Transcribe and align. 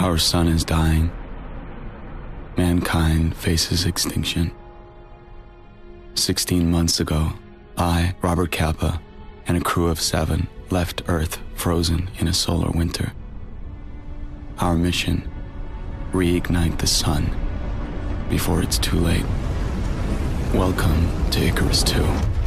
Our 0.00 0.16
sun 0.16 0.48
is 0.48 0.64
dying. 0.64 1.12
Mankind 2.56 3.36
faces 3.36 3.84
extinction. 3.84 4.50
16 6.14 6.70
months 6.70 7.00
ago, 7.00 7.34
I, 7.76 8.14
Robert 8.22 8.50
Capa, 8.50 9.02
and 9.46 9.58
a 9.58 9.60
crew 9.60 9.88
of 9.88 10.00
seven 10.00 10.48
left 10.70 11.02
Earth 11.06 11.38
frozen 11.54 12.08
in 12.18 12.28
a 12.28 12.32
solar 12.32 12.70
winter. 12.70 13.12
Our 14.58 14.74
mission 14.74 15.30
reignite 16.12 16.78
the 16.78 16.86
sun 16.86 17.30
before 18.30 18.62
it's 18.62 18.78
too 18.78 18.96
late. 18.96 19.26
Welcome 20.54 21.30
to 21.32 21.44
Icarus 21.44 21.82
2. 21.82 22.39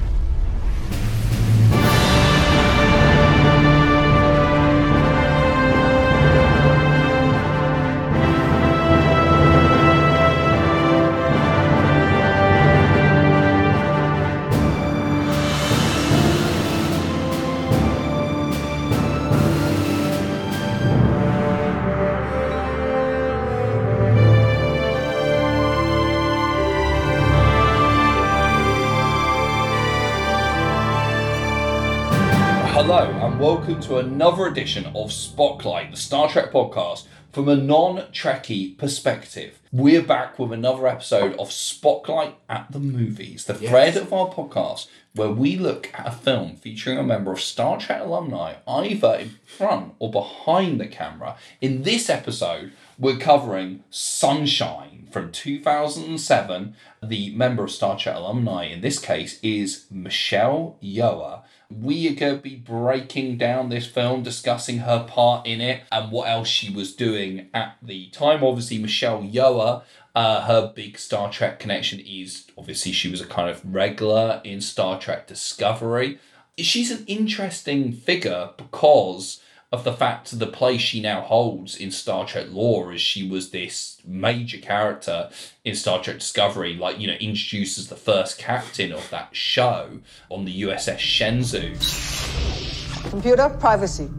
Welcome 33.53 33.79
to 33.79 33.99
another 33.99 34.47
edition 34.47 34.83
of 34.95 35.13
Spotlight, 35.13 35.91
the 35.91 35.95
Star 35.95 36.27
Trek 36.27 36.51
podcast 36.51 37.05
from 37.31 37.47
a 37.47 37.55
non 37.55 37.97
Trekkie 38.11 38.75
perspective. 38.79 39.59
We're 39.71 40.01
back 40.01 40.39
with 40.39 40.51
another 40.51 40.87
episode 40.87 41.35
of 41.35 41.51
Spotlight 41.51 42.35
at 42.49 42.71
the 42.71 42.79
Movies, 42.79 43.45
the 43.45 43.53
thread 43.53 43.95
of 43.95 44.11
our 44.11 44.27
podcast 44.27 44.87
where 45.13 45.29
we 45.29 45.55
look 45.55 45.91
at 45.93 46.07
a 46.07 46.11
film 46.11 46.55
featuring 46.55 46.97
a 46.97 47.03
member 47.03 47.31
of 47.31 47.41
Star 47.41 47.79
Trek 47.79 48.01
alumni 48.01 48.55
either 48.67 49.13
in 49.19 49.35
front 49.45 49.93
or 49.99 50.09
behind 50.09 50.81
the 50.81 50.87
camera. 50.87 51.37
In 51.61 51.83
this 51.83 52.09
episode, 52.09 52.71
we're 52.97 53.17
covering 53.17 53.83
Sunshine 53.91 55.07
from 55.11 55.31
2007. 55.31 56.75
The 57.03 57.35
member 57.35 57.65
of 57.65 57.71
Star 57.71 57.99
Trek 57.99 58.15
alumni 58.15 58.63
in 58.63 58.81
this 58.81 58.97
case 58.97 59.39
is 59.43 59.85
Michelle 59.91 60.75
Yeoh. 60.81 61.43
We 61.69 62.07
are 62.09 62.15
going 62.15 62.35
to 62.35 62.41
be 62.41 62.55
breaking 62.55 63.37
down 63.37 63.69
this 63.69 63.87
film, 63.87 64.23
discussing 64.23 64.79
her 64.79 65.05
part 65.07 65.47
in 65.47 65.61
it 65.61 65.83
and 65.91 66.11
what 66.11 66.29
else 66.29 66.47
she 66.47 66.73
was 66.73 66.95
doing 66.95 67.49
at 67.53 67.77
the 67.81 68.09
time. 68.09 68.43
Obviously, 68.43 68.77
Michelle 68.77 69.21
Yeoh, 69.21 69.83
uh, 70.15 70.41
her 70.41 70.71
big 70.73 70.97
Star 70.99 71.31
Trek 71.31 71.59
connection 71.59 71.99
is 71.99 72.45
obviously 72.57 72.91
she 72.91 73.09
was 73.09 73.21
a 73.21 73.25
kind 73.25 73.49
of 73.49 73.61
regular 73.73 74.41
in 74.43 74.61
Star 74.61 74.99
Trek 74.99 75.27
Discovery. 75.27 76.19
She's 76.57 76.91
an 76.91 77.03
interesting 77.07 77.91
figure 77.91 78.51
because 78.57 79.41
of 79.73 79.83
the 79.83 79.91
fact 79.91 80.31
of 80.31 80.37
the 80.37 80.45
place 80.45 80.79
she 80.79 81.01
now 81.01 81.19
holds 81.19 81.75
in 81.75 81.89
Star 81.89 82.27
Trek 82.27 82.45
lore 82.51 82.91
as 82.91 83.01
she 83.01 83.27
was 83.27 83.49
this 83.49 83.97
major 84.05 84.59
character 84.59 85.31
in 85.65 85.75
Star 85.75 85.99
Trek 85.99 86.19
Discovery, 86.19 86.75
like, 86.75 86.99
you 86.99 87.07
know, 87.07 87.13
introduces 87.13 87.87
the 87.87 87.95
first 87.95 88.37
captain 88.37 88.91
of 88.91 89.09
that 89.09 89.35
show 89.35 89.97
on 90.29 90.45
the 90.45 90.61
USS 90.61 90.99
Shenzhou. 90.99 93.09
Computer 93.09 93.49
privacy. 93.49 94.11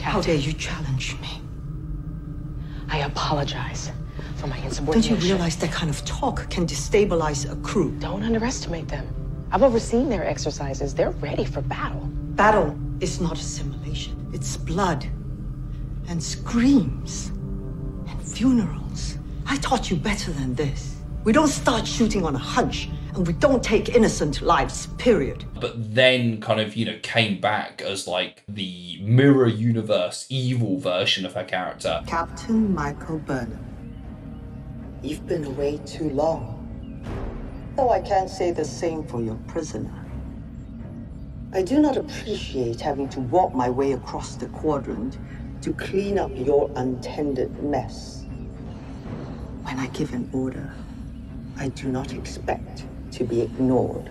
How 0.00 0.20
dare 0.20 0.36
you 0.36 0.52
challenge 0.52 1.20
me? 1.20 1.42
I 2.88 2.98
apologize 2.98 3.90
for 4.36 4.46
my 4.46 4.56
insubordination. 4.58 5.14
Don't 5.14 5.20
you 5.20 5.34
realize 5.34 5.56
that 5.56 5.72
kind 5.72 5.90
of 5.90 6.04
talk 6.04 6.48
can 6.48 6.64
destabilize 6.64 7.50
a 7.50 7.56
crew? 7.62 7.90
Don't 7.98 8.22
underestimate 8.22 8.86
them. 8.86 9.48
I've 9.50 9.64
overseen 9.64 10.08
their 10.08 10.24
exercises. 10.24 10.94
They're 10.94 11.10
ready 11.10 11.44
for 11.44 11.60
battle. 11.60 12.08
Battle 12.36 12.78
is 13.00 13.20
not 13.20 13.36
It's 14.32 14.56
blood 14.56 15.04
and 16.08 16.22
screams 16.22 17.28
and 18.08 18.22
funerals. 18.22 19.18
I 19.46 19.56
taught 19.56 19.90
you 19.90 19.96
better 19.96 20.30
than 20.30 20.54
this. 20.54 20.96
We 21.24 21.32
don't 21.32 21.48
start 21.48 21.86
shooting 21.86 22.24
on 22.24 22.34
a 22.34 22.38
hunch, 22.38 22.88
and 23.14 23.26
we 23.26 23.32
don't 23.32 23.62
take 23.62 23.88
innocent 23.88 24.40
lives, 24.42 24.86
period. 24.96 25.44
But 25.60 25.94
then 25.94 26.40
kind 26.40 26.60
of, 26.60 26.76
you 26.76 26.86
know, 26.86 26.98
came 27.02 27.40
back 27.40 27.82
as 27.82 28.06
like 28.06 28.44
the 28.48 28.98
mirror 29.02 29.48
universe 29.48 30.26
evil 30.28 30.78
version 30.78 31.26
of 31.26 31.34
her 31.34 31.44
character. 31.44 32.02
Captain 32.06 32.72
Michael 32.72 33.18
Burnham, 33.18 33.66
you've 35.02 35.26
been 35.26 35.44
away 35.44 35.80
too 35.84 36.10
long. 36.10 36.56
Though 37.76 37.90
I 37.90 38.00
can't 38.00 38.30
say 38.30 38.52
the 38.52 38.64
same 38.64 39.04
for 39.04 39.20
your 39.20 39.36
prisoner. 39.48 39.99
I 41.52 41.62
do 41.62 41.80
not 41.80 41.96
appreciate 41.96 42.80
having 42.80 43.08
to 43.10 43.20
walk 43.20 43.54
my 43.54 43.68
way 43.68 43.92
across 43.92 44.36
the 44.36 44.46
quadrant 44.46 45.18
to 45.62 45.72
clean 45.72 46.18
up 46.18 46.30
your 46.34 46.70
untended 46.76 47.62
mess. 47.62 48.24
When 49.64 49.78
I 49.78 49.88
give 49.88 50.12
an 50.12 50.30
order, 50.32 50.72
I 51.56 51.68
do 51.68 51.88
not 51.88 52.12
expect 52.12 52.84
to 53.12 53.24
be 53.24 53.42
ignored. 53.42 54.10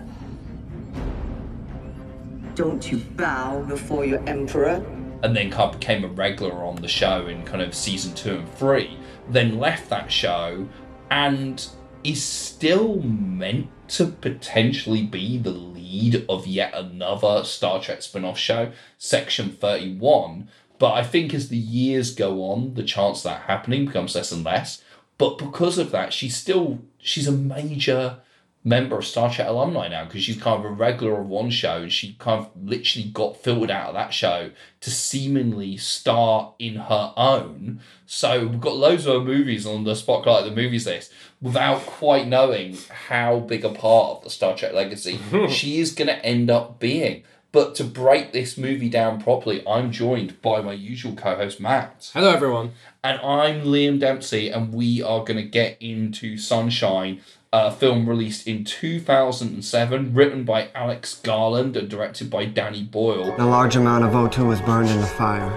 Don't 2.54 2.90
you 2.92 2.98
bow 2.98 3.62
before 3.62 4.04
your 4.04 4.20
emperor? 4.28 4.84
and 5.22 5.36
then 5.36 5.50
kind 5.50 5.74
of 5.74 5.80
became 5.80 6.04
a 6.04 6.08
regular 6.08 6.64
on 6.64 6.76
the 6.76 6.88
show 6.88 7.26
in 7.26 7.44
kind 7.44 7.62
of 7.62 7.74
season 7.74 8.14
two 8.14 8.36
and 8.36 8.54
three, 8.54 8.96
then 9.28 9.58
left 9.58 9.90
that 9.90 10.10
show 10.10 10.66
and 11.10 11.68
is 12.04 12.22
still 12.22 13.02
meant 13.02 13.68
to 13.90 14.06
potentially 14.06 15.02
be 15.02 15.36
the 15.36 15.50
lead 15.50 16.24
of 16.28 16.46
yet 16.46 16.72
another 16.74 17.44
Star 17.44 17.80
Trek 17.80 18.02
spin 18.02 18.24
off 18.24 18.38
show, 18.38 18.70
Section 18.98 19.50
31. 19.50 20.48
But 20.78 20.92
I 20.92 21.02
think 21.02 21.34
as 21.34 21.48
the 21.48 21.56
years 21.56 22.14
go 22.14 22.44
on, 22.44 22.74
the 22.74 22.84
chance 22.84 23.18
of 23.18 23.24
that 23.24 23.42
happening 23.42 23.86
becomes 23.86 24.14
less 24.14 24.32
and 24.32 24.44
less. 24.44 24.82
But 25.18 25.38
because 25.38 25.76
of 25.76 25.90
that, 25.90 26.12
she's 26.12 26.36
still 26.36 26.80
she's 26.98 27.26
a 27.26 27.32
major 27.32 28.18
member 28.62 28.98
of 28.98 29.06
Star 29.06 29.30
Trek 29.30 29.48
alumni 29.48 29.88
now 29.88 30.04
because 30.04 30.22
she's 30.22 30.40
kind 30.40 30.58
of 30.58 30.70
a 30.70 30.74
regular 30.74 31.20
of 31.20 31.28
one 31.28 31.50
show 31.50 31.82
and 31.82 31.92
she 31.92 32.14
kind 32.18 32.40
of 32.40 32.50
literally 32.62 33.08
got 33.08 33.36
filtered 33.36 33.70
out 33.70 33.88
of 33.88 33.94
that 33.94 34.12
show 34.12 34.50
to 34.80 34.90
seemingly 34.90 35.76
star 35.76 36.54
in 36.58 36.74
her 36.74 37.12
own. 37.16 37.80
So 38.06 38.46
we've 38.46 38.60
got 38.60 38.76
loads 38.76 39.06
of 39.06 39.14
her 39.14 39.26
movies 39.26 39.66
on 39.66 39.84
the 39.84 39.96
Spotlight 39.96 40.44
the 40.44 40.50
Movies 40.50 40.86
list 40.86 41.12
without 41.42 41.86
quite 41.86 42.26
knowing 42.26 42.76
how 43.08 43.38
big 43.40 43.64
a 43.64 43.70
part 43.70 44.18
of 44.18 44.24
the 44.24 44.30
Star 44.30 44.56
Trek 44.56 44.72
legacy 44.72 45.18
she 45.48 45.78
is 45.78 45.92
going 45.92 46.08
to 46.08 46.24
end 46.24 46.50
up 46.50 46.78
being. 46.78 47.22
But 47.52 47.74
to 47.76 47.84
break 47.84 48.32
this 48.32 48.56
movie 48.56 48.88
down 48.88 49.20
properly, 49.20 49.66
I'm 49.66 49.90
joined 49.90 50.40
by 50.40 50.60
my 50.60 50.72
usual 50.72 51.14
co 51.14 51.34
host, 51.34 51.58
Matt. 51.58 52.10
Hello, 52.14 52.30
everyone. 52.30 52.72
And 53.02 53.20
I'm 53.22 53.64
Liam 53.64 53.98
Dempsey, 53.98 54.50
and 54.50 54.72
we 54.72 55.02
are 55.02 55.24
going 55.24 55.36
to 55.36 55.42
get 55.42 55.76
into 55.80 56.38
Sunshine, 56.38 57.20
a 57.52 57.72
film 57.72 58.08
released 58.08 58.46
in 58.46 58.62
2007, 58.62 60.14
written 60.14 60.44
by 60.44 60.68
Alex 60.76 61.16
Garland 61.16 61.76
and 61.76 61.88
directed 61.88 62.30
by 62.30 62.44
Danny 62.44 62.84
Boyle. 62.84 63.34
A 63.36 63.44
large 63.44 63.74
amount 63.74 64.04
of 64.04 64.12
O2 64.12 64.46
was 64.46 64.60
burned 64.60 64.88
in 64.88 65.00
the 65.00 65.06
fire. 65.06 65.50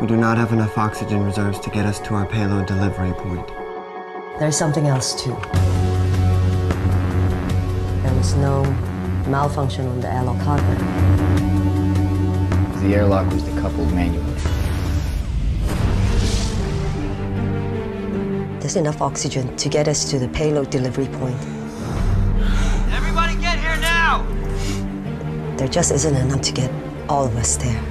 We 0.00 0.08
do 0.08 0.16
not 0.16 0.38
have 0.38 0.52
enough 0.52 0.76
oxygen 0.76 1.22
reserves 1.22 1.60
to 1.60 1.70
get 1.70 1.86
us 1.86 2.00
to 2.00 2.14
our 2.14 2.26
payload 2.26 2.66
delivery 2.66 3.12
point. 3.12 3.59
There's 4.38 4.56
something 4.56 4.86
else 4.86 5.22
too. 5.22 5.36
There 8.02 8.14
was 8.14 8.34
no 8.36 8.64
malfunction 9.26 9.86
on 9.86 10.00
the 10.00 10.10
airlock 10.10 10.38
hardware. 10.38 10.78
The 12.80 12.94
airlock 12.94 13.30
was 13.32 13.42
decoupled 13.42 13.92
manually. 13.92 14.26
There's 18.60 18.76
enough 18.76 19.02
oxygen 19.02 19.56
to 19.56 19.68
get 19.68 19.88
us 19.88 20.08
to 20.10 20.18
the 20.18 20.28
payload 20.28 20.70
delivery 20.70 21.06
point. 21.06 21.40
Everybody 22.92 23.36
get 23.36 23.58
here 23.58 23.76
now! 23.80 24.24
There 25.56 25.68
just 25.68 25.92
isn't 25.92 26.14
enough 26.14 26.40
to 26.42 26.52
get 26.52 26.70
all 27.08 27.26
of 27.26 27.36
us 27.36 27.56
there. 27.56 27.89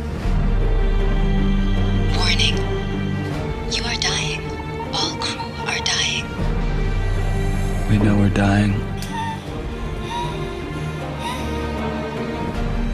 We 7.89 7.97
know 7.97 8.15
we're 8.15 8.29
dying. 8.29 8.73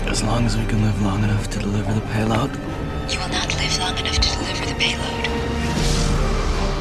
As 0.08 0.24
long 0.24 0.46
as 0.46 0.56
we 0.56 0.66
can 0.68 0.82
live 0.84 1.02
long 1.02 1.22
enough 1.22 1.50
to 1.50 1.60
deliver 1.60 1.94
the 1.94 2.00
payload. 2.14 2.52
You 3.12 3.20
will 3.20 3.28
not 3.28 3.54
live 3.58 3.78
long 3.78 3.98
enough 3.98 4.16
to 4.16 4.30
deliver 4.38 4.66
the 4.66 4.76
payload. 4.76 5.26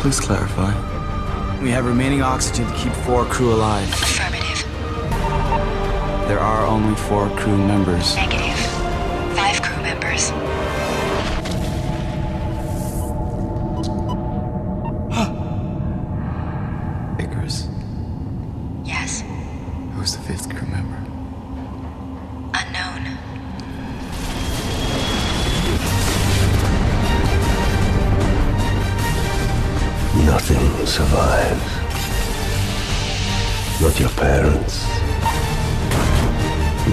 Please 0.00 0.20
clarify. 0.20 0.72
We 1.60 1.70
have 1.70 1.86
remaining 1.86 2.22
oxygen 2.22 2.68
to 2.68 2.74
keep 2.76 2.92
four 2.92 3.24
crew 3.24 3.52
alive. 3.52 3.88
Affirmative. 3.92 4.62
There 6.28 6.38
are 6.38 6.64
only 6.64 6.94
four 6.94 7.28
crew 7.30 7.58
members. 7.58 8.14
Negative. 8.14 8.58
Five 9.34 9.60
crew 9.60 9.82
members. 9.82 10.30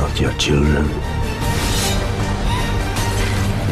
Not 0.01 0.19
your 0.19 0.33
children. 0.33 0.88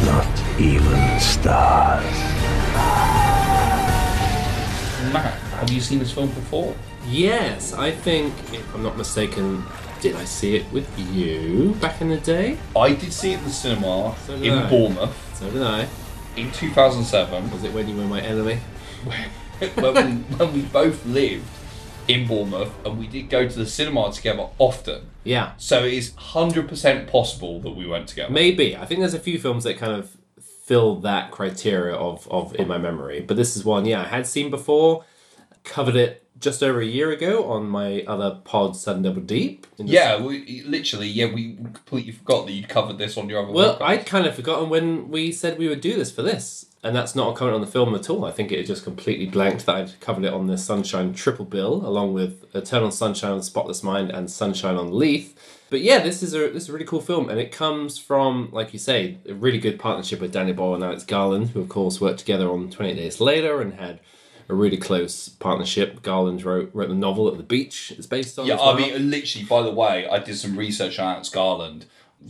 Not 0.05 0.59
even 0.59 1.19
stars. 1.19 2.03
Matt, 5.11 5.33
have 5.59 5.69
you 5.71 5.81
seen 5.81 5.99
this 5.99 6.11
film 6.11 6.27
before? 6.29 6.75
Yes, 7.07 7.73
I 7.73 7.89
think, 7.91 8.33
if 8.53 8.63
I'm 8.75 8.83
not 8.83 8.95
mistaken, 8.97 9.63
did 10.01 10.15
I 10.15 10.25
see 10.25 10.55
it 10.55 10.71
with 10.71 10.87
you 11.11 11.75
back 11.81 11.99
in 12.01 12.09
the 12.09 12.17
day? 12.17 12.57
I 12.75 12.93
did 12.93 13.11
see 13.11 13.33
it 13.33 13.39
in 13.39 13.45
the 13.45 13.49
cinema 13.49 14.15
So 14.27 14.33
in 14.35 14.53
I. 14.53 14.69
Bournemouth 14.69 15.35
So 15.37 15.49
did 15.49 15.63
I. 15.63 15.87
in 16.37 16.51
2007 16.51 17.51
Was 17.51 17.63
it 17.63 17.73
when 17.73 17.89
you 17.89 17.95
were 17.97 18.03
my 18.05 18.21
enemy? 18.21 18.59
when, 19.03 19.19
we, 19.59 19.67
when 20.37 20.53
we 20.53 20.61
both 20.61 21.03
lived 21.05 21.43
in 22.09 22.27
Bournemouth 22.27 22.73
and 22.83 22.97
we 22.97 23.07
did 23.07 23.29
go 23.29 23.47
to 23.47 23.57
the 23.57 23.67
cinema 23.67 24.11
together 24.11 24.47
often. 24.57 25.03
Yeah. 25.23 25.53
So 25.57 25.83
it 25.85 25.93
is 25.93 26.11
100% 26.11 27.07
possible 27.07 27.61
that 27.61 27.71
we 27.71 27.85
went 27.85 28.07
together. 28.07 28.33
Maybe. 28.33 28.75
I 28.75 28.85
think 28.85 28.99
there's 28.99 29.13
a 29.13 29.19
few 29.19 29.37
films 29.37 29.63
that 29.63 29.77
kind 29.77 29.93
of 29.93 30.17
fill 30.41 30.95
that 31.01 31.29
criteria 31.31 31.95
of, 31.95 32.27
of 32.29 32.55
in 32.55 32.67
my 32.67 32.79
memory. 32.79 33.21
But 33.21 33.37
this 33.37 33.55
is 33.55 33.63
one, 33.63 33.85
yeah, 33.85 34.01
I 34.01 34.07
had 34.07 34.25
seen 34.25 34.49
before, 34.49 35.05
covered 35.63 35.95
it 35.95 36.25
just 36.39 36.63
over 36.63 36.79
a 36.81 36.85
year 36.85 37.11
ago 37.11 37.49
on 37.51 37.67
my 37.67 38.01
other 38.07 38.39
pod, 38.43 38.75
Sun 38.75 39.03
Double 39.03 39.21
Deep. 39.21 39.67
Yeah, 39.77 40.19
we, 40.19 40.63
literally, 40.63 41.07
yeah, 41.07 41.31
we 41.31 41.55
completely 41.55 42.11
forgot 42.13 42.47
that 42.47 42.53
you'd 42.53 42.69
covered 42.69 42.97
this 42.97 43.17
on 43.17 43.29
your 43.29 43.43
other 43.43 43.51
Well, 43.51 43.77
podcast. 43.77 43.81
I'd 43.81 44.05
kind 44.05 44.25
of 44.25 44.35
forgotten 44.35 44.69
when 44.69 45.09
we 45.09 45.31
said 45.31 45.59
we 45.59 45.67
would 45.67 45.81
do 45.81 45.95
this 45.95 46.11
for 46.11 46.23
this. 46.23 46.65
And 46.81 46.95
that's 46.95 47.13
not 47.13 47.33
a 47.33 47.35
comment 47.35 47.55
on 47.55 47.61
the 47.61 47.67
film 47.67 47.93
at 47.93 48.09
all. 48.09 48.23
I 48.23 48.31
think 48.31 48.53
it 48.53 48.65
just 48.65 48.85
completely 48.85 49.25
blanked 49.25 49.65
that 49.65 49.75
I'd 49.75 49.99
covered 49.99 50.23
it 50.23 50.33
on 50.33 50.47
the 50.47 50.57
Sunshine 50.57 51.13
triple 51.13 51.43
bill, 51.43 51.85
along 51.85 52.13
with 52.13 52.45
Eternal 52.55 52.89
Sunshine 52.89 53.31
on 53.31 53.43
Spotless 53.43 53.83
Mind 53.83 54.11
and 54.11 54.31
Sunshine 54.31 54.77
on 54.77 54.93
Leith. 54.93 55.37
But 55.69 55.81
yeah, 55.81 55.99
this 55.99 56.23
is 56.23 56.33
a 56.33 56.49
this 56.49 56.63
is 56.63 56.69
a 56.69 56.73
really 56.73 56.85
cool 56.85 57.01
film, 57.01 57.29
and 57.29 57.37
it 57.37 57.51
comes 57.51 57.97
from, 57.97 58.49
like 58.51 58.71
you 58.71 58.79
say, 58.79 59.17
a 59.27 59.33
really 59.33 59.59
good 59.59 59.77
partnership 59.77 60.21
with 60.21 60.31
Danny 60.31 60.53
Boyle 60.53 60.75
and 60.75 60.83
Alex 60.83 61.03
Garland, 61.03 61.49
who 61.49 61.59
of 61.59 61.69
course 61.69 61.99
worked 61.99 62.19
together 62.19 62.49
on 62.49 62.69
Twenty 62.69 62.95
Days 62.95 63.19
Later 63.19 63.61
and 63.61 63.73
had 63.73 63.99
a 64.47 64.55
really 64.55 64.77
close 64.77 65.29
partnership. 65.29 66.01
Garland 66.01 66.43
wrote 66.43 66.71
wrote 66.73 66.89
the 66.89 66.95
novel 66.95 67.27
at 67.27 67.37
the 67.37 67.43
beach. 67.43 67.93
It's 67.95 68.07
based 68.07 68.39
on. 68.39 68.47
Yeah, 68.47 68.55
well. 68.55 68.69
I 68.69 68.77
mean, 68.77 69.11
literally, 69.11 69.45
by 69.45 69.61
the 69.61 69.71
way, 69.71 70.07
I 70.07 70.19
did 70.19 70.37
some 70.37 70.57
research 70.57 70.97
on 70.97 71.13
Alex 71.13 71.29
Garland 71.29 71.85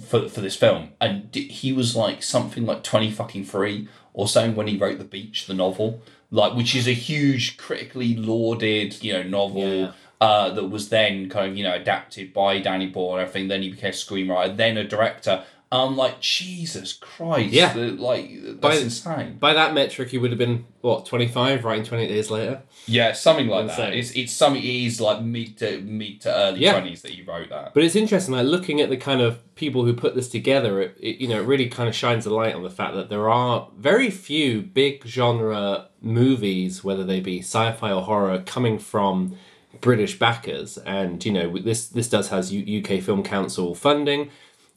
for, 0.06 0.28
for 0.28 0.42
this 0.42 0.56
film, 0.56 0.90
and 1.00 1.34
he 1.34 1.72
was 1.72 1.95
like 1.95 2.22
something 2.22 2.66
like 2.66 2.84
20 2.84 3.12
fucking 3.12 3.45
three 3.45 3.88
or 4.19 4.27
something 4.27 4.56
when 4.56 4.68
he 4.68 4.77
wrote 4.77 4.98
The 4.98 5.06
Beach, 5.06 5.45
the 5.48 5.54
novel, 5.54 6.01
like 6.31 6.54
which 6.56 6.75
is 6.75 6.88
a 6.88 6.94
huge, 6.94 7.57
critically 7.57 8.16
lauded, 8.16 9.01
you 9.04 9.13
know, 9.13 9.24
novel. 9.24 9.62
Yeah. 9.80 9.92
Uh, 10.21 10.50
that 10.50 10.66
was 10.68 10.89
then 10.89 11.30
kind 11.30 11.50
of 11.50 11.57
you 11.57 11.63
know 11.63 11.74
adapted 11.74 12.33
by 12.33 12.60
Danny 12.60 12.88
Boyle 12.88 13.13
and 13.13 13.21
everything. 13.21 13.48
Then 13.48 13.62
he 13.62 13.69
became 13.69 13.92
a 13.92 13.94
screenwriter, 13.94 14.57
then 14.57 14.75
a 14.77 14.83
director. 14.83 15.45
I'm 15.71 15.95
like 15.95 16.19
Jesus 16.19 16.92
Christ, 16.94 17.54
Yeah. 17.54 17.71
the- 17.74 17.92
like 17.92 18.30
that's 18.44 18.57
By- 18.57 18.75
insane. 18.75 19.38
By 19.39 19.54
that 19.54 19.74
metric, 19.74 20.10
he 20.10 20.18
would 20.18 20.31
have 20.31 20.38
been 20.38 20.66
what 20.81 21.06
twenty 21.06 21.27
five, 21.30 21.63
writing 21.63 21.86
Twenty 21.86 22.04
Eight 22.04 22.10
Days 22.10 22.30
Later. 22.30 22.63
Yeah, 22.90 23.14
something 23.14 23.48
like 23.48 23.68
that. 23.78 23.94
It's 23.94 24.12
it's 24.12 24.34
something. 24.34 24.62
It 24.62 24.68
is 24.88 25.00
like 25.00 25.22
mid 25.22 25.58
to 25.60 25.80
mid 25.82 26.22
to 26.22 26.34
early 26.36 26.62
Yeah. 26.62 26.72
twenties 26.74 27.02
that 27.04 27.12
he 27.12 27.22
wrote 27.22 27.50
that. 27.50 27.74
But 27.74 27.84
it's 27.84 27.96
interesting, 27.96 28.34
like 28.34 28.46
looking 28.48 28.82
at 28.82 28.90
the 28.90 28.98
kind 28.98 29.22
of 29.22 29.40
people 29.56 29.86
who 29.86 29.94
put 29.94 30.16
this 30.16 30.28
together, 30.30 30.82
it, 30.82 30.98
it 31.00 31.18
you 31.22 31.28
know 31.28 31.40
it 31.42 31.46
really 31.46 31.70
kind 31.70 31.88
of 31.88 31.96
shines 31.96 32.26
a 32.26 32.34
light 32.34 32.56
on 32.56 32.64
the 32.64 32.70
fact 32.70 32.96
that 32.96 33.10
there 33.10 33.30
are 33.30 33.70
very 33.78 34.10
few 34.10 34.62
big 34.62 35.06
genre 35.06 35.88
movies, 36.02 36.84
whether 36.84 37.04
they 37.04 37.20
be 37.20 37.40
sci-fi 37.40 37.92
or 37.92 38.02
horror, 38.02 38.42
coming 38.46 38.80
from 38.80 39.36
British 39.82 40.18
backers. 40.18 40.78
And 40.80 41.24
you 41.24 41.32
know 41.32 41.58
this 41.60 41.88
this 41.88 42.10
does 42.10 42.30
has 42.30 42.52
U- 42.52 42.82
UK 42.82 43.02
Film 43.02 43.22
Council 43.24 43.76
funding, 43.76 44.30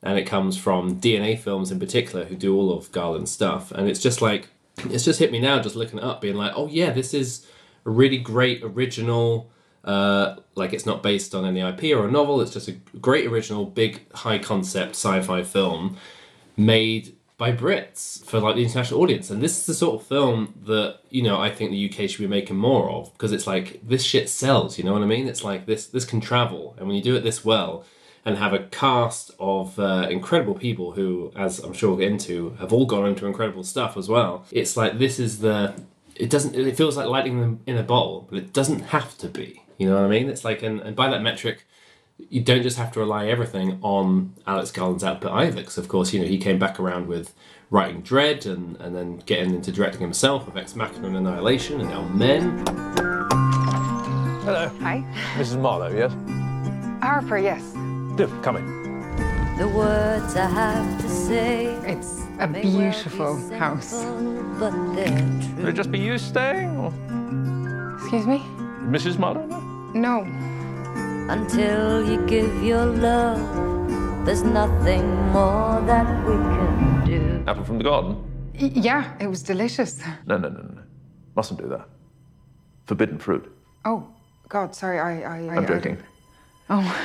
and 0.02 0.18
it 0.18 0.24
comes 0.24 0.58
from 0.58 1.00
DNA 1.00 1.38
Films 1.38 1.70
in 1.70 1.78
particular, 1.80 2.26
who 2.26 2.36
do 2.36 2.54
all 2.56 2.72
of 2.76 2.92
Garland's 2.92 3.30
stuff. 3.30 3.72
And 3.72 3.88
it's 3.88 4.00
just 4.00 4.20
like 4.20 4.48
it's 4.90 5.04
just 5.04 5.18
hit 5.18 5.32
me 5.32 5.38
now, 5.40 5.60
just 5.60 5.76
looking 5.76 5.98
it 5.98 6.04
up, 6.04 6.20
being 6.20 6.36
like, 6.36 6.52
oh 6.54 6.66
yeah, 6.68 6.90
this 6.90 7.14
is 7.14 7.46
a 7.84 7.90
really 7.90 8.18
great 8.18 8.62
original. 8.62 9.50
Uh, 9.84 10.36
like 10.54 10.72
it's 10.72 10.86
not 10.86 11.02
based 11.02 11.34
on 11.34 11.44
any 11.44 11.60
IP 11.60 11.96
or 11.96 12.06
a 12.06 12.10
novel. 12.10 12.40
It's 12.40 12.52
just 12.52 12.68
a 12.68 12.72
great 13.00 13.26
original, 13.26 13.64
big, 13.64 14.12
high 14.12 14.38
concept 14.38 14.90
sci-fi 14.90 15.42
film 15.42 15.96
made 16.56 17.16
by 17.42 17.50
Brits 17.50 18.24
for 18.24 18.38
like 18.38 18.54
the 18.54 18.62
international 18.62 19.00
audience. 19.00 19.28
And 19.28 19.42
this 19.42 19.58
is 19.58 19.66
the 19.66 19.74
sort 19.74 20.00
of 20.00 20.06
film 20.06 20.54
that 20.66 21.00
you 21.10 21.22
know 21.22 21.40
I 21.40 21.50
think 21.50 21.72
the 21.72 21.90
UK 21.90 22.08
should 22.08 22.20
be 22.20 22.28
making 22.28 22.56
more 22.56 22.88
of 22.88 23.12
because 23.14 23.32
it's 23.32 23.46
like 23.46 23.80
this 23.86 24.04
shit 24.04 24.28
sells. 24.28 24.78
You 24.78 24.84
know 24.84 24.92
what 24.92 25.02
I 25.02 25.06
mean? 25.06 25.26
It's 25.26 25.42
like 25.42 25.66
this 25.66 25.86
this 25.86 26.04
can 26.04 26.20
travel, 26.20 26.76
and 26.78 26.86
when 26.86 26.96
you 26.96 27.02
do 27.02 27.16
it 27.16 27.22
this 27.22 27.44
well 27.44 27.84
and 28.24 28.38
have 28.38 28.52
a 28.52 28.60
cast 28.60 29.32
of 29.40 29.78
uh, 29.80 30.06
incredible 30.08 30.54
people 30.54 30.92
who, 30.92 31.32
as 31.34 31.58
I'm 31.58 31.72
sure 31.72 31.90
we'll 31.90 31.98
get 31.98 32.12
into, 32.12 32.50
have 32.60 32.72
all 32.72 32.86
gone 32.86 33.06
into 33.06 33.26
incredible 33.26 33.64
stuff 33.64 33.96
as 33.96 34.08
well. 34.08 34.44
It's 34.52 34.76
like 34.76 34.98
this 34.98 35.18
is 35.18 35.40
the. 35.40 35.74
It 36.16 36.30
doesn't. 36.30 36.54
It 36.54 36.76
feels 36.76 36.96
like 36.96 37.06
lightning 37.06 37.60
in 37.66 37.76
a 37.76 37.82
bottle, 37.82 38.26
but 38.28 38.38
it 38.38 38.52
doesn't 38.52 38.80
have 38.80 39.16
to 39.18 39.28
be. 39.28 39.62
You 39.78 39.88
know 39.88 39.96
what 39.96 40.04
I 40.04 40.08
mean? 40.08 40.28
It's 40.28 40.44
like, 40.44 40.62
and, 40.62 40.80
and 40.80 40.94
by 40.94 41.08
that 41.10 41.22
metric, 41.22 41.64
you 42.18 42.40
don't 42.42 42.62
just 42.62 42.76
have 42.76 42.92
to 42.92 43.00
rely 43.00 43.26
everything 43.26 43.78
on 43.82 44.34
Alex 44.46 44.70
Garland's 44.70 45.04
output 45.04 45.32
either, 45.32 45.56
because 45.56 45.78
of 45.78 45.88
course, 45.88 46.12
you 46.12 46.20
know, 46.20 46.26
he 46.26 46.38
came 46.38 46.58
back 46.58 46.78
around 46.78 47.08
with 47.08 47.34
writing 47.70 48.02
Dredd 48.02 48.46
and, 48.46 48.76
and 48.76 48.94
then 48.94 49.16
getting 49.26 49.54
into 49.54 49.72
directing 49.72 50.00
himself 50.00 50.46
with 50.46 50.56
Ex 50.56 50.76
Machina 50.76 51.06
and 51.08 51.16
Annihilation 51.16 51.80
and 51.80 51.90
now 51.90 52.02
Men. 52.08 52.64
Hello. 54.44 54.68
Hi. 54.80 55.04
Mrs. 55.36 55.60
Marlowe, 55.60 55.92
yes? 55.92 56.12
Harper, 57.02 57.38
yes. 57.38 57.62
Do, 58.16 58.28
come 58.42 58.56
in. 58.56 58.81
The 59.62 59.68
words 59.68 60.34
I 60.34 60.46
have 60.48 61.00
to 61.02 61.08
say. 61.08 61.66
It's 61.86 62.20
a 62.40 62.48
beautiful 62.48 63.36
house. 63.56 63.94
But 64.58 64.72
they're 64.96 65.22
Will 65.56 65.68
it 65.68 65.74
just 65.74 65.92
be 65.92 66.00
you 66.00 66.18
staying, 66.18 66.70
or 66.82 66.90
Excuse 68.00 68.26
me? 68.26 68.38
Mrs. 68.90 69.20
Marlowe? 69.20 69.46
No. 69.94 70.26
Until 71.30 72.02
you 72.10 72.26
give 72.26 72.52
your 72.64 72.86
love, 72.86 73.38
there's 74.26 74.42
nothing 74.42 75.06
more 75.30 75.80
that 75.86 76.08
we 76.26 76.34
can 76.34 77.04
do. 77.06 77.44
Apple 77.46 77.62
from 77.62 77.78
the 77.78 77.84
garden? 77.84 78.16
Y- 78.60 78.72
yeah, 78.74 79.14
it 79.20 79.28
was 79.28 79.44
delicious. 79.44 80.02
No, 80.26 80.38
no, 80.38 80.48
no, 80.48 80.60
no. 80.60 80.82
Mustn't 81.36 81.60
do 81.60 81.68
that. 81.68 81.86
Forbidden 82.86 83.16
fruit. 83.20 83.46
Oh, 83.84 84.08
God, 84.48 84.74
sorry, 84.74 84.98
I. 84.98 85.22
I, 85.22 85.54
I 85.54 85.56
I'm 85.56 85.64
I- 85.64 85.66
joking. 85.66 85.98
oh. 86.68 86.82
oh. 86.82 86.96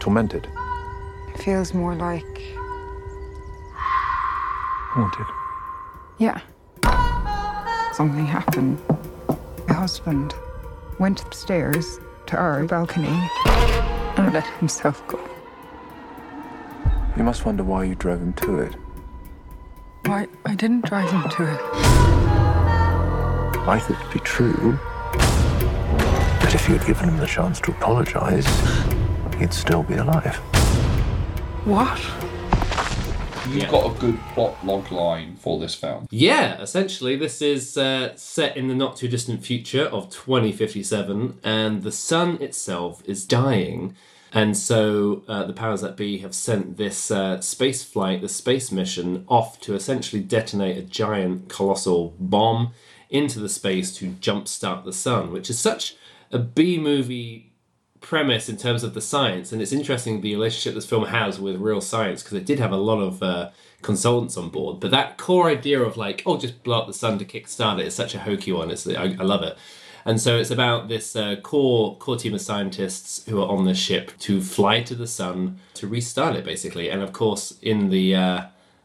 Tormented. 0.00 0.48
It 1.28 1.38
feels 1.42 1.72
more 1.72 1.94
like. 1.94 2.24
Haunted. 4.92 5.26
Yeah. 6.18 6.40
Something 7.92 8.26
happened. 8.26 8.80
My 9.68 9.74
husband 9.74 10.34
went 10.98 11.22
upstairs 11.22 12.00
to 12.26 12.36
our 12.36 12.64
balcony 12.64 13.30
and 14.16 14.32
let 14.32 14.46
himself 14.58 15.06
go. 15.06 15.20
You 17.16 17.22
must 17.22 17.44
wonder 17.44 17.62
why 17.62 17.84
you 17.84 17.94
drove 17.94 18.20
him 18.20 18.32
to 18.34 18.60
it. 18.60 18.74
Why, 20.06 20.26
I 20.46 20.54
didn't 20.54 20.86
drive 20.86 21.10
him 21.10 21.28
to 21.30 21.42
it. 21.52 21.60
I 23.68 23.78
thought 23.78 24.00
it'd 24.00 24.12
be 24.12 24.20
true. 24.20 24.78
That 26.40 26.54
if 26.54 26.68
you 26.68 26.76
had 26.76 26.86
given 26.86 27.10
him 27.10 27.18
the 27.18 27.26
chance 27.26 27.60
to 27.60 27.70
apologize, 27.70 28.46
he'd 29.40 29.52
still 29.54 29.82
be 29.82 29.94
alive. 29.94 30.36
What? 31.64 31.98
You've 33.48 33.70
got 33.70 33.96
a 33.96 33.98
good 33.98 34.18
plot 34.34 34.64
log 34.64 34.92
line 34.92 35.34
for 35.36 35.58
this 35.58 35.74
film. 35.74 36.06
Yeah, 36.10 36.60
essentially, 36.60 37.16
this 37.16 37.42
is 37.42 37.76
uh, 37.76 38.14
set 38.14 38.56
in 38.56 38.68
the 38.68 38.74
not 38.74 38.96
too 38.96 39.08
distant 39.08 39.44
future 39.44 39.86
of 39.86 40.10
2057, 40.10 41.38
and 41.42 41.82
the 41.82 41.90
sun 41.90 42.40
itself 42.40 43.02
is 43.06 43.24
dying. 43.24 43.96
And 44.32 44.56
so 44.56 45.24
uh, 45.26 45.44
the 45.44 45.52
powers 45.52 45.80
that 45.80 45.96
be 45.96 46.18
have 46.18 46.34
sent 46.34 46.76
this 46.76 47.10
uh, 47.10 47.40
space 47.40 47.82
flight, 47.82 48.20
the 48.20 48.28
space 48.28 48.70
mission, 48.70 49.24
off 49.26 49.58
to 49.62 49.74
essentially 49.74 50.22
detonate 50.22 50.76
a 50.76 50.82
giant, 50.82 51.48
colossal 51.48 52.14
bomb 52.20 52.72
into 53.08 53.40
the 53.40 53.48
space 53.48 53.92
to 53.96 54.10
jumpstart 54.10 54.84
the 54.84 54.92
sun, 54.92 55.32
which 55.32 55.50
is 55.50 55.58
such 55.58 55.96
a 56.30 56.38
B 56.38 56.78
movie 56.78 57.49
premise 58.00 58.48
in 58.48 58.56
terms 58.56 58.82
of 58.82 58.94
the 58.94 59.00
science. 59.00 59.52
And 59.52 59.60
it's 59.60 59.72
interesting 59.72 60.20
the 60.20 60.34
relationship 60.34 60.74
this 60.74 60.86
film 60.86 61.06
has 61.06 61.38
with 61.38 61.56
real 61.56 61.80
science 61.80 62.22
because 62.22 62.36
it 62.36 62.46
did 62.46 62.58
have 62.58 62.72
a 62.72 62.76
lot 62.76 63.00
of 63.00 63.22
uh, 63.22 63.50
consultants 63.82 64.36
on 64.36 64.48
board. 64.48 64.80
But 64.80 64.90
that 64.90 65.18
core 65.18 65.48
idea 65.48 65.80
of 65.80 65.96
like, 65.96 66.22
oh, 66.26 66.38
just 66.38 66.62
blow 66.62 66.80
up 66.80 66.86
the 66.86 66.94
sun 66.94 67.18
to 67.18 67.24
kickstart 67.24 67.78
it 67.78 67.86
is 67.86 67.94
such 67.94 68.14
a 68.14 68.20
hokey 68.20 68.52
one. 68.52 68.70
It's, 68.70 68.86
I, 68.86 69.16
I 69.18 69.22
love 69.22 69.42
it. 69.42 69.56
And 70.04 70.20
so 70.20 70.38
it's 70.38 70.50
about 70.50 70.88
this 70.88 71.14
uh, 71.14 71.36
core 71.36 71.96
core 71.98 72.16
team 72.16 72.34
of 72.34 72.40
scientists 72.40 73.24
who 73.26 73.40
are 73.40 73.48
on 73.48 73.64
the 73.64 73.74
ship 73.74 74.12
to 74.20 74.40
fly 74.40 74.82
to 74.82 74.94
the 74.94 75.06
sun 75.06 75.58
to 75.74 75.86
restart 75.86 76.36
it, 76.36 76.44
basically. 76.44 76.88
And 76.88 77.02
of 77.02 77.12
course, 77.12 77.58
in 77.60 77.90
the 77.90 78.14
uh, 78.14 78.42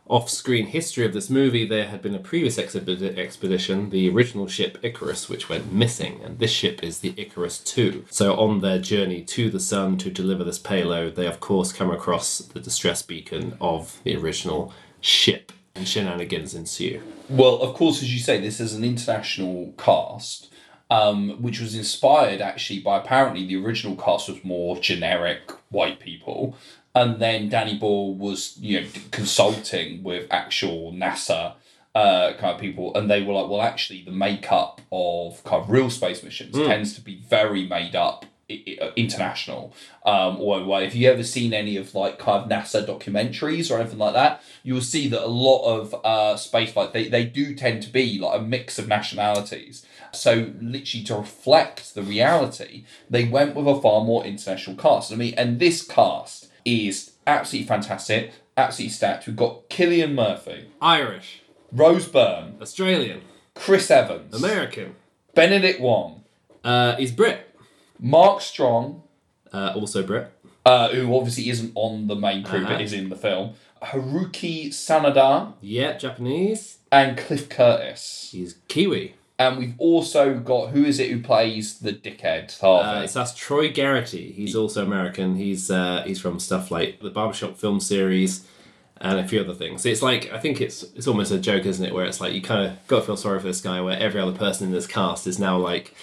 off-screen 0.07 0.67
history 0.67 1.05
of 1.05 1.13
this 1.13 1.29
movie, 1.29 1.67
there 1.67 1.88
had 1.88 2.01
been 2.01 2.13
a 2.13 2.19
previous 2.19 2.59
expedition, 2.59 3.89
the 3.89 4.09
original 4.09 4.47
ship 4.47 4.77
Icarus, 4.83 5.27
which 5.27 5.50
went 5.50 5.74
missing, 5.74 6.21
and 6.24 6.38
this 6.38 6.51
ship 6.51 6.83
is 6.83 7.00
the 7.00 7.13
Icarus 7.17 7.63
II. 7.77 8.05
So 8.12 8.35
on 8.35 8.62
their 8.62 8.79
journey 8.79 9.24
to 9.24 9.50
the 9.50 9.59
sun 9.59 9.97
to 10.00 10.12
deliver 10.12 10.43
this 10.43 10.59
payload, 10.59 11.15
they 11.15 11.25
of 11.25 11.39
course 11.39 11.74
come 11.74 11.89
across 11.89 12.38
the 12.38 12.59
distress 12.59 13.01
beacon 13.01 13.57
of 13.59 14.00
the 14.03 14.15
original 14.15 14.74
ship, 15.01 15.51
and 15.74 15.88
shenanigans 15.88 16.53
ensue. 16.53 17.01
Well, 17.27 17.62
of 17.62 17.74
course, 17.74 18.01
as 18.01 18.13
you 18.13 18.19
say, 18.19 18.39
this 18.39 18.59
is 18.59 18.75
an 18.75 18.83
international 18.83 19.74
cast, 19.77 20.51
um, 20.89 21.41
which 21.41 21.59
was 21.59 21.75
inspired 21.75 22.41
actually 22.41 22.79
by 22.79 22.97
apparently 22.97 23.45
the 23.45 23.55
original 23.63 23.95
cast 23.95 24.29
was 24.29 24.43
more 24.43 24.79
generic 24.79 25.51
white 25.69 25.99
people, 25.99 26.55
and 26.93 27.19
then 27.19 27.49
Danny 27.49 27.77
Boyle 27.77 28.13
was 28.15 28.57
you 28.59 28.81
know 28.81 28.87
consulting 29.11 30.03
with 30.03 30.27
actual 30.31 30.91
NASA. 30.93 31.53
Uh, 31.93 32.33
kind 32.33 32.53
of 32.53 32.59
people, 32.59 32.93
and 32.93 33.09
they 33.09 33.23
were 33.23 33.31
like, 33.31 33.49
well, 33.49 33.61
actually, 33.61 34.01
the 34.03 34.11
makeup 34.11 34.81
of 34.91 35.41
kind 35.45 35.63
of 35.63 35.69
real 35.69 35.89
space 35.89 36.23
missions 36.23 36.53
Mm. 36.53 36.67
tends 36.67 36.93
to 36.95 36.99
be 36.99 37.21
very 37.29 37.65
made 37.65 37.95
up 37.95 38.25
international. 38.47 39.73
Um, 40.05 40.39
or 40.39 40.59
or 40.59 40.81
if 40.81 40.95
you 40.95 41.09
ever 41.09 41.23
seen 41.23 41.53
any 41.53 41.77
of 41.77 41.95
like 41.95 42.19
kind 42.19 42.43
of 42.43 42.49
NASA 42.49 42.85
documentaries 42.85 43.71
or 43.71 43.79
anything 43.79 43.97
like 43.97 44.13
that, 44.13 44.43
you 44.63 44.73
will 44.73 44.81
see 44.81 45.07
that 45.09 45.23
a 45.23 45.27
lot 45.27 45.63
of 45.63 45.95
uh, 46.05 46.37
space 46.37 46.73
flight 46.73 46.93
they, 46.93 47.07
they 47.07 47.25
do 47.25 47.55
tend 47.55 47.81
to 47.83 47.89
be 47.89 48.19
like 48.19 48.39
a 48.39 48.43
mix 48.43 48.77
of 48.77 48.87
nationalities. 48.87 49.85
So 50.11 50.51
literally 50.61 51.03
to 51.05 51.15
reflect 51.15 51.95
the 51.95 52.03
reality, 52.03 52.85
they 53.09 53.25
went 53.25 53.55
with 53.55 53.67
a 53.67 53.81
far 53.81 54.03
more 54.03 54.23
international 54.23 54.77
cast. 54.77 55.11
I 55.11 55.15
mean, 55.15 55.33
and 55.37 55.59
this 55.59 55.85
cast 55.85 56.49
is 56.63 57.13
absolutely 57.27 57.67
fantastic, 57.67 58.31
absolutely 58.55 58.91
stacked. 58.91 59.27
We've 59.27 59.35
got 59.35 59.69
Cillian 59.69 60.13
Murphy, 60.13 60.69
Irish, 60.81 61.41
Rose 61.71 62.07
Byrne, 62.07 62.55
Australian, 62.61 63.21
Chris 63.55 63.89
Evans, 63.89 64.33
American, 64.35 64.95
Benedict 65.33 65.81
Wong, 65.81 66.23
uh, 66.63 66.95
he's 66.95 67.11
Brit, 67.11 67.44
Mark 67.99 68.41
Strong, 68.41 69.01
uh, 69.53 69.73
also 69.75 70.03
Brit, 70.03 70.31
uh, 70.65 70.89
who 70.89 71.15
obviously 71.15 71.49
isn't 71.49 71.71
on 71.75 72.07
the 72.07 72.15
main 72.15 72.43
crew 72.43 72.59
Uh-huh. 72.59 72.73
but 72.73 72.81
is 72.81 72.93
in 72.93 73.09
the 73.09 73.15
film, 73.15 73.53
Haruki 73.83 74.67
Sanada, 74.69 75.53
yeah, 75.61 75.97
Japanese, 75.97 76.77
and 76.91 77.17
Cliff 77.17 77.49
Curtis. 77.49 78.29
he's 78.31 78.55
Kiwi. 78.67 79.15
And 79.37 79.57
we've 79.57 79.73
also 79.77 80.35
got 80.39 80.69
who 80.69 80.85
is 80.85 80.97
it 80.97 81.11
who 81.11 81.19
plays 81.21 81.79
the 81.79 81.91
dickhead 81.91 82.57
Harvey? 82.61 83.05
Uh, 83.05 83.07
that's 83.11 83.33
Troy 83.35 83.69
Garrity. 83.69 84.31
He's 84.31 84.55
also 84.55 84.81
American. 84.85 85.35
He's 85.35 85.69
uh, 85.69 86.03
he's 86.07 86.21
from 86.21 86.39
stuff 86.39 86.71
like 86.71 87.01
the 87.01 87.09
Barbershop 87.09 87.57
film 87.57 87.81
series 87.81 88.47
and 89.01 89.19
a 89.19 89.27
few 89.27 89.41
other 89.41 89.53
things. 89.53 89.85
It's 89.85 90.01
like 90.01 90.31
I 90.31 90.39
think 90.39 90.61
it's 90.61 90.83
it's 90.95 91.05
almost 91.05 91.33
a 91.33 91.37
joke, 91.37 91.65
isn't 91.65 91.83
it? 91.85 91.93
Where 91.93 92.05
it's 92.05 92.21
like 92.21 92.31
you 92.31 92.41
kind 92.41 92.65
of 92.65 92.87
got 92.87 93.01
to 93.01 93.05
feel 93.07 93.17
sorry 93.17 93.39
for 93.39 93.47
this 93.47 93.59
guy, 93.59 93.81
where 93.81 93.99
every 93.99 94.21
other 94.21 94.31
person 94.31 94.67
in 94.67 94.73
this 94.73 94.87
cast 94.87 95.27
is 95.27 95.37
now 95.37 95.57
like, 95.57 95.93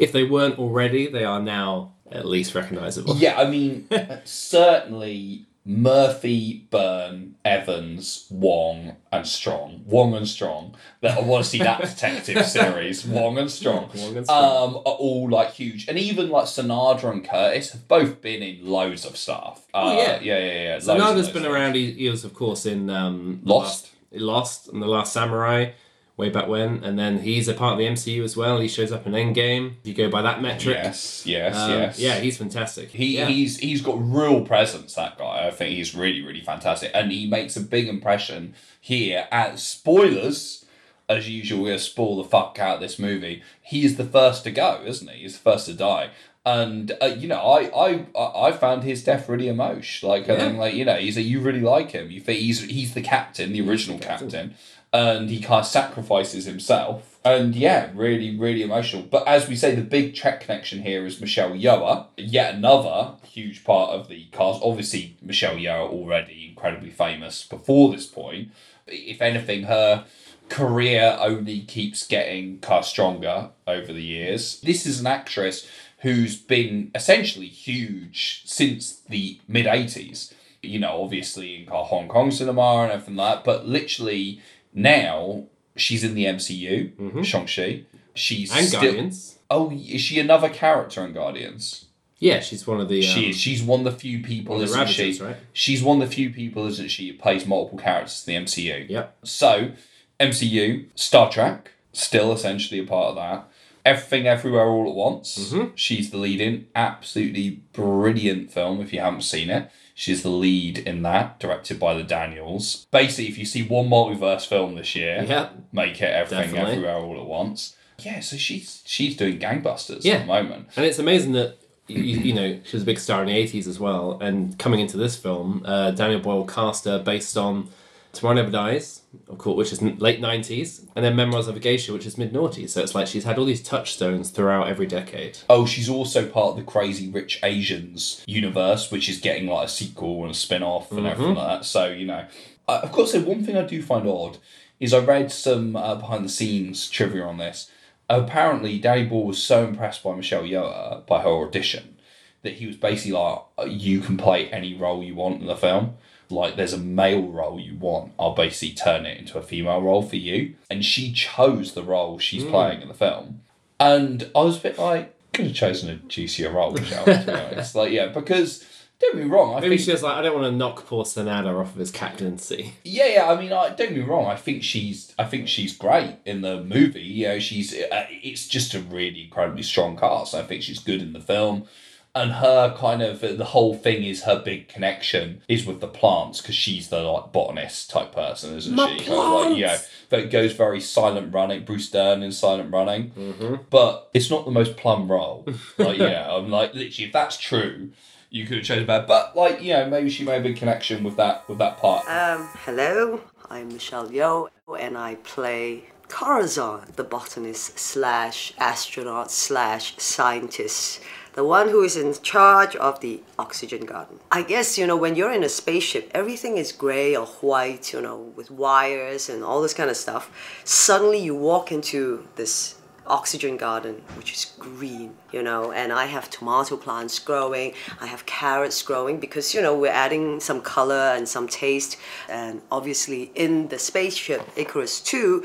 if 0.00 0.12
they 0.12 0.24
weren't 0.24 0.58
already, 0.58 1.06
they 1.06 1.24
are 1.24 1.40
now 1.40 1.92
at 2.10 2.26
least 2.26 2.54
recognizable. 2.54 3.16
Yeah, 3.16 3.38
I 3.40 3.48
mean, 3.48 3.86
certainly 4.24 5.46
Murphy, 5.64 6.66
Byrne, 6.70 7.36
Evans, 7.44 8.26
Wong, 8.30 8.96
and 9.12 9.26
Strong. 9.26 9.82
Wong 9.86 10.14
and 10.14 10.26
Strong. 10.26 10.74
That 11.02 11.18
I 11.18 11.20
want 11.20 11.44
to 11.44 11.50
see 11.50 11.58
that 11.58 11.80
detective 11.92 12.46
series. 12.46 13.04
Wong 13.06 13.38
and 13.38 13.50
Strong. 13.50 13.90
Wong 13.94 14.16
and 14.16 14.26
Strong. 14.26 14.68
Um, 14.70 14.76
are 14.78 14.98
all 15.06 15.28
like 15.30 15.52
huge, 15.52 15.86
and 15.86 15.98
even 15.98 16.30
like 16.30 16.46
Sanada 16.46 17.04
and 17.12 17.22
Curtis 17.24 17.70
have 17.72 17.86
both 17.86 18.20
been 18.22 18.42
in 18.42 18.66
loads 18.66 19.04
of 19.04 19.16
stuff. 19.16 19.66
Oh, 19.74 19.90
Uh, 19.90 19.92
yeah. 20.02 20.20
yeah, 20.20 20.38
yeah, 20.38 20.62
yeah. 20.62 20.78
So 20.78 20.96
loads 20.96 21.26
and 21.28 21.34
been 21.34 21.46
around. 21.46 21.74
He, 21.76 21.92
he 21.92 22.08
was 22.08 22.24
of 22.24 22.34
course 22.34 22.66
in 22.66 22.90
um, 22.90 23.40
Lost. 23.44 23.90
Lost 24.12 24.68
and 24.68 24.82
the 24.82 24.86
Last 24.88 25.12
Samurai. 25.12 25.72
Way 26.20 26.28
back 26.28 26.48
when, 26.48 26.84
and 26.84 26.98
then 26.98 27.20
he's 27.20 27.48
a 27.48 27.54
part 27.54 27.72
of 27.72 27.78
the 27.78 27.86
MCU 27.86 28.22
as 28.22 28.36
well. 28.36 28.60
He 28.60 28.68
shows 28.68 28.92
up 28.92 29.06
in 29.06 29.12
Endgame. 29.14 29.76
If 29.80 29.86
you 29.88 29.94
go 29.94 30.10
by 30.10 30.20
that 30.22 30.42
metric, 30.42 30.76
Yes, 30.82 31.22
yes, 31.24 31.56
Um, 31.56 31.70
yes. 31.70 31.98
yeah, 31.98 32.18
he's 32.20 32.36
fantastic. 32.36 32.90
He 32.90 33.16
yeah. 33.16 33.26
he's 33.26 33.56
he's 33.58 33.80
got 33.80 33.96
real 33.98 34.44
presence. 34.44 34.92
That 34.94 35.16
guy, 35.16 35.46
I 35.46 35.50
think 35.50 35.74
he's 35.76 35.94
really 35.94 36.20
really 36.20 36.42
fantastic, 36.42 36.90
and 36.92 37.10
he 37.10 37.26
makes 37.26 37.56
a 37.56 37.60
big 37.62 37.88
impression 37.88 38.54
here. 38.80 39.26
At 39.32 39.58
spoilers, 39.58 40.64
as 41.08 41.28
usual, 41.28 41.62
we're 41.62 41.68
gonna 41.70 41.78
spoil 41.78 42.16
the 42.22 42.28
fuck 42.28 42.58
out 42.60 42.76
of 42.76 42.80
this 42.80 42.98
movie. 42.98 43.42
He's 43.62 43.96
the 43.96 44.04
first 44.04 44.44
to 44.44 44.50
go, 44.50 44.82
isn't 44.84 45.08
he? 45.10 45.22
He's 45.22 45.38
the 45.38 45.50
first 45.50 45.66
to 45.66 45.74
die. 45.74 46.10
And 46.46 46.92
uh, 47.02 47.06
you 47.18 47.28
know, 47.28 47.36
I, 47.40 47.70
I 48.14 48.48
I 48.48 48.52
found 48.52 48.82
his 48.82 49.04
death 49.04 49.28
really 49.28 49.48
emotional. 49.48 50.12
Like, 50.12 50.28
I 50.28 50.34
Yeah. 50.34 50.38
think, 50.40 50.58
like 50.58 50.74
you 50.74 50.84
know, 50.84 50.96
he's 50.96 51.16
a, 51.16 51.22
you 51.22 51.40
really 51.40 51.60
like 51.60 51.90
him. 51.90 52.10
You 52.10 52.20
think 52.20 52.40
he's 52.40 52.60
he's 52.62 52.94
the 52.94 53.02
captain, 53.02 53.52
the 53.52 53.60
original 53.68 53.98
captain, 53.98 54.54
and 54.92 55.30
he 55.30 55.40
kind 55.40 55.60
of 55.60 55.66
sacrifices 55.66 56.44
himself. 56.46 57.18
And 57.24 57.54
yeah, 57.54 57.90
really, 57.94 58.36
really 58.36 58.62
emotional. 58.62 59.02
But 59.02 59.28
as 59.28 59.48
we 59.48 59.54
say, 59.54 59.74
the 59.74 59.82
big 59.82 60.14
Trek 60.14 60.40
connection 60.40 60.82
here 60.82 61.04
is 61.04 61.20
Michelle 61.20 61.50
Yeoh, 61.50 62.06
yet 62.16 62.54
another 62.54 63.14
huge 63.24 63.62
part 63.64 63.90
of 63.90 64.08
the 64.08 64.26
cast. 64.32 64.62
Obviously, 64.62 65.16
Michelle 65.22 65.56
Yeoh 65.56 65.90
already 65.90 66.48
incredibly 66.48 66.90
famous 66.90 67.44
before 67.44 67.92
this 67.92 68.06
point. 68.06 68.50
If 68.86 69.20
anything, 69.22 69.64
her 69.64 70.06
career 70.48 71.16
only 71.20 71.60
keeps 71.60 72.06
getting 72.06 72.58
kind 72.58 72.80
of 72.80 72.86
stronger 72.86 73.50
over 73.66 73.92
the 73.92 74.02
years. 74.02 74.60
This 74.60 74.86
is 74.86 75.00
an 75.00 75.06
actress 75.06 75.68
who's 75.98 76.36
been 76.36 76.90
essentially 76.94 77.46
huge 77.46 78.42
since 78.46 79.00
the 79.08 79.38
mid 79.46 79.66
80s. 79.66 80.32
You 80.62 80.78
know, 80.78 81.02
obviously 81.02 81.62
in 81.62 81.66
Hong 81.68 82.08
Kong 82.08 82.30
cinema 82.30 82.82
and 82.82 82.92
everything 82.92 83.16
like 83.16 83.36
that, 83.36 83.44
but 83.44 83.66
literally 83.66 84.40
now 84.72 85.44
she's 85.76 86.04
in 86.04 86.14
the 86.14 86.24
MCU, 86.24 87.24
Shang-Chi. 87.24 87.84
She's 88.14 88.50
Mm-hmm. 88.50 88.58
And 88.58 88.68
still- 88.68 88.82
Guardians. 88.82 89.38
Oh, 89.52 89.70
is 89.72 90.00
she 90.00 90.20
another 90.20 90.48
character 90.48 91.04
in 91.04 91.12
Guardians? 91.12 91.86
Yeah, 92.18 92.40
she's 92.40 92.66
one 92.66 92.80
of 92.80 92.88
the. 92.88 92.98
Um, 92.98 93.02
she 93.02 93.30
is. 93.30 93.36
She's 93.38 93.62
one 93.62 93.80
of 93.80 93.92
the 93.92 93.98
few 93.98 94.22
people, 94.22 94.58
the 94.58 94.64
isn't 94.64 94.88
she? 94.88 95.18
Right? 95.20 95.36
She's 95.54 95.82
one 95.82 96.02
of 96.02 96.08
the 96.08 96.14
few 96.14 96.30
people, 96.30 96.66
isn't 96.66 96.88
she, 96.90 97.08
who 97.08 97.14
plays 97.18 97.46
multiple 97.46 97.78
characters 97.78 98.22
in 98.28 98.34
the 98.34 98.46
MCU. 98.46 98.88
Yep. 98.90 99.16
So, 99.24 99.72
MCU, 100.20 100.86
Star 100.94 101.30
Trek, 101.30 101.70
still 101.92 102.30
essentially 102.32 102.78
a 102.80 102.84
part 102.84 103.08
of 103.08 103.16
that. 103.16 103.48
Everything 103.84 104.26
Everywhere 104.26 104.66
All 104.66 104.88
at 104.88 104.94
Once. 104.94 105.52
Mm-hmm. 105.52 105.74
She's 105.74 106.10
the 106.10 106.16
lead 106.18 106.40
in. 106.40 106.66
Absolutely 106.74 107.62
brilliant 107.72 108.52
film 108.52 108.80
if 108.80 108.92
you 108.92 109.00
haven't 109.00 109.22
seen 109.22 109.50
it. 109.50 109.70
She's 109.94 110.22
the 110.22 110.30
lead 110.30 110.78
in 110.78 111.02
that, 111.02 111.38
directed 111.40 111.78
by 111.78 111.94
the 111.94 112.02
Daniels. 112.02 112.86
Basically, 112.90 113.28
if 113.28 113.36
you 113.38 113.44
see 113.44 113.62
one 113.62 113.88
multiverse 113.88 114.46
film 114.46 114.74
this 114.74 114.94
year, 114.96 115.24
Yeah. 115.28 115.50
make 115.72 116.00
it 116.00 116.04
Everything 116.06 116.52
Definitely. 116.54 116.72
Everywhere 116.72 116.96
All 116.96 117.20
at 117.20 117.26
Once. 117.26 117.76
Yeah, 117.98 118.20
so 118.20 118.36
she's 118.38 118.82
she's 118.86 119.14
doing 119.16 119.38
gangbusters 119.38 120.04
Yeah. 120.04 120.14
at 120.14 120.20
the 120.20 120.26
moment. 120.26 120.68
And 120.76 120.86
it's 120.86 120.98
amazing 120.98 121.32
that 121.32 121.56
you, 121.86 122.02
you 122.02 122.32
know 122.32 122.58
she 122.64 122.76
was 122.76 122.82
a 122.82 122.86
big 122.86 122.98
star 122.98 123.20
in 123.20 123.26
the 123.26 123.36
eighties 123.36 123.68
as 123.68 123.78
well. 123.78 124.18
And 124.22 124.58
coming 124.58 124.80
into 124.80 124.96
this 124.96 125.16
film, 125.16 125.62
uh, 125.66 125.90
Daniel 125.90 126.20
Boyle 126.20 126.46
cast 126.46 126.86
her 126.86 126.98
based 126.98 127.36
on 127.36 127.68
Tomorrow 128.12 128.36
Never 128.36 128.50
Dies, 128.50 129.02
of 129.28 129.38
course, 129.38 129.56
which 129.56 129.72
is 129.72 129.80
late 130.00 130.20
nineties, 130.20 130.86
and 130.96 131.04
then 131.04 131.14
Memoirs 131.14 131.46
of 131.46 131.56
a 131.56 131.60
Geisha, 131.60 131.92
which 131.92 132.06
is 132.06 132.18
mid 132.18 132.32
noughties. 132.32 132.70
So 132.70 132.82
it's 132.82 132.94
like 132.94 133.06
she's 133.06 133.24
had 133.24 133.38
all 133.38 133.44
these 133.44 133.62
touchstones 133.62 134.30
throughout 134.30 134.68
every 134.68 134.86
decade. 134.86 135.38
Oh, 135.48 135.64
she's 135.64 135.88
also 135.88 136.26
part 136.26 136.50
of 136.50 136.56
the 136.56 136.70
Crazy 136.70 137.08
Rich 137.08 137.38
Asians 137.42 138.24
universe, 138.26 138.90
which 138.90 139.08
is 139.08 139.18
getting 139.20 139.46
like 139.46 139.66
a 139.66 139.70
sequel 139.70 140.22
and 140.22 140.32
a 140.32 140.34
spin 140.34 140.62
off 140.62 140.90
and 140.90 141.06
everything 141.06 141.34
like 141.34 141.60
that. 141.60 141.64
So, 141.64 141.86
you 141.86 142.06
know, 142.06 142.26
uh, 142.66 142.80
of 142.82 142.90
course, 142.92 143.14
one 143.14 143.44
thing 143.44 143.56
I 143.56 143.62
do 143.62 143.80
find 143.82 144.08
odd 144.08 144.38
is 144.80 144.92
I 144.92 144.98
read 144.98 145.30
some 145.30 145.76
uh, 145.76 145.94
behind 145.94 146.24
the 146.24 146.30
scenes 146.30 146.88
trivia 146.90 147.22
on 147.24 147.38
this. 147.38 147.70
Apparently, 148.08 148.78
Danny 148.80 149.04
Boyle 149.04 149.26
was 149.26 149.40
so 149.40 149.64
impressed 149.64 150.02
by 150.02 150.16
Michelle 150.16 150.42
Yeoh 150.42 151.06
by 151.06 151.22
her 151.22 151.28
audition 151.28 151.96
that 152.42 152.54
he 152.54 152.66
was 152.66 152.76
basically 152.76 153.12
like, 153.12 153.38
"Uh, 153.56 153.66
you 153.66 154.00
can 154.00 154.16
play 154.16 154.50
any 154.50 154.74
role 154.74 155.02
you 155.04 155.14
want 155.14 155.40
in 155.40 155.46
the 155.46 155.56
film. 155.56 155.96
Like, 156.30 156.56
there's 156.56 156.72
a 156.72 156.78
male 156.78 157.22
role 157.28 157.58
you 157.60 157.76
want, 157.76 158.12
I'll 158.18 158.34
basically 158.34 158.74
turn 158.74 159.06
it 159.06 159.18
into 159.18 159.38
a 159.38 159.42
female 159.42 159.80
role 159.82 160.02
for 160.02 160.16
you. 160.16 160.54
And 160.70 160.84
she 160.84 161.12
chose 161.12 161.72
the 161.74 161.82
role 161.82 162.18
she's 162.18 162.44
Mm. 162.44 162.50
playing 162.50 162.82
in 162.82 162.88
the 162.88 162.94
film. 162.94 163.40
And 163.78 164.30
I 164.34 164.40
was 164.40 164.58
a 164.58 164.60
bit 164.60 164.78
like, 164.78 165.14
could 165.32 165.46
have 165.46 165.54
chosen 165.54 165.90
a 165.90 165.96
juicier 165.96 166.50
role, 166.50 166.72
Michelle, 166.72 167.04
to 167.04 167.22
be 167.24 167.32
honest. 167.32 167.74
Like, 167.74 167.92
yeah, 167.92 168.06
because, 168.08 168.64
don't 169.00 169.16
be 169.16 169.24
wrong, 169.24 169.54
I 169.56 169.60
Maybe 169.60 169.76
think. 169.76 169.86
she 169.86 169.92
was 169.92 170.02
like, 170.02 170.16
I 170.16 170.22
don't 170.22 170.34
want 170.38 170.52
to 170.52 170.56
knock 170.56 170.84
poor 170.86 171.04
Sanada 171.04 171.58
off 171.58 171.72
of 171.72 171.78
his 171.78 171.90
captaincy. 171.90 172.74
Yeah, 172.84 173.06
yeah. 173.06 173.30
I 173.30 173.40
mean, 173.40 173.52
I, 173.52 173.70
don't 173.70 173.94
be 173.94 174.02
wrong. 174.02 174.26
I 174.26 174.36
think 174.36 174.62
she's, 174.62 175.14
I 175.18 175.24
think 175.24 175.48
she's 175.48 175.74
great 175.76 176.16
in 176.26 176.42
the 176.42 176.62
movie. 176.62 177.00
You 177.00 177.28
know, 177.28 177.38
she's. 177.38 177.72
Uh, 177.74 178.06
it's 178.10 178.46
just 178.46 178.74
a 178.74 178.80
really 178.80 179.22
incredibly 179.24 179.62
strong 179.62 179.96
cast. 179.96 180.34
I 180.34 180.42
think 180.42 180.62
she's 180.62 180.80
good 180.80 181.00
in 181.00 181.14
the 181.14 181.20
film. 181.20 181.64
And 182.12 182.32
her 182.32 182.74
kind 182.76 183.02
of 183.02 183.20
the 183.20 183.44
whole 183.44 183.74
thing 183.74 184.02
is 184.02 184.24
her 184.24 184.42
big 184.42 184.68
connection 184.68 185.42
is 185.46 185.64
with 185.64 185.80
the 185.80 185.86
plants 185.86 186.40
because 186.40 186.56
she's 186.56 186.88
the 186.88 187.02
like 187.02 187.32
botanist 187.32 187.88
type 187.88 188.12
person, 188.12 188.56
isn't 188.56 188.74
My 188.74 188.96
she? 188.96 189.04
Kind 189.04 189.12
of 189.12 189.50
like, 189.50 189.58
yeah, 189.58 189.68
plants! 189.68 189.88
that 190.08 190.30
goes 190.30 190.52
very 190.52 190.80
silent 190.80 191.32
running. 191.32 191.64
Bruce 191.64 191.88
Dern 191.88 192.22
in 192.24 192.32
silent 192.32 192.72
running, 192.72 193.10
Mm-hmm. 193.12 193.54
but 193.70 194.10
it's 194.12 194.28
not 194.28 194.44
the 194.44 194.50
most 194.50 194.76
plum 194.76 195.10
role. 195.10 195.46
Like, 195.78 195.98
yeah, 195.98 196.28
I'm 196.34 196.50
like 196.50 196.74
literally, 196.74 197.06
if 197.06 197.12
that's 197.12 197.38
true, 197.38 197.90
you 198.28 198.44
could 198.44 198.58
have 198.58 198.66
chosen 198.66 198.86
better. 198.86 199.06
But 199.06 199.36
like, 199.36 199.62
you 199.62 199.72
know, 199.74 199.88
maybe 199.88 200.10
she 200.10 200.24
made 200.24 200.38
a 200.40 200.42
big 200.42 200.56
connection 200.56 201.04
with 201.04 201.16
that 201.16 201.48
with 201.48 201.58
that 201.58 201.76
part. 201.78 202.08
Um, 202.08 202.48
hello, 202.64 203.20
I'm 203.48 203.68
Michelle 203.68 204.08
Yeoh, 204.08 204.48
and 204.80 204.98
I 204.98 205.14
play 205.14 205.84
Corazon, 206.08 206.88
the 206.96 207.04
botanist 207.04 207.78
slash 207.78 208.52
astronaut 208.58 209.30
slash 209.30 209.96
scientist, 209.98 211.00
the 211.34 211.44
one 211.44 211.68
who 211.68 211.82
is 211.82 211.96
in 211.96 212.12
charge 212.22 212.76
of 212.76 213.00
the 213.00 213.22
oxygen 213.38 213.84
garden. 213.86 214.18
I 214.30 214.42
guess, 214.42 214.78
you 214.78 214.86
know, 214.86 214.96
when 214.96 215.14
you're 215.16 215.32
in 215.32 215.44
a 215.44 215.48
spaceship, 215.48 216.10
everything 216.14 216.56
is 216.56 216.72
gray 216.72 217.16
or 217.16 217.26
white, 217.26 217.92
you 217.92 218.00
know, 218.00 218.32
with 218.36 218.50
wires 218.50 219.28
and 219.28 219.44
all 219.44 219.62
this 219.62 219.74
kind 219.74 219.90
of 219.90 219.96
stuff. 219.96 220.30
Suddenly 220.64 221.18
you 221.18 221.34
walk 221.34 221.70
into 221.72 222.26
this 222.36 222.76
oxygen 223.06 223.56
garden, 223.56 224.02
which 224.16 224.32
is 224.32 224.52
green, 224.58 225.14
you 225.32 225.42
know, 225.42 225.72
and 225.72 225.92
I 225.92 226.06
have 226.06 226.30
tomato 226.30 226.76
plants 226.76 227.18
growing, 227.18 227.74
I 228.00 228.06
have 228.06 228.24
carrots 228.24 228.80
growing 228.82 229.18
because, 229.18 229.52
you 229.52 229.60
know, 229.60 229.76
we're 229.76 229.92
adding 229.92 230.40
some 230.40 230.60
color 230.60 231.14
and 231.16 231.28
some 231.28 231.48
taste. 231.48 231.96
And 232.28 232.62
obviously, 232.70 233.32
in 233.34 233.68
the 233.68 233.78
spaceship 233.78 234.42
Icarus 234.56 235.00
2, 235.00 235.42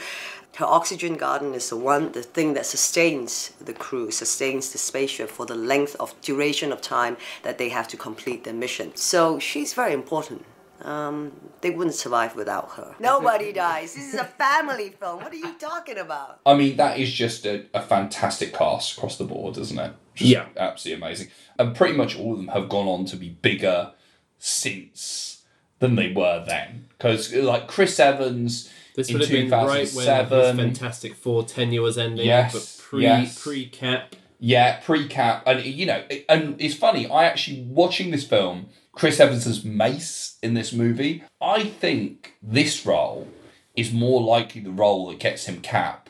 her 0.55 0.65
oxygen 0.65 1.15
garden 1.15 1.53
is 1.53 1.69
the 1.69 1.77
one, 1.77 2.11
the 2.13 2.23
thing 2.23 2.53
that 2.53 2.65
sustains 2.65 3.51
the 3.59 3.73
crew, 3.73 4.11
sustains 4.11 4.71
the 4.71 4.77
spaceship 4.77 5.29
for 5.29 5.45
the 5.45 5.55
length 5.55 5.95
of 5.99 6.19
duration 6.21 6.71
of 6.71 6.81
time 6.81 7.17
that 7.43 7.57
they 7.57 7.69
have 7.69 7.87
to 7.89 7.97
complete 7.97 8.43
their 8.43 8.53
mission. 8.53 8.95
So 8.95 9.39
she's 9.39 9.73
very 9.73 9.93
important. 9.93 10.45
Um, 10.81 11.31
they 11.61 11.71
wouldn't 11.71 11.95
survive 11.95 12.35
without 12.35 12.71
her. 12.71 12.95
Nobody 12.99 13.51
dies. 13.53 13.95
This 13.95 14.13
is 14.13 14.19
a 14.19 14.25
family 14.25 14.89
film. 14.89 15.21
What 15.21 15.31
are 15.31 15.37
you 15.37 15.53
talking 15.57 15.97
about? 15.97 16.39
I 16.45 16.53
mean, 16.53 16.77
that 16.77 16.99
is 16.99 17.11
just 17.11 17.45
a, 17.45 17.65
a 17.73 17.81
fantastic 17.81 18.53
cast 18.53 18.97
across 18.97 19.17
the 19.17 19.23
board, 19.23 19.57
isn't 19.57 19.79
it? 19.79 19.93
Just 20.15 20.29
Yeah. 20.29 20.45
Absolutely 20.57 21.03
amazing. 21.03 21.27
And 21.57 21.75
pretty 21.75 21.95
much 21.95 22.17
all 22.17 22.33
of 22.33 22.37
them 22.37 22.49
have 22.49 22.69
gone 22.69 22.87
on 22.87 23.05
to 23.05 23.15
be 23.15 23.29
bigger 23.29 23.91
since 24.37 25.43
than 25.79 25.95
they 25.95 26.11
were 26.11 26.43
then. 26.45 26.87
Because, 26.97 27.33
like, 27.33 27.67
Chris 27.67 27.99
Evans 27.99 28.69
This 28.95 29.11
would 29.11 29.21
have 29.21 29.29
been 29.29 29.49
right 29.49 29.67
when 29.67 29.79
his 29.81 29.93
2007. 29.93 30.57
Fantastic 30.57 31.15
Four 31.15 31.43
tenure 31.43 31.81
was 31.81 31.97
ending, 31.97 32.25
Yes, 32.25 32.53
but 32.53 32.83
pre 32.89 33.03
yes. 33.03 33.41
pre 33.41 33.65
cap. 33.67 34.15
Yeah, 34.37 34.79
pre-cap, 34.83 35.43
and 35.47 35.63
you 35.65 35.85
know, 35.85 36.03
it- 36.09 36.25
and 36.27 36.59
it's 36.61 36.75
funny. 36.75 37.07
I 37.07 37.23
actually 37.25 37.61
watching 37.61 38.11
this 38.11 38.25
film, 38.27 38.67
Chris 38.91 39.19
Evans 39.19 39.47
as 39.47 39.63
Mace 39.63 40.37
in 40.43 40.53
this 40.55 40.73
movie. 40.73 41.23
I 41.41 41.63
think 41.63 42.33
this 42.43 42.85
role 42.85 43.27
is 43.75 43.91
more 43.93 44.21
likely 44.21 44.59
the 44.61 44.71
role 44.71 45.07
that 45.07 45.19
gets 45.19 45.45
him 45.45 45.61
Cap 45.61 46.04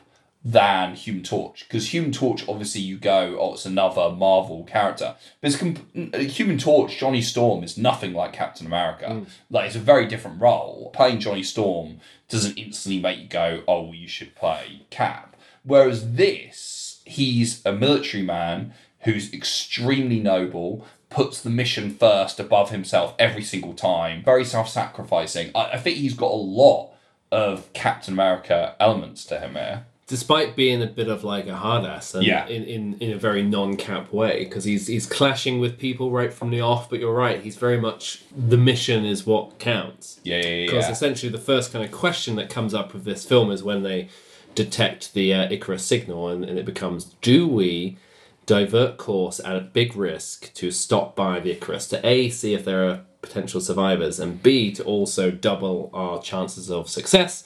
than 0.46 0.94
Human 0.94 1.24
Torch, 1.24 1.66
because 1.66 1.92
Human 1.92 2.12
Torch, 2.12 2.48
obviously, 2.48 2.80
you 2.80 2.98
go, 2.98 3.36
oh, 3.40 3.54
it's 3.54 3.66
another 3.66 4.10
Marvel 4.10 4.62
character. 4.62 5.16
But 5.40 5.48
it's 5.48 5.56
comp- 5.56 6.14
uh, 6.14 6.18
Human 6.18 6.56
Torch, 6.56 6.96
Johnny 6.96 7.20
Storm 7.20 7.64
is 7.64 7.76
nothing 7.76 8.12
like 8.12 8.32
Captain 8.32 8.64
America. 8.64 9.06
Mm. 9.06 9.26
Like 9.50 9.66
it's 9.66 9.74
a 9.74 9.80
very 9.80 10.06
different 10.06 10.40
role. 10.40 10.92
Playing 10.94 11.18
Johnny 11.18 11.42
Storm 11.42 11.98
doesn't 12.28 12.56
instantly 12.56 13.00
make 13.00 13.18
you 13.18 13.26
go, 13.26 13.64
oh, 13.66 13.90
you 13.92 14.06
should 14.06 14.36
play 14.36 14.86
Cap. 14.88 15.36
Whereas 15.64 16.12
this, 16.12 17.02
he's 17.04 17.60
a 17.66 17.72
military 17.72 18.22
man 18.22 18.72
who's 19.00 19.32
extremely 19.32 20.20
noble, 20.20 20.86
puts 21.10 21.40
the 21.40 21.50
mission 21.50 21.90
first 21.90 22.38
above 22.38 22.70
himself 22.70 23.16
every 23.18 23.42
single 23.42 23.74
time, 23.74 24.22
very 24.22 24.44
self 24.44 24.68
sacrificing. 24.68 25.50
I, 25.56 25.72
I 25.72 25.78
think 25.78 25.96
he's 25.96 26.14
got 26.14 26.30
a 26.30 26.36
lot 26.36 26.92
of 27.32 27.72
Captain 27.72 28.14
America 28.14 28.76
elements 28.78 29.24
to 29.24 29.40
him 29.40 29.54
here. 29.54 29.86
Despite 30.08 30.54
being 30.54 30.82
a 30.82 30.86
bit 30.86 31.08
of 31.08 31.24
like 31.24 31.48
a 31.48 31.56
hard 31.56 31.84
ass 31.84 32.14
and 32.14 32.24
Yeah. 32.24 32.46
in, 32.46 32.62
in, 32.64 32.96
in 33.00 33.12
a 33.12 33.18
very 33.18 33.42
non 33.42 33.76
cap 33.76 34.12
way, 34.12 34.44
because 34.44 34.62
he's 34.62 34.86
he's 34.86 35.04
clashing 35.06 35.58
with 35.58 35.78
people 35.78 36.12
right 36.12 36.32
from 36.32 36.50
the 36.50 36.60
off, 36.60 36.88
but 36.88 37.00
you're 37.00 37.12
right, 37.12 37.40
he's 37.42 37.56
very 37.56 37.80
much 37.80 38.22
the 38.36 38.56
mission 38.56 39.04
is 39.04 39.26
what 39.26 39.58
counts. 39.58 40.20
Yeah, 40.22 40.36
yeah, 40.36 40.48
yeah. 40.48 40.66
Because 40.66 40.88
essentially 40.88 41.32
the 41.32 41.38
first 41.38 41.72
kind 41.72 41.84
of 41.84 41.90
question 41.90 42.36
that 42.36 42.48
comes 42.48 42.72
up 42.72 42.92
with 42.94 43.04
this 43.04 43.24
film 43.24 43.50
is 43.50 43.64
when 43.64 43.82
they 43.82 44.08
detect 44.54 45.12
the 45.12 45.34
uh, 45.34 45.50
Icarus 45.50 45.84
signal, 45.84 46.28
and, 46.28 46.44
and 46.44 46.56
it 46.56 46.64
becomes 46.64 47.06
do 47.20 47.48
we 47.48 47.98
divert 48.46 48.96
course 48.98 49.40
at 49.40 49.56
a 49.56 49.60
big 49.60 49.96
risk 49.96 50.54
to 50.54 50.70
stop 50.70 51.16
by 51.16 51.40
the 51.40 51.50
Icarus 51.50 51.88
to 51.88 52.06
A, 52.06 52.30
see 52.30 52.54
if 52.54 52.64
there 52.64 52.88
are 52.88 53.00
potential 53.22 53.60
survivors, 53.60 54.20
and 54.20 54.40
B, 54.40 54.70
to 54.72 54.84
also 54.84 55.32
double 55.32 55.90
our 55.92 56.22
chances 56.22 56.70
of 56.70 56.88
success 56.88 57.42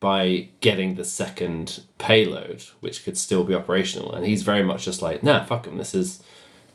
by 0.00 0.48
getting 0.60 0.94
the 0.94 1.04
second 1.04 1.82
payload, 1.98 2.62
which 2.80 3.04
could 3.04 3.18
still 3.18 3.42
be 3.44 3.54
operational. 3.54 4.12
And 4.14 4.24
he's 4.24 4.42
very 4.42 4.62
much 4.62 4.84
just 4.84 5.02
like, 5.02 5.22
nah, 5.22 5.44
fuck 5.44 5.66
him, 5.66 5.76
this 5.76 5.94
is, 5.94 6.22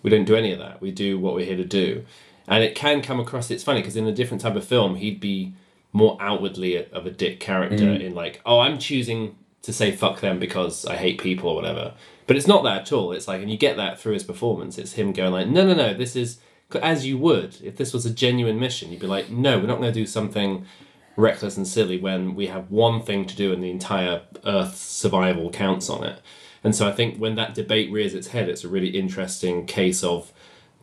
we 0.01 0.09
don't 0.09 0.25
do 0.25 0.35
any 0.35 0.51
of 0.51 0.59
that. 0.59 0.81
We 0.81 0.91
do 0.91 1.17
what 1.17 1.33
we're 1.33 1.45
here 1.45 1.55
to 1.57 1.63
do. 1.65 2.03
And 2.47 2.63
it 2.63 2.75
can 2.75 3.01
come 3.01 3.21
across, 3.21 3.49
it's 3.49 3.63
funny, 3.63 3.79
because 3.79 3.95
in 3.95 4.05
a 4.07 4.11
different 4.11 4.41
type 4.41 4.55
of 4.57 4.65
film, 4.65 4.95
he'd 4.95 5.21
be 5.21 5.53
more 5.93 6.17
outwardly 6.19 6.75
a- 6.75 6.89
of 6.91 7.05
a 7.05 7.11
dick 7.11 7.39
character 7.39 7.85
Mm. 7.85 8.01
in 8.01 8.15
like, 8.15 8.41
oh, 8.45 8.59
I'm 8.59 8.77
choosing 8.77 9.35
to 9.61 9.71
say 9.71 9.91
fuck 9.93 10.19
them 10.19 10.39
because 10.39 10.85
I 10.85 10.97
hate 10.97 11.21
people 11.21 11.49
or 11.49 11.55
whatever. 11.55 11.93
But 12.27 12.35
it's 12.35 12.47
not 12.47 12.63
that 12.65 12.81
at 12.81 12.91
all. 12.91 13.13
It's 13.13 13.27
like, 13.29 13.41
and 13.41 13.49
you 13.49 13.57
get 13.57 13.77
that 13.77 13.97
through 13.99 14.13
his 14.13 14.23
performance. 14.23 14.77
It's 14.77 14.93
him 14.93 15.13
going 15.13 15.31
like, 15.31 15.47
no, 15.47 15.65
no, 15.65 15.73
no, 15.73 15.93
this 15.93 16.15
is 16.17 16.39
as 16.81 17.05
you 17.05 17.17
would 17.19 17.55
if 17.63 17.77
this 17.77 17.93
was 17.93 18.05
a 18.05 18.09
genuine 18.09 18.59
mission. 18.59 18.91
You'd 18.91 18.99
be 19.01 19.07
like, 19.07 19.29
no, 19.29 19.59
we're 19.59 19.67
not 19.67 19.79
going 19.79 19.93
to 19.93 19.97
do 19.99 20.05
something 20.07 20.65
reckless 21.15 21.57
and 21.57 21.67
silly 21.67 21.99
when 21.99 22.35
we 22.35 22.47
have 22.47 22.71
one 22.71 23.01
thing 23.01 23.25
to 23.25 23.35
do 23.35 23.53
and 23.53 23.63
the 23.63 23.69
entire 23.69 24.21
Earth's 24.45 24.79
survival 24.79 25.49
counts 25.49 25.89
on 25.89 26.03
it. 26.03 26.21
And 26.63 26.75
so 26.75 26.87
I 26.87 26.91
think 26.91 27.17
when 27.17 27.35
that 27.35 27.53
debate 27.53 27.91
rears 27.91 28.13
its 28.13 28.27
head, 28.27 28.49
it's 28.49 28.63
a 28.63 28.69
really 28.69 28.89
interesting 28.89 29.65
case 29.65 30.03
of 30.03 30.31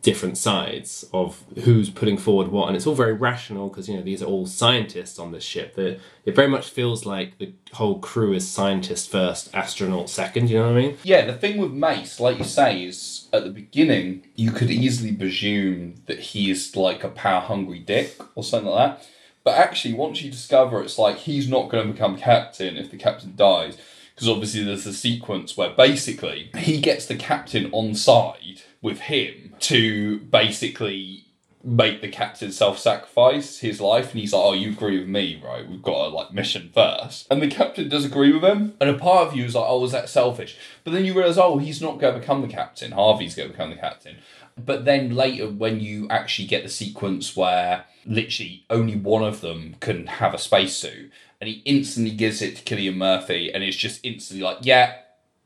different 0.01 0.35
sides 0.35 1.05
of 1.13 1.43
who's 1.63 1.89
putting 1.89 2.17
forward 2.17 2.47
what, 2.47 2.67
and 2.67 2.75
it's 2.75 2.87
all 2.87 2.95
very 2.95 3.13
rational 3.13 3.69
because 3.69 3.87
you 3.87 3.95
know 3.95 4.01
these 4.01 4.21
are 4.21 4.25
all 4.25 4.45
scientists 4.45 5.19
on 5.19 5.31
this 5.31 5.43
ship. 5.43 5.75
That 5.75 5.99
it 6.25 6.35
very 6.35 6.47
much 6.47 6.69
feels 6.69 7.05
like 7.05 7.37
the 7.37 7.53
whole 7.73 7.99
crew 7.99 8.33
is 8.33 8.47
scientist 8.47 9.11
first, 9.11 9.53
astronaut 9.53 10.09
second. 10.09 10.49
You 10.49 10.59
know 10.59 10.69
what 10.69 10.77
I 10.77 10.81
mean? 10.81 10.97
Yeah, 11.03 11.25
the 11.25 11.33
thing 11.33 11.57
with 11.57 11.71
Mace, 11.71 12.19
like 12.19 12.37
you 12.37 12.43
say, 12.43 12.83
is 12.85 13.27
at 13.31 13.43
the 13.43 13.51
beginning 13.51 14.23
you 14.35 14.51
could 14.51 14.71
easily 14.71 15.13
presume 15.13 16.01
that 16.07 16.19
he 16.19 16.49
is 16.49 16.75
like 16.75 17.03
a 17.03 17.09
power 17.09 17.41
hungry 17.41 17.79
dick 17.79 18.19
or 18.35 18.43
something 18.43 18.71
like 18.71 18.99
that. 18.99 19.07
But 19.43 19.57
actually, 19.57 19.93
once 19.93 20.21
you 20.21 20.31
discover 20.31 20.81
it's 20.81 20.99
like 20.99 21.17
he's 21.17 21.49
not 21.49 21.69
going 21.69 21.87
to 21.87 21.93
become 21.93 22.17
captain 22.17 22.77
if 22.77 22.91
the 22.91 22.97
captain 22.97 23.33
dies, 23.35 23.77
because 24.13 24.29
obviously 24.29 24.63
there's 24.63 24.85
a 24.85 24.93
sequence 24.93 25.57
where 25.57 25.71
basically 25.71 26.51
he 26.57 26.79
gets 26.79 27.05
the 27.05 27.15
captain 27.15 27.69
on 27.71 27.95
side 27.95 28.61
with 28.81 29.01
him 29.01 29.55
to 29.61 30.19
basically 30.19 31.25
make 31.63 32.01
the 32.01 32.07
captain 32.07 32.51
self-sacrifice 32.51 33.59
his 33.59 33.79
life 33.79 34.11
and 34.11 34.19
he's 34.19 34.33
like 34.33 34.43
oh 34.43 34.53
you 34.53 34.71
agree 34.71 34.97
with 34.97 35.07
me 35.07 35.41
right? 35.45 35.67
We've 35.67 35.81
got 35.81 36.07
a 36.07 36.09
like 36.09 36.33
mission 36.33 36.71
first. 36.73 37.27
And 37.29 37.41
the 37.41 37.47
captain 37.47 37.89
does 37.89 38.05
agree 38.05 38.33
with 38.33 38.43
him 38.43 38.73
and 38.79 38.89
a 38.89 38.97
part 38.97 39.27
of 39.27 39.35
you 39.35 39.45
is 39.45 39.55
like 39.55 39.65
oh 39.67 39.79
was 39.79 39.91
that 39.91 40.09
selfish? 40.09 40.57
But 40.83 40.93
then 40.93 41.05
you 41.05 41.13
realize 41.13 41.37
oh 41.37 41.59
he's 41.59 41.81
not 41.81 41.99
going 41.99 42.13
to 42.13 42.19
become 42.19 42.41
the 42.41 42.47
captain. 42.47 42.91
Harvey's 42.91 43.35
going 43.35 43.49
to 43.49 43.53
become 43.53 43.69
the 43.69 43.75
captain. 43.75 44.17
But 44.57 44.85
then 44.85 45.15
later 45.15 45.47
when 45.47 45.79
you 45.79 46.07
actually 46.09 46.47
get 46.47 46.63
the 46.63 46.69
sequence 46.69 47.35
where 47.35 47.85
literally 48.05 48.65
only 48.69 48.95
one 48.95 49.23
of 49.23 49.41
them 49.41 49.75
can 49.79 50.07
have 50.07 50.33
a 50.33 50.37
spacesuit 50.37 51.11
and 51.39 51.47
he 51.47 51.61
instantly 51.65 52.11
gives 52.11 52.41
it 52.41 52.55
to 52.55 52.63
Cillian 52.63 52.95
Murphy 52.95 53.51
and 53.53 53.63
it's 53.63 53.77
just 53.77 53.99
instantly 54.03 54.43
like 54.43 54.57
yeah 54.61 54.97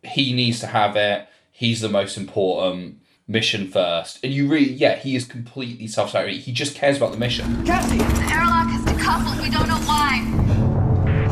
he 0.03 0.33
needs 0.33 0.59
to 0.59 0.67
have 0.67 0.95
it 0.95 1.27
he's 1.51 1.81
the 1.81 1.89
most 1.89 2.17
important 2.17 2.99
mission 3.27 3.69
first 3.69 4.19
and 4.23 4.31
you 4.33 4.47
really 4.47 4.71
yeah 4.71 4.95
he 4.95 5.15
is 5.15 5.25
completely 5.25 5.87
self-sacrificing 5.87 6.41
he 6.41 6.51
just 6.51 6.75
cares 6.75 6.97
about 6.97 7.11
the 7.11 7.17
mission 7.17 7.65
Cassie! 7.65 7.97
The 7.97 8.03
airlock 8.31 8.67
has 8.67 8.85
decoupled. 8.85 9.41
We 9.41 9.49
don't 9.49 9.67
know 9.67 9.79
why. 9.87 10.23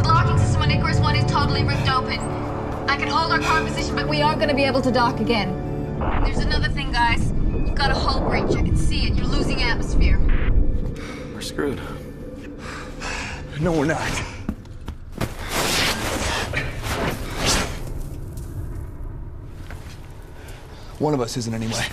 The 0.02 0.08
locking 0.08 0.38
system 0.38 0.62
on 0.64 0.72
Icarus 0.72 1.00
1 1.00 1.16
is 1.16 1.32
totally 1.32 1.64
ripped 1.64 1.90
open. 1.90 2.20
I 2.90 2.98
can 2.98 3.08
hold 3.08 3.32
our 3.32 3.40
current 3.40 3.68
position, 3.68 3.96
but 3.96 4.08
we 4.08 4.22
aren't 4.22 4.40
going 4.40 4.50
to 4.50 4.56
be 4.56 4.64
able 4.64 4.82
to 4.82 4.92
dock 4.92 5.20
again. 5.20 5.52
There's 6.24 6.40
another 6.40 6.70
thing, 6.70 6.92
guys. 6.92 7.32
You've 7.32 7.76
got 7.76 7.92
a 7.92 7.96
hull 7.96 8.28
breach. 8.28 8.56
I 8.56 8.62
can 8.62 8.76
see 8.76 9.08
it. 9.08 9.16
You're 9.16 9.28
losing 9.28 9.62
atmosphere. 9.62 10.20
Screwed. 11.44 11.82
No, 13.60 13.74
we're 13.74 13.86
not. 13.86 14.00
One 21.00 21.14
of 21.14 21.20
us 21.20 21.36
isn't 21.36 21.54
anyway. 21.54 21.86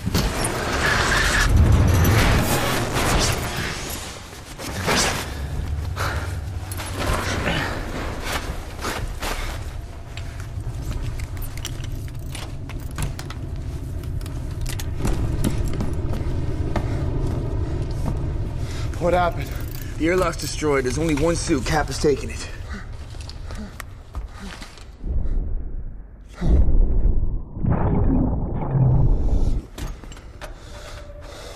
What 19.00 19.14
happened? 19.14 19.48
The 19.96 20.08
airlock's 20.08 20.36
destroyed. 20.36 20.84
There's 20.84 20.98
only 20.98 21.14
one 21.14 21.34
suit. 21.34 21.64
Cap 21.64 21.86
has 21.86 21.98
taken 21.98 22.28
it. 22.28 22.42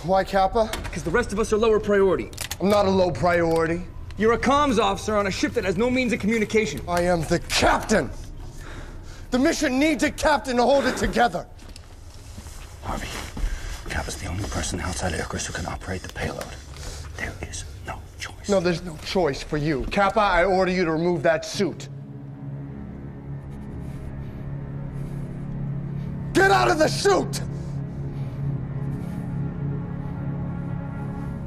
Why, 0.04 0.24
Capa? 0.24 0.70
Because 0.84 1.02
the 1.02 1.10
rest 1.10 1.34
of 1.34 1.38
us 1.38 1.52
are 1.52 1.58
lower 1.58 1.78
priority. 1.78 2.30
I'm 2.62 2.70
not 2.70 2.86
a 2.86 2.90
low 2.90 3.10
priority. 3.10 3.82
You're 4.16 4.32
a 4.32 4.38
comms 4.38 4.78
officer 4.78 5.14
on 5.14 5.26
a 5.26 5.30
ship 5.30 5.52
that 5.52 5.64
has 5.64 5.76
no 5.76 5.90
means 5.90 6.14
of 6.14 6.20
communication. 6.20 6.80
I 6.88 7.02
am 7.02 7.24
the 7.24 7.40
captain. 7.40 8.10
The 9.32 9.38
mission 9.38 9.78
needs 9.78 10.02
a 10.02 10.10
captain 10.10 10.56
to 10.56 10.62
hold 10.62 10.86
it 10.86 10.96
together. 10.96 11.46
Harvey, 12.84 13.08
Capa's 13.90 14.16
the 14.16 14.28
only 14.28 14.44
person 14.44 14.80
outside 14.80 15.12
Icarus 15.12 15.44
who 15.46 15.52
can 15.52 15.66
operate 15.66 16.02
the 16.02 16.12
payload. 16.12 16.46
There 18.46 18.56
is 18.56 18.60
no 18.60 18.60
choice. 18.60 18.60
No, 18.60 18.60
there's 18.60 18.82
no 18.82 18.96
choice 19.04 19.42
for 19.42 19.56
you. 19.56 19.86
Capa, 19.90 20.20
I 20.20 20.44
order 20.44 20.70
you 20.70 20.84
to 20.84 20.92
remove 20.92 21.22
that 21.22 21.44
suit. 21.44 21.88
Get 26.32 26.50
out 26.50 26.70
of 26.70 26.78
the 26.78 26.88
suit! 26.88 27.40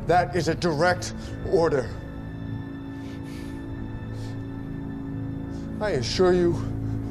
That 0.08 0.36
is 0.36 0.48
a 0.48 0.56
direct 0.56 1.14
order. 1.52 1.90
I 5.82 5.92
assure 5.92 6.34
you, 6.34 6.54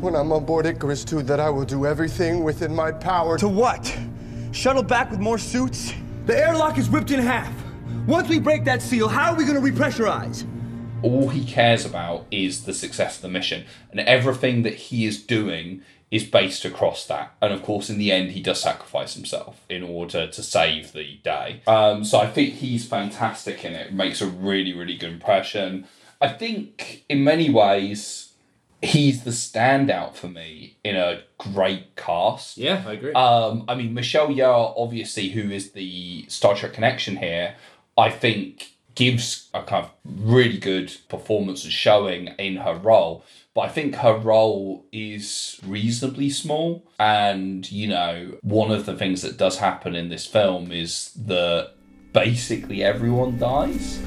when 0.00 0.16
I'm 0.16 0.32
on 0.32 0.44
board 0.46 0.66
Icarus 0.66 1.04
2, 1.04 1.22
that 1.24 1.38
I 1.38 1.50
will 1.50 1.64
do 1.64 1.86
everything 1.86 2.42
within 2.42 2.74
my 2.74 2.90
power 2.90 3.38
To 3.38 3.48
what? 3.48 3.96
Shuttle 4.50 4.82
back 4.82 5.10
with 5.10 5.20
more 5.20 5.38
suits? 5.38 5.92
The 6.24 6.36
airlock 6.36 6.78
is 6.78 6.88
ripped 6.88 7.10
in 7.10 7.20
half. 7.20 7.52
Once 8.06 8.28
we 8.28 8.38
break 8.38 8.64
that 8.64 8.82
seal, 8.82 9.08
how 9.08 9.32
are 9.32 9.36
we 9.36 9.44
going 9.44 9.60
to 9.60 9.72
repressurize? 9.72 10.46
all 11.02 11.28
he 11.28 11.44
cares 11.44 11.84
about 11.84 12.24
is 12.30 12.64
the 12.64 12.72
success 12.72 13.16
of 13.16 13.22
the 13.22 13.28
mission 13.28 13.64
and 13.90 14.00
everything 14.00 14.62
that 14.62 14.72
he 14.74 15.04
is 15.04 15.22
doing 15.22 15.82
is 16.10 16.24
based 16.24 16.64
across 16.64 17.06
that 17.06 17.34
and 17.42 17.52
of 17.52 17.62
course 17.62 17.90
in 17.90 17.98
the 17.98 18.10
end 18.10 18.30
he 18.30 18.40
does 18.40 18.62
sacrifice 18.62 19.12
himself 19.12 19.60
in 19.68 19.82
order 19.82 20.26
to 20.26 20.42
save 20.42 20.92
the 20.94 21.18
day 21.22 21.60
um, 21.66 22.02
so 22.02 22.18
i 22.18 22.26
think 22.26 22.54
he's 22.54 22.86
fantastic 22.88 23.62
in 23.62 23.74
it 23.74 23.92
makes 23.92 24.22
a 24.22 24.26
really 24.26 24.72
really 24.72 24.96
good 24.96 25.12
impression 25.12 25.86
i 26.18 26.26
think 26.26 27.04
in 27.10 27.22
many 27.22 27.50
ways 27.50 28.32
he's 28.80 29.22
the 29.24 29.30
standout 29.30 30.14
for 30.14 30.28
me 30.28 30.78
in 30.82 30.96
a 30.96 31.20
great 31.36 31.94
cast 31.94 32.56
Yeah, 32.56 32.82
I 32.86 32.92
agree. 32.94 33.12
um, 33.12 33.64
I 33.68 33.74
mean, 33.74 33.94
Michelle 33.94 34.28
Yeoh, 34.28 34.74
obviously, 34.76 35.30
who 35.30 35.50
is 35.50 35.72
the 35.72 36.26
Star 36.28 36.54
Trek 36.54 36.74
connection 36.74 37.16
here, 37.16 37.54
I 37.96 38.10
think 38.10 38.72
gives 38.94 39.48
a 39.54 39.62
kind 39.62 39.84
of 39.84 39.90
really 40.04 40.58
good 40.58 40.96
performance 41.08 41.64
and 41.64 41.72
showing 41.72 42.28
in 42.38 42.56
her 42.56 42.74
role. 42.74 43.24
But 43.54 43.60
I 43.62 43.68
think 43.68 43.94
her 43.96 44.16
role 44.16 44.86
is 44.90 45.60
reasonably 45.64 46.30
small. 46.30 46.82
And, 46.98 47.70
you 47.70 47.88
know, 47.88 48.38
one 48.42 48.70
of 48.70 48.86
the 48.86 48.96
things 48.96 49.22
that 49.22 49.36
does 49.36 49.58
happen 49.58 49.94
in 49.94 50.08
this 50.08 50.26
film 50.26 50.72
is 50.72 51.12
that 51.14 51.72
basically 52.12 52.82
everyone 52.82 53.38
dies. 53.38 53.98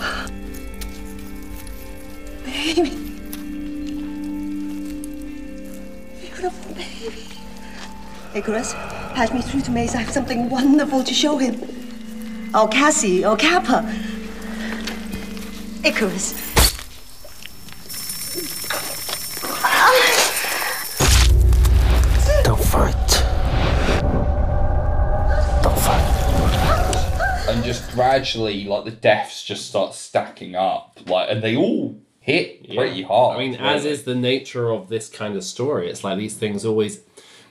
Baby. 2.44 2.90
Beautiful 6.20 6.74
baby. 6.74 7.26
Icarus, 8.36 8.74
patch 9.14 9.34
me 9.34 9.42
through 9.42 9.62
to 9.62 9.72
Mace. 9.72 9.96
I 9.96 10.00
have 10.02 10.14
something 10.14 10.50
wonderful 10.50 11.04
to 11.04 11.14
show 11.14 11.38
him. 11.38 11.79
Oh, 12.52 12.68
Cassie. 12.68 13.24
Oh, 13.24 13.36
Capa. 13.36 13.84
Icarus. 15.84 16.34
Don't 22.44 22.60
fight. 22.64 22.96
Don't 25.62 25.80
fight. 25.80 27.50
and 27.50 27.64
just 27.64 27.92
gradually, 27.92 28.66
like, 28.66 28.86
the 28.86 28.92
deaths 28.92 29.44
just 29.44 29.68
start 29.68 29.94
stacking 29.94 30.56
up. 30.56 31.00
Like, 31.06 31.30
and 31.30 31.44
they 31.44 31.56
all 31.56 32.00
hit 32.20 32.68
pretty 32.68 33.04
hard. 33.04 33.38
I 33.38 33.40
mean, 33.40 33.56
as 33.56 33.86
is 33.86 34.04
the 34.04 34.16
nature 34.16 34.72
of 34.72 34.90
this 34.90 35.08
kind 35.08 35.36
of 35.36 35.44
story, 35.44 35.90
it's 35.90 36.04
like 36.04 36.18
these 36.18 36.36
things 36.36 36.66
always, 36.66 37.02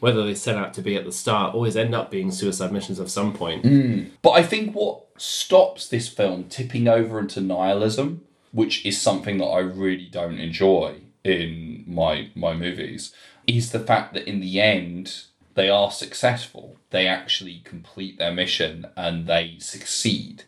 whether 0.00 0.24
they 0.24 0.34
set 0.34 0.56
out 0.56 0.74
to 0.74 0.82
be 0.82 0.96
at 0.96 1.04
the 1.04 1.12
start, 1.12 1.54
always 1.54 1.76
end 1.76 1.94
up 1.94 2.10
being 2.10 2.30
suicide 2.30 2.72
missions 2.72 2.98
of 2.98 3.10
some 3.10 3.32
point. 3.32 3.64
Mm. 3.64 4.10
But 4.22 4.30
I 4.30 4.42
think 4.42 4.74
what 4.74 5.04
stops 5.16 5.88
this 5.88 6.08
film 6.08 6.44
tipping 6.44 6.88
over 6.88 7.18
into 7.18 7.40
nihilism, 7.40 8.22
which 8.52 8.84
is 8.86 9.00
something 9.00 9.38
that 9.38 9.46
I 9.46 9.60
really 9.60 10.06
don't 10.06 10.38
enjoy 10.38 11.00
in 11.24 11.84
my 11.86 12.30
my 12.34 12.54
movies, 12.54 13.12
is 13.46 13.72
the 13.72 13.80
fact 13.80 14.14
that 14.14 14.28
in 14.28 14.40
the 14.40 14.60
end 14.60 15.24
they 15.54 15.68
are 15.68 15.90
successful. 15.90 16.76
They 16.90 17.08
actually 17.08 17.62
complete 17.64 18.18
their 18.18 18.32
mission 18.32 18.86
and 18.96 19.26
they 19.26 19.56
succeed. 19.58 20.44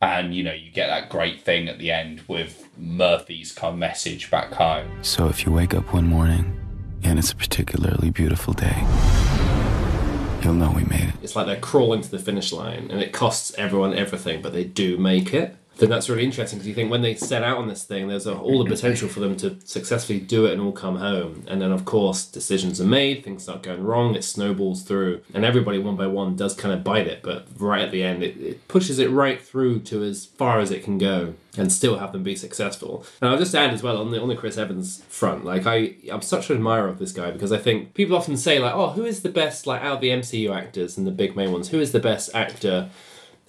And 0.00 0.34
you 0.34 0.44
know, 0.44 0.52
you 0.52 0.70
get 0.70 0.86
that 0.86 1.10
great 1.10 1.42
thing 1.42 1.68
at 1.68 1.78
the 1.78 1.90
end 1.90 2.22
with 2.28 2.68
Murphy's 2.78 3.52
kind 3.52 3.72
of 3.72 3.78
message 3.78 4.30
back 4.30 4.52
home. 4.52 5.02
So 5.02 5.28
if 5.28 5.44
you 5.44 5.52
wake 5.52 5.74
up 5.74 5.92
one 5.92 6.06
morning 6.06 6.61
and 7.04 7.18
it's 7.18 7.32
a 7.32 7.36
particularly 7.36 8.10
beautiful 8.10 8.54
day, 8.54 8.84
you'll 10.42 10.54
know 10.54 10.72
we 10.74 10.84
made 10.84 11.08
it. 11.08 11.14
It's 11.22 11.36
like 11.36 11.46
they're 11.46 11.60
crawling 11.60 12.02
to 12.02 12.10
the 12.10 12.18
finish 12.18 12.52
line, 12.52 12.90
and 12.90 13.00
it 13.00 13.12
costs 13.12 13.54
everyone 13.56 13.94
everything, 13.94 14.42
but 14.42 14.52
they 14.52 14.64
do 14.64 14.96
make 14.98 15.34
it. 15.34 15.56
I 15.74 15.78
think 15.78 15.90
that's 15.90 16.08
really 16.08 16.24
interesting 16.24 16.58
because 16.58 16.68
you 16.68 16.74
think 16.74 16.90
when 16.90 17.02
they 17.02 17.14
set 17.14 17.42
out 17.42 17.56
on 17.56 17.66
this 17.66 17.82
thing, 17.82 18.06
there's 18.06 18.26
a, 18.26 18.36
all 18.36 18.62
the 18.62 18.68
potential 18.68 19.08
for 19.08 19.20
them 19.20 19.36
to 19.38 19.58
successfully 19.64 20.20
do 20.20 20.44
it 20.44 20.52
and 20.52 20.60
all 20.60 20.72
come 20.72 20.96
home. 20.96 21.44
And 21.48 21.62
then, 21.62 21.72
of 21.72 21.84
course, 21.84 22.26
decisions 22.26 22.80
are 22.80 22.86
made, 22.86 23.24
things 23.24 23.44
start 23.44 23.62
going 23.62 23.82
wrong, 23.82 24.14
it 24.14 24.22
snowballs 24.22 24.82
through, 24.82 25.22
and 25.32 25.44
everybody 25.44 25.78
one 25.78 25.96
by 25.96 26.06
one 26.06 26.36
does 26.36 26.54
kind 26.54 26.74
of 26.74 26.84
bite 26.84 27.06
it. 27.06 27.22
But 27.22 27.46
right 27.56 27.82
at 27.82 27.90
the 27.90 28.02
end, 28.02 28.22
it, 28.22 28.36
it 28.36 28.68
pushes 28.68 28.98
it 28.98 29.10
right 29.10 29.40
through 29.40 29.80
to 29.80 30.04
as 30.04 30.26
far 30.26 30.60
as 30.60 30.70
it 30.70 30.84
can 30.84 30.98
go 30.98 31.34
and 31.56 31.72
still 31.72 31.98
have 31.98 32.12
them 32.12 32.22
be 32.22 32.36
successful. 32.36 33.04
And 33.20 33.30
I'll 33.30 33.38
just 33.38 33.54
add 33.54 33.72
as 33.72 33.82
well 33.82 33.98
on 33.98 34.10
the 34.10 34.20
on 34.20 34.28
the 34.28 34.36
Chris 34.36 34.58
Evans 34.58 35.02
front, 35.08 35.44
like 35.44 35.66
I 35.66 35.96
I'm 36.10 36.22
such 36.22 36.50
an 36.50 36.56
admirer 36.56 36.88
of 36.88 36.98
this 36.98 37.12
guy 37.12 37.30
because 37.30 37.52
I 37.52 37.58
think 37.58 37.94
people 37.94 38.16
often 38.16 38.36
say 38.36 38.58
like, 38.58 38.74
oh, 38.74 38.90
who 38.90 39.04
is 39.04 39.22
the 39.22 39.28
best 39.30 39.66
like 39.66 39.82
out 39.82 39.96
of 39.96 40.00
the 40.00 40.10
MCU 40.10 40.54
actors 40.54 40.96
and 40.96 41.06
the 41.06 41.10
big 41.10 41.36
main 41.36 41.52
ones, 41.52 41.68
who 41.68 41.80
is 41.80 41.92
the 41.92 42.00
best 42.00 42.30
actor 42.34 42.90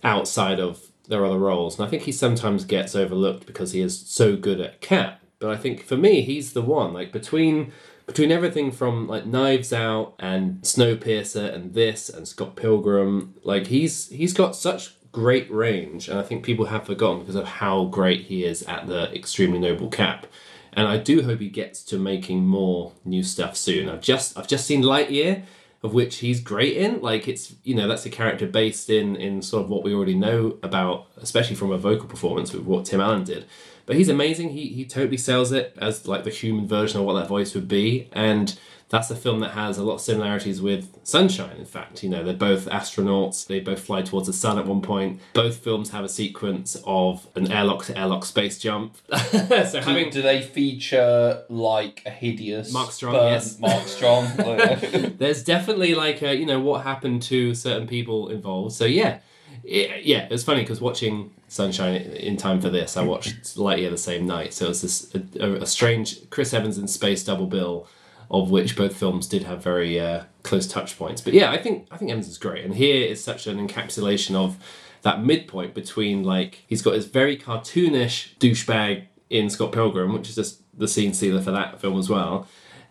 outside 0.03 0.59
of 0.59 0.81
their 1.07 1.25
other 1.25 1.39
roles? 1.39 1.77
And 1.77 1.85
I 1.85 1.89
think 1.89 2.03
he 2.03 2.11
sometimes 2.11 2.65
gets 2.65 2.95
overlooked 2.95 3.45
because 3.45 3.71
he 3.71 3.81
is 3.81 3.99
so 3.99 4.35
good 4.35 4.59
at 4.59 4.81
Cap. 4.81 5.21
But 5.39 5.51
I 5.51 5.57
think 5.57 5.83
for 5.83 5.97
me, 5.97 6.21
he's 6.21 6.53
the 6.53 6.61
one. 6.61 6.93
Like 6.93 7.11
between 7.11 7.71
between 8.05 8.31
everything 8.31 8.71
from 8.71 9.07
like 9.07 9.25
Knives 9.25 9.71
Out 9.71 10.15
and 10.19 10.61
Snowpiercer 10.61 11.53
and 11.53 11.73
this 11.73 12.09
and 12.09 12.27
Scott 12.27 12.55
Pilgrim, 12.55 13.35
like 13.43 13.67
he's 13.67 14.09
he's 14.09 14.33
got 14.33 14.55
such 14.55 14.95
great 15.11 15.49
range, 15.51 16.09
and 16.09 16.19
I 16.19 16.23
think 16.23 16.43
people 16.43 16.65
have 16.65 16.85
forgotten 16.85 17.19
because 17.19 17.35
of 17.35 17.45
how 17.45 17.85
great 17.85 18.21
he 18.21 18.43
is 18.43 18.63
at 18.63 18.87
the 18.87 19.13
extremely 19.15 19.59
noble 19.59 19.89
cap. 19.89 20.27
And 20.73 20.87
I 20.87 20.97
do 20.97 21.21
hope 21.21 21.39
he 21.39 21.49
gets 21.49 21.83
to 21.85 21.99
making 21.99 22.47
more 22.47 22.93
new 23.05 23.21
stuff 23.23 23.55
soon. 23.55 23.89
I've 23.89 24.01
just 24.01 24.37
I've 24.37 24.47
just 24.47 24.65
seen 24.65 24.81
Lightyear, 24.81 25.43
of 25.83 25.93
which 25.93 26.17
he's 26.17 26.39
great 26.39 26.77
in. 26.77 27.01
Like 27.01 27.27
it's 27.27 27.55
you 27.63 27.75
know 27.75 27.87
that's 27.87 28.05
a 28.05 28.09
character 28.09 28.47
based 28.47 28.89
in 28.89 29.15
in 29.15 29.41
sort 29.41 29.65
of 29.65 29.69
what 29.69 29.83
we 29.83 29.93
already 29.93 30.15
know 30.15 30.57
about, 30.63 31.07
especially 31.17 31.55
from 31.55 31.71
a 31.71 31.77
vocal 31.77 32.07
performance 32.07 32.53
with 32.53 32.63
what 32.63 32.85
Tim 32.85 33.01
Allen 33.01 33.23
did. 33.23 33.45
But 33.85 33.97
he's 33.97 34.09
amazing. 34.09 34.49
He 34.51 34.67
he 34.67 34.85
totally 34.85 35.17
sells 35.17 35.51
it 35.51 35.77
as 35.77 36.07
like 36.07 36.23
the 36.23 36.29
human 36.29 36.67
version 36.67 36.99
of 36.99 37.05
what 37.05 37.13
that 37.13 37.27
voice 37.27 37.53
would 37.53 37.67
be, 37.67 38.09
and 38.13 38.57
that's 38.93 39.09
a 39.09 39.15
film 39.15 39.39
that 39.39 39.53
has 39.53 39.79
a 39.79 39.83
lot 39.83 39.95
of 39.95 40.01
similarities 40.01 40.61
with 40.61 40.99
Sunshine. 41.03 41.57
In 41.57 41.65
fact, 41.65 42.03
you 42.03 42.09
know 42.09 42.23
they're 42.23 42.35
both 42.35 42.67
astronauts. 42.67 43.47
They 43.47 43.59
both 43.59 43.79
fly 43.79 44.03
towards 44.03 44.27
the 44.27 44.33
sun 44.33 44.59
at 44.59 44.67
one 44.67 44.83
point. 44.83 45.19
Both 45.33 45.57
films 45.57 45.89
have 45.89 46.05
a 46.05 46.09
sequence 46.09 46.77
of 46.85 47.27
an 47.35 47.51
airlock 47.51 47.85
to 47.85 47.97
airlock 47.97 48.23
space 48.23 48.59
jump. 48.59 48.95
so 49.11 49.39
do, 49.39 49.79
having 49.79 50.11
do 50.11 50.21
they 50.21 50.43
feature 50.43 51.43
like 51.49 52.03
a 52.05 52.11
hideous 52.11 52.71
Mark 52.71 52.91
Strong, 52.91 53.15
yes. 53.15 53.59
Mark 53.59 53.87
Strong? 53.87 54.27
there's 55.17 55.43
definitely 55.43 55.95
like 55.95 56.21
a 56.21 56.35
you 56.35 56.45
know 56.45 56.59
what 56.59 56.83
happened 56.83 57.23
to 57.23 57.55
certain 57.55 57.87
people 57.87 58.29
involved. 58.29 58.75
So 58.75 58.85
yeah, 58.85 59.21
it, 59.63 60.05
yeah, 60.05 60.27
it's 60.29 60.43
funny 60.43 60.61
because 60.61 60.81
watching 60.81 61.31
Sunshine 61.47 61.95
in 61.95 62.37
time 62.37 62.61
for 62.61 62.69
this, 62.69 62.95
I 62.95 63.01
watched 63.01 63.55
Lightyear 63.57 63.89
the 63.89 63.97
same 63.97 64.27
night. 64.27 64.53
So 64.53 64.69
it's 64.69 64.83
this 64.83 65.15
a, 65.39 65.53
a 65.53 65.65
strange 65.65 66.29
Chris 66.29 66.53
Evans 66.53 66.77
in 66.77 66.87
space 66.87 67.23
double 67.23 67.47
bill, 67.47 67.87
of 68.33 68.49
which 68.49 68.75
both 68.75 68.97
films 68.97 69.27
did 69.27 69.43
have 69.43 69.63
very 69.63 69.99
uh, 69.99 70.23
close 70.41 70.67
touch 70.67 70.97
points. 70.97 71.21
But 71.21 71.33
yeah, 71.33 71.51
I 71.51 71.61
think 71.61 71.87
I 71.91 71.97
think 71.97 72.11
Evans 72.11 72.27
is 72.27 72.39
great, 72.39 72.65
and 72.65 72.75
here 72.75 73.05
is 73.05 73.23
such 73.23 73.45
an 73.47 73.65
encapsulation 73.65 74.35
of 74.35 74.57
that 75.03 75.23
midpoint 75.23 75.73
between 75.73 76.23
like 76.23 76.63
he's 76.67 76.81
got 76.81 76.95
his 76.95 77.05
very 77.05 77.37
cartoonish 77.37 78.35
douchebag 78.39 79.05
in 79.29 79.49
Scott 79.49 79.71
Pilgrim, 79.71 80.13
which 80.13 80.29
is 80.29 80.35
just 80.35 80.61
the 80.77 80.87
scene 80.87 81.13
stealer 81.13 81.41
for 81.41 81.51
that 81.51 81.79
film 81.79 81.99
as 81.99 82.09
well. 82.09 82.47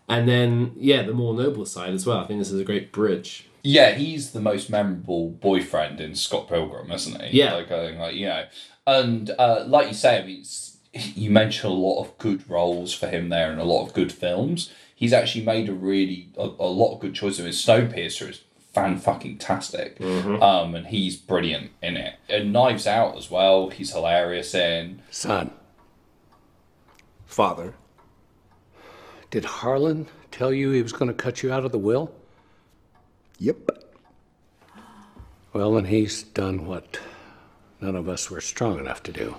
And 0.08 0.28
then, 0.28 0.72
yeah, 0.76 1.02
the 1.02 1.12
more 1.12 1.34
noble 1.34 1.64
side 1.64 1.94
as 1.94 2.06
well. 2.06 2.18
I 2.18 2.26
think 2.26 2.40
this 2.40 2.50
is 2.50 2.60
a 2.60 2.64
great 2.64 2.92
bridge. 2.92 3.48
Yeah, 3.62 3.92
he's 3.92 4.32
the 4.32 4.40
most 4.40 4.68
memorable 4.68 5.30
boyfriend 5.30 6.00
in 6.00 6.14
Scott 6.14 6.48
Pilgrim, 6.48 6.90
isn't 6.90 7.20
he? 7.22 7.38
Yeah. 7.38 7.54
like 7.54 7.68
going 7.68 7.98
like 7.98 8.14
you 8.14 8.26
know, 8.26 8.44
and 8.86 9.30
uh, 9.38 9.64
like 9.66 9.88
you 9.88 9.94
say, 9.94 10.20
I 10.20 10.26
mean, 10.26 10.44
you 10.92 11.30
mentioned 11.30 11.72
a 11.72 11.76
lot 11.76 12.00
of 12.00 12.18
good 12.18 12.48
roles 12.48 12.92
for 12.92 13.08
him 13.08 13.28
there 13.28 13.50
and 13.50 13.60
a 13.60 13.64
lot 13.64 13.86
of 13.86 13.94
good 13.94 14.12
films. 14.12 14.70
He's 15.02 15.12
actually 15.12 15.44
made 15.44 15.68
a 15.68 15.72
really 15.72 16.28
a, 16.38 16.44
a 16.44 16.70
lot 16.70 16.94
of 16.94 17.00
good 17.00 17.12
choices. 17.12 17.44
His 17.44 17.56
Snowpiercer 17.56 18.30
is 18.30 18.42
fan 18.72 18.96
fucking 18.98 19.38
tastic, 19.38 20.00
um, 20.00 20.76
and 20.76 20.86
he's 20.86 21.16
brilliant 21.16 21.72
in 21.82 21.96
it. 21.96 22.14
And 22.28 22.52
Knives 22.52 22.86
Out 22.86 23.16
as 23.16 23.28
well. 23.28 23.70
He's 23.70 23.90
hilarious 23.90 24.54
in. 24.54 25.02
Son. 25.10 25.50
Father. 27.26 27.74
Did 29.32 29.44
Harlan 29.44 30.06
tell 30.30 30.52
you 30.52 30.70
he 30.70 30.82
was 30.82 30.92
going 30.92 31.08
to 31.08 31.14
cut 31.14 31.42
you 31.42 31.52
out 31.52 31.64
of 31.64 31.72
the 31.72 31.80
will? 31.80 32.14
Yep. 33.40 33.70
Well, 35.52 35.72
then 35.72 35.86
he's 35.86 36.22
done 36.22 36.64
what 36.64 37.00
none 37.80 37.96
of 37.96 38.08
us 38.08 38.30
were 38.30 38.40
strong 38.40 38.78
enough 38.78 39.02
to 39.02 39.10
do. 39.10 39.34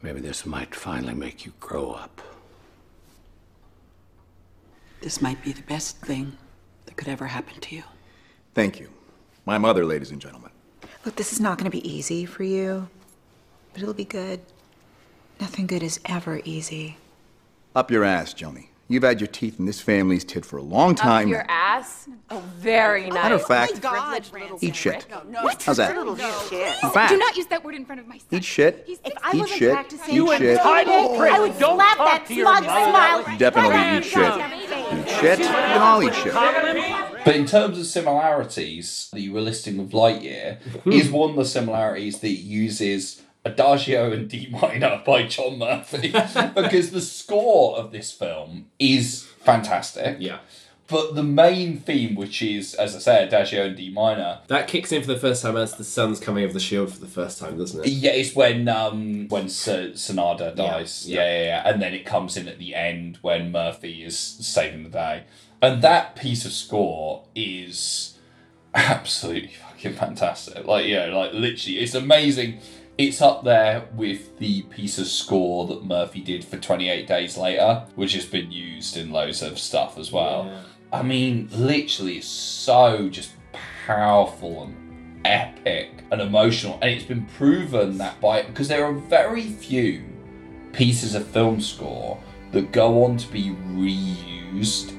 Maybe 0.00 0.20
this 0.20 0.46
might 0.46 0.76
finally 0.76 1.14
make 1.14 1.44
you 1.44 1.54
grow 1.58 1.90
up. 1.90 2.22
This 5.02 5.20
might 5.20 5.42
be 5.42 5.52
the 5.52 5.62
best 5.62 5.98
thing 5.98 6.38
that 6.86 6.96
could 6.96 7.08
ever 7.08 7.26
happen 7.26 7.60
to 7.60 7.74
you. 7.74 7.82
Thank 8.54 8.78
you. 8.78 8.88
My 9.44 9.58
mother, 9.58 9.84
ladies 9.84 10.12
and 10.12 10.20
gentlemen. 10.20 10.52
Look, 11.04 11.16
this 11.16 11.32
is 11.32 11.40
not 11.40 11.58
going 11.58 11.68
to 11.68 11.76
be 11.76 11.86
easy 11.88 12.24
for 12.24 12.44
you, 12.44 12.88
but 13.72 13.82
it'll 13.82 13.94
be 13.94 14.04
good. 14.04 14.40
Nothing 15.40 15.66
good 15.66 15.82
is 15.82 15.98
ever 16.04 16.40
easy. 16.44 16.98
Up 17.74 17.90
your 17.90 18.04
ass, 18.04 18.32
Joni. 18.32 18.68
You've 18.92 19.04
had 19.04 19.22
your 19.22 19.28
teeth 19.28 19.58
in 19.58 19.64
this 19.64 19.80
family's 19.80 20.22
tit 20.22 20.44
for 20.44 20.58
a 20.58 20.62
long 20.62 20.94
time. 20.94 21.28
Up 21.28 21.30
your 21.30 21.46
ass? 21.48 22.10
Oh, 22.30 22.42
very 22.58 23.04
nice. 23.04 23.14
Matter 23.14 23.36
of 23.36 23.46
fact, 23.46 23.80
Privileged 23.80 24.30
oh 24.34 24.38
little 24.38 24.58
eat 24.60 24.76
shit. 24.76 25.04
What? 25.04 25.62
How's 25.62 25.78
that? 25.78 25.96
Little 25.96 26.14
shit. 26.14 26.74
In 26.82 26.90
fact- 26.90 27.10
Do 27.10 27.16
not 27.16 27.34
use 27.34 27.46
that 27.46 27.64
word 27.64 27.74
in 27.74 27.86
front 27.86 28.02
of 28.02 28.06
my 28.06 28.18
son. 28.18 28.26
Eat 28.32 28.44
shit. 28.44 28.84
If 28.86 29.00
I 29.22 29.34
Eat 29.34 29.40
wasn't 29.40 29.58
shit. 29.58 29.72
practicing, 29.72 30.14
Eat 30.14 30.38
shit. 30.38 30.58
I 30.58 31.40
would 31.40 31.58
Don't 31.58 31.78
slap 31.78 31.96
that 31.96 32.28
smug 32.28 32.64
smile. 32.64 33.38
Definitely 33.38 33.98
eat 33.98 34.04
shit. 34.04 34.34
Eat 34.98 35.08
shit. 35.08 35.38
You 35.38 35.44
can 35.46 35.80
all 35.80 36.02
eat 36.02 36.14
shit. 36.14 36.34
But 37.24 37.34
in 37.34 37.46
terms 37.46 37.78
of 37.78 37.86
similarities 37.86 39.08
that 39.12 39.20
you 39.20 39.32
were 39.32 39.40
listing 39.40 39.78
with 39.78 39.92
Lightyear, 39.92 40.60
hmm. 40.60 40.92
is 40.92 41.10
one 41.10 41.30
of 41.30 41.36
the 41.36 41.46
similarities 41.46 42.18
that 42.18 42.28
uses 42.28 43.22
Adagio 43.44 44.12
and 44.12 44.28
D 44.28 44.48
minor 44.50 45.02
by 45.04 45.24
John 45.26 45.58
Murphy 45.58 46.08
because 46.54 46.90
the 46.90 47.00
score 47.00 47.76
of 47.76 47.90
this 47.92 48.12
film 48.12 48.66
is 48.78 49.24
fantastic. 49.40 50.16
Yeah. 50.20 50.38
But 50.88 51.14
the 51.14 51.22
main 51.22 51.78
theme, 51.78 52.16
which 52.16 52.42
is, 52.42 52.74
as 52.74 52.94
I 52.94 52.98
say, 52.98 53.24
Adagio 53.24 53.64
and 53.66 53.76
D 53.76 53.90
minor, 53.90 54.40
That 54.48 54.68
kicks 54.68 54.92
in 54.92 55.00
for 55.00 55.06
the 55.08 55.18
first 55.18 55.42
time 55.42 55.56
as 55.56 55.74
the 55.76 55.84
sun's 55.84 56.20
coming 56.20 56.44
over 56.44 56.52
the 56.52 56.60
shield 56.60 56.92
for 56.92 57.00
the 57.00 57.06
first 57.06 57.38
time, 57.38 57.56
doesn't 57.56 57.80
it? 57.84 57.88
yeah, 57.88 58.10
it's 58.10 58.34
when 58.36 58.68
um 58.68 59.26
when 59.28 59.44
S- 59.46 59.66
Sanada 59.68 60.54
dies. 60.54 61.08
Yeah. 61.08 61.20
Yeah, 61.24 61.44
yeah, 61.44 61.62
and 61.70 61.80
then 61.80 61.94
it 61.94 62.04
comes 62.04 62.36
in 62.36 62.46
at 62.46 62.58
the 62.58 62.74
end 62.74 63.18
when 63.22 63.50
Murphy 63.52 64.04
is 64.04 64.18
saving 64.18 64.82
the 64.82 64.90
day, 64.90 65.24
and 65.62 65.80
that 65.82 66.14
piece 66.14 66.44
of 66.44 66.52
score 66.52 67.24
is 67.34 68.18
absolutely 68.74 69.48
fucking 69.54 69.94
fantastic. 69.94 70.66
Like 70.66 70.86
yeah, 70.86 71.06
like 71.06 71.32
literally, 71.32 71.78
it's 71.78 71.94
amazing. 71.94 72.58
It's 72.98 73.22
up 73.22 73.42
there 73.42 73.88
with 73.94 74.38
the 74.38 74.62
piece 74.62 74.98
of 74.98 75.06
score 75.06 75.66
that 75.68 75.84
Murphy 75.84 76.20
did 76.20 76.44
for 76.44 76.58
28 76.58 77.06
Days 77.06 77.38
Later, 77.38 77.86
which 77.94 78.12
has 78.12 78.26
been 78.26 78.52
used 78.52 78.98
in 78.98 79.10
loads 79.10 79.40
of 79.40 79.58
stuff 79.58 79.98
as 79.98 80.12
well. 80.12 80.62
I 80.92 81.02
mean, 81.02 81.48
literally, 81.52 82.18
it's 82.18 82.26
so 82.26 83.08
just 83.08 83.32
powerful 83.86 84.64
and 84.64 85.20
epic 85.24 86.04
and 86.10 86.20
emotional. 86.20 86.78
And 86.82 86.90
it's 86.90 87.04
been 87.04 87.24
proven 87.26 87.96
that 87.98 88.20
by 88.20 88.42
because 88.42 88.68
there 88.68 88.84
are 88.84 88.92
very 88.92 89.44
few 89.44 90.04
pieces 90.72 91.14
of 91.14 91.26
film 91.26 91.62
score 91.62 92.22
that 92.52 92.72
go 92.72 93.04
on 93.04 93.16
to 93.16 93.32
be 93.32 93.56
reused 93.70 94.41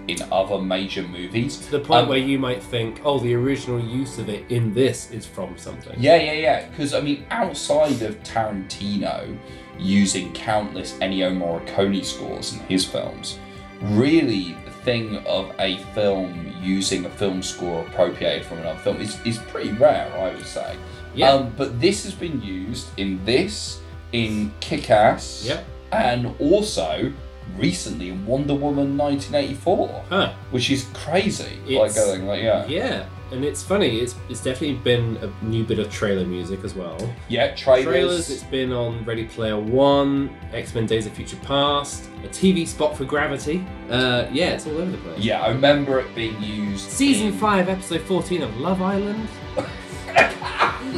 in 0.07 0.17
other 0.31 0.57
major 0.59 1.03
movies. 1.03 1.57
To 1.57 1.71
the 1.71 1.79
point 1.79 2.03
Um, 2.03 2.09
where 2.09 2.17
you 2.17 2.39
might 2.39 2.61
think, 2.63 3.01
oh, 3.05 3.19
the 3.19 3.33
original 3.35 3.79
use 3.79 4.17
of 4.17 4.29
it 4.29 4.43
in 4.49 4.73
this 4.73 5.11
is 5.11 5.25
from 5.25 5.57
something. 5.57 5.95
Yeah, 5.99 6.15
yeah, 6.17 6.33
yeah. 6.33 6.69
Because 6.69 6.93
I 6.93 7.01
mean, 7.01 7.25
outside 7.29 8.01
of 8.01 8.21
Tarantino 8.23 9.37
using 9.79 10.31
countless 10.33 10.93
Ennio 10.93 11.31
Morricone 11.35 12.03
scores 12.03 12.53
in 12.53 12.59
his 12.61 12.85
films, 12.85 13.37
really 13.81 14.55
the 14.65 14.71
thing 14.71 15.17
of 15.25 15.51
a 15.59 15.77
film 15.93 16.53
using 16.61 17.05
a 17.05 17.09
film 17.09 17.41
score 17.43 17.85
appropriated 17.85 18.45
from 18.45 18.59
another 18.59 18.79
film 18.79 18.97
is, 19.01 19.17
is 19.25 19.37
pretty 19.37 19.71
rare, 19.73 20.11
I 20.17 20.33
would 20.33 20.45
say. 20.45 20.75
Yeah. 21.15 21.29
Um, 21.31 21.53
but 21.57 21.79
this 21.79 22.03
has 22.05 22.13
been 22.13 22.41
used 22.41 22.87
in 22.97 23.23
this, 23.25 23.79
in 24.13 24.51
Kick 24.59 24.89
Ass, 24.89 25.43
Yep. 25.45 25.65
and 25.91 26.35
also 26.39 27.11
recently 27.57 28.09
in 28.09 28.25
Wonder 28.25 28.53
Woman 28.55 28.97
1984, 28.97 30.03
Huh. 30.09 30.33
which 30.51 30.69
is 30.71 30.85
crazy. 30.93 31.45
like 31.65 31.91
It's- 31.91 31.95
going 31.95 32.27
like 32.27 32.41
yeah. 32.41 32.65
Yeah, 32.67 33.03
and 33.31 33.43
it's 33.45 33.63
funny. 33.63 33.99
It's 33.99 34.15
it's 34.29 34.41
definitely 34.41 34.75
been 34.77 35.17
a 35.21 35.45
new 35.45 35.63
bit 35.63 35.79
of 35.79 35.89
trailer 35.91 36.25
music 36.25 36.59
as 36.63 36.73
well. 36.75 36.97
Yeah, 37.29 37.53
trailers. 37.55 38.29
It's 38.29 38.43
been 38.43 38.71
on 38.73 39.03
Ready 39.05 39.25
Player 39.25 39.57
One, 39.59 40.29
X 40.53 40.73
Men: 40.75 40.85
Days 40.85 41.05
of 41.05 41.13
Future 41.13 41.37
Past, 41.37 42.05
a 42.23 42.27
TV 42.27 42.65
spot 42.67 42.95
for 42.97 43.05
Gravity. 43.05 43.65
Uh, 43.89 44.25
yeah, 44.31 44.49
it's 44.51 44.65
all 44.67 44.73
over 44.77 44.91
the 44.91 44.97
place. 44.97 45.19
Yeah, 45.19 45.41
I 45.41 45.49
remember 45.49 45.99
it 45.99 46.13
being 46.15 46.41
used. 46.41 46.89
Season 46.89 47.27
in- 47.27 47.33
five, 47.33 47.69
episode 47.69 48.01
fourteen 48.01 48.41
of 48.41 48.55
Love 48.57 48.81
Island. 48.81 49.27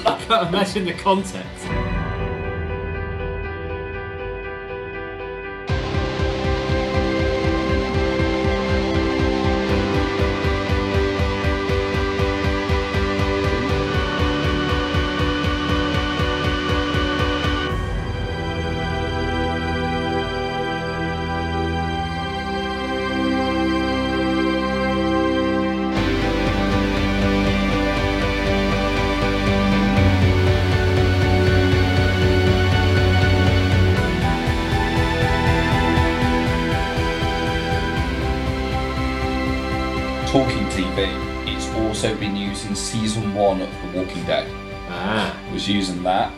I 0.07 0.19
can't 0.27 0.49
imagine 0.49 0.85
the 0.85 0.93
context. 0.93 1.65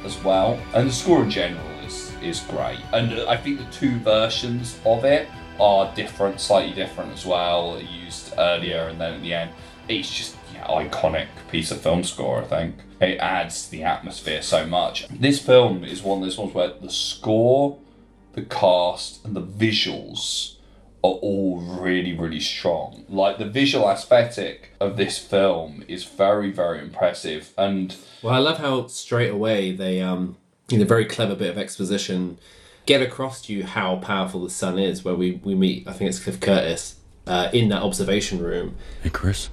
As 0.08 0.24
well. 0.24 0.60
And 0.74 0.89
the 0.89 0.93
score 0.93 1.24
in 1.24 1.30
general 1.30 1.70
is, 1.86 2.13
is 2.22 2.39
great. 2.41 2.80
And 2.93 3.13
I 3.30 3.38
think 3.38 3.60
the 3.60 3.72
two 3.72 4.00
versions 4.00 4.80
of 4.86 5.06
it 5.06 5.28
are 5.60 5.93
different, 5.96 6.39
slightly 6.39 6.74
different 6.74 7.13
as 7.13 7.26
well. 7.26 7.80
Used 7.80 8.34
earlier 8.38 8.88
and 8.88 9.00
then 9.00 9.13
at 9.15 9.22
the 9.22 9.34
end. 9.34 9.52
It's 9.88 10.12
just 10.12 10.36
yeah, 10.54 10.65
iconic 10.67 11.28
piece 11.52 11.72
of 11.72 11.82
film 11.82 12.04
score, 12.04 12.41
I 12.41 12.46
think. 12.46 12.76
It 13.00 13.20
adds 13.20 13.65
to 13.65 13.72
the 13.72 13.84
atmosphere 13.84 14.41
so 14.41 14.65
much. 14.65 15.08
This 15.10 15.39
film 15.39 15.84
is 15.84 16.02
one 16.02 16.20
of 16.20 16.24
those 16.24 16.38
ones 16.38 16.54
where 16.54 16.74
the 16.74 16.89
score, 16.89 17.78
the 18.34 18.41
cast, 18.43 19.24
and 19.24 19.36
the 19.36 19.41
visuals 19.41 20.57
are 21.15 21.20
all 21.20 21.58
really, 21.60 22.13
really 22.17 22.39
strong. 22.39 23.06
Like 23.10 23.38
the 23.38 23.46
visual 23.46 23.89
aesthetic 23.89 24.72
of 24.80 24.98
this 24.98 25.17
film 25.17 25.84
is 25.88 26.04
very, 26.04 26.52
very 26.52 26.80
impressive. 26.80 27.54
And 27.58 27.96
Well, 28.22 28.34
I 28.34 28.39
love 28.39 28.58
how 28.60 28.88
straight 28.88 29.32
away 29.32 29.72
they, 29.72 30.02
um, 30.02 30.38
in 30.70 30.82
a 30.82 30.86
very 30.86 31.06
clever 31.06 31.36
bit 31.36 31.50
of 31.50 31.58
exposition, 31.58 32.38
get 32.86 33.02
across 33.02 33.41
to 33.43 33.54
you 33.54 33.63
how 33.65 33.98
powerful 33.98 34.43
the 34.43 34.50
sun 34.50 34.78
is. 34.80 35.04
Where 35.04 35.15
we, 35.15 35.39
we 35.43 35.56
meet, 35.56 35.88
I 35.88 35.93
think 35.93 36.10
it's 36.10 36.20
Cliff 36.20 36.39
Curtis, 36.39 36.96
uh, 37.26 37.50
in 37.54 37.70
that 37.70 37.82
observation 37.82 38.39
room. 38.39 38.76
Hey, 39.04 39.10
Chris, 39.10 39.50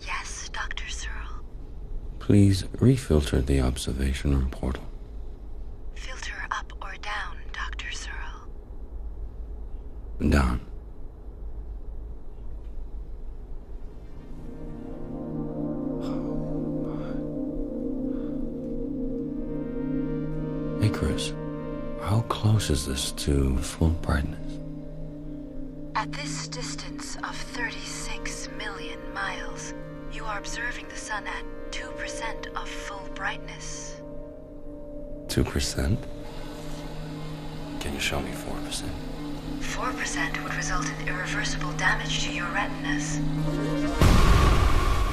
Yes, 0.00 0.48
Dr. 0.52 0.88
Searle. 0.88 1.44
please 2.18 2.64
refilter 2.76 3.44
the 3.44 3.60
observation 3.60 4.36
room 4.36 4.50
portal. 4.50 4.84
Filter 5.94 6.34
up 6.50 6.72
or 6.82 6.94
down, 7.02 7.36
Dr. 7.52 7.90
Searle. 7.92 8.48
Down. 10.30 10.60
Hey, 20.80 20.90
Chris, 20.90 21.32
how 22.00 22.24
close 22.28 22.70
is 22.70 22.86
this 22.86 23.10
to 23.12 23.56
full 23.58 23.90
brightness? 23.90 24.38
At 25.96 26.12
this 26.12 26.46
distance 26.46 27.16
of 27.16 27.36
36 27.36 28.48
million 28.56 29.00
miles, 29.12 29.74
you 30.12 30.24
are 30.24 30.38
observing 30.38 30.86
the 30.88 30.96
sun 30.96 31.26
at 31.26 31.44
2% 31.72 32.54
of 32.54 32.68
full 32.68 33.08
brightness. 33.14 34.00
2%? 35.26 35.98
Can 37.80 37.92
you 37.92 38.00
show 38.00 38.20
me 38.20 38.30
4%? 38.30 38.88
4% 39.60 40.42
would 40.42 40.54
result 40.54 40.86
in 41.00 41.08
irreversible 41.08 41.72
damage 41.72 42.24
to 42.24 42.32
your 42.32 42.46
retinas. 42.52 43.20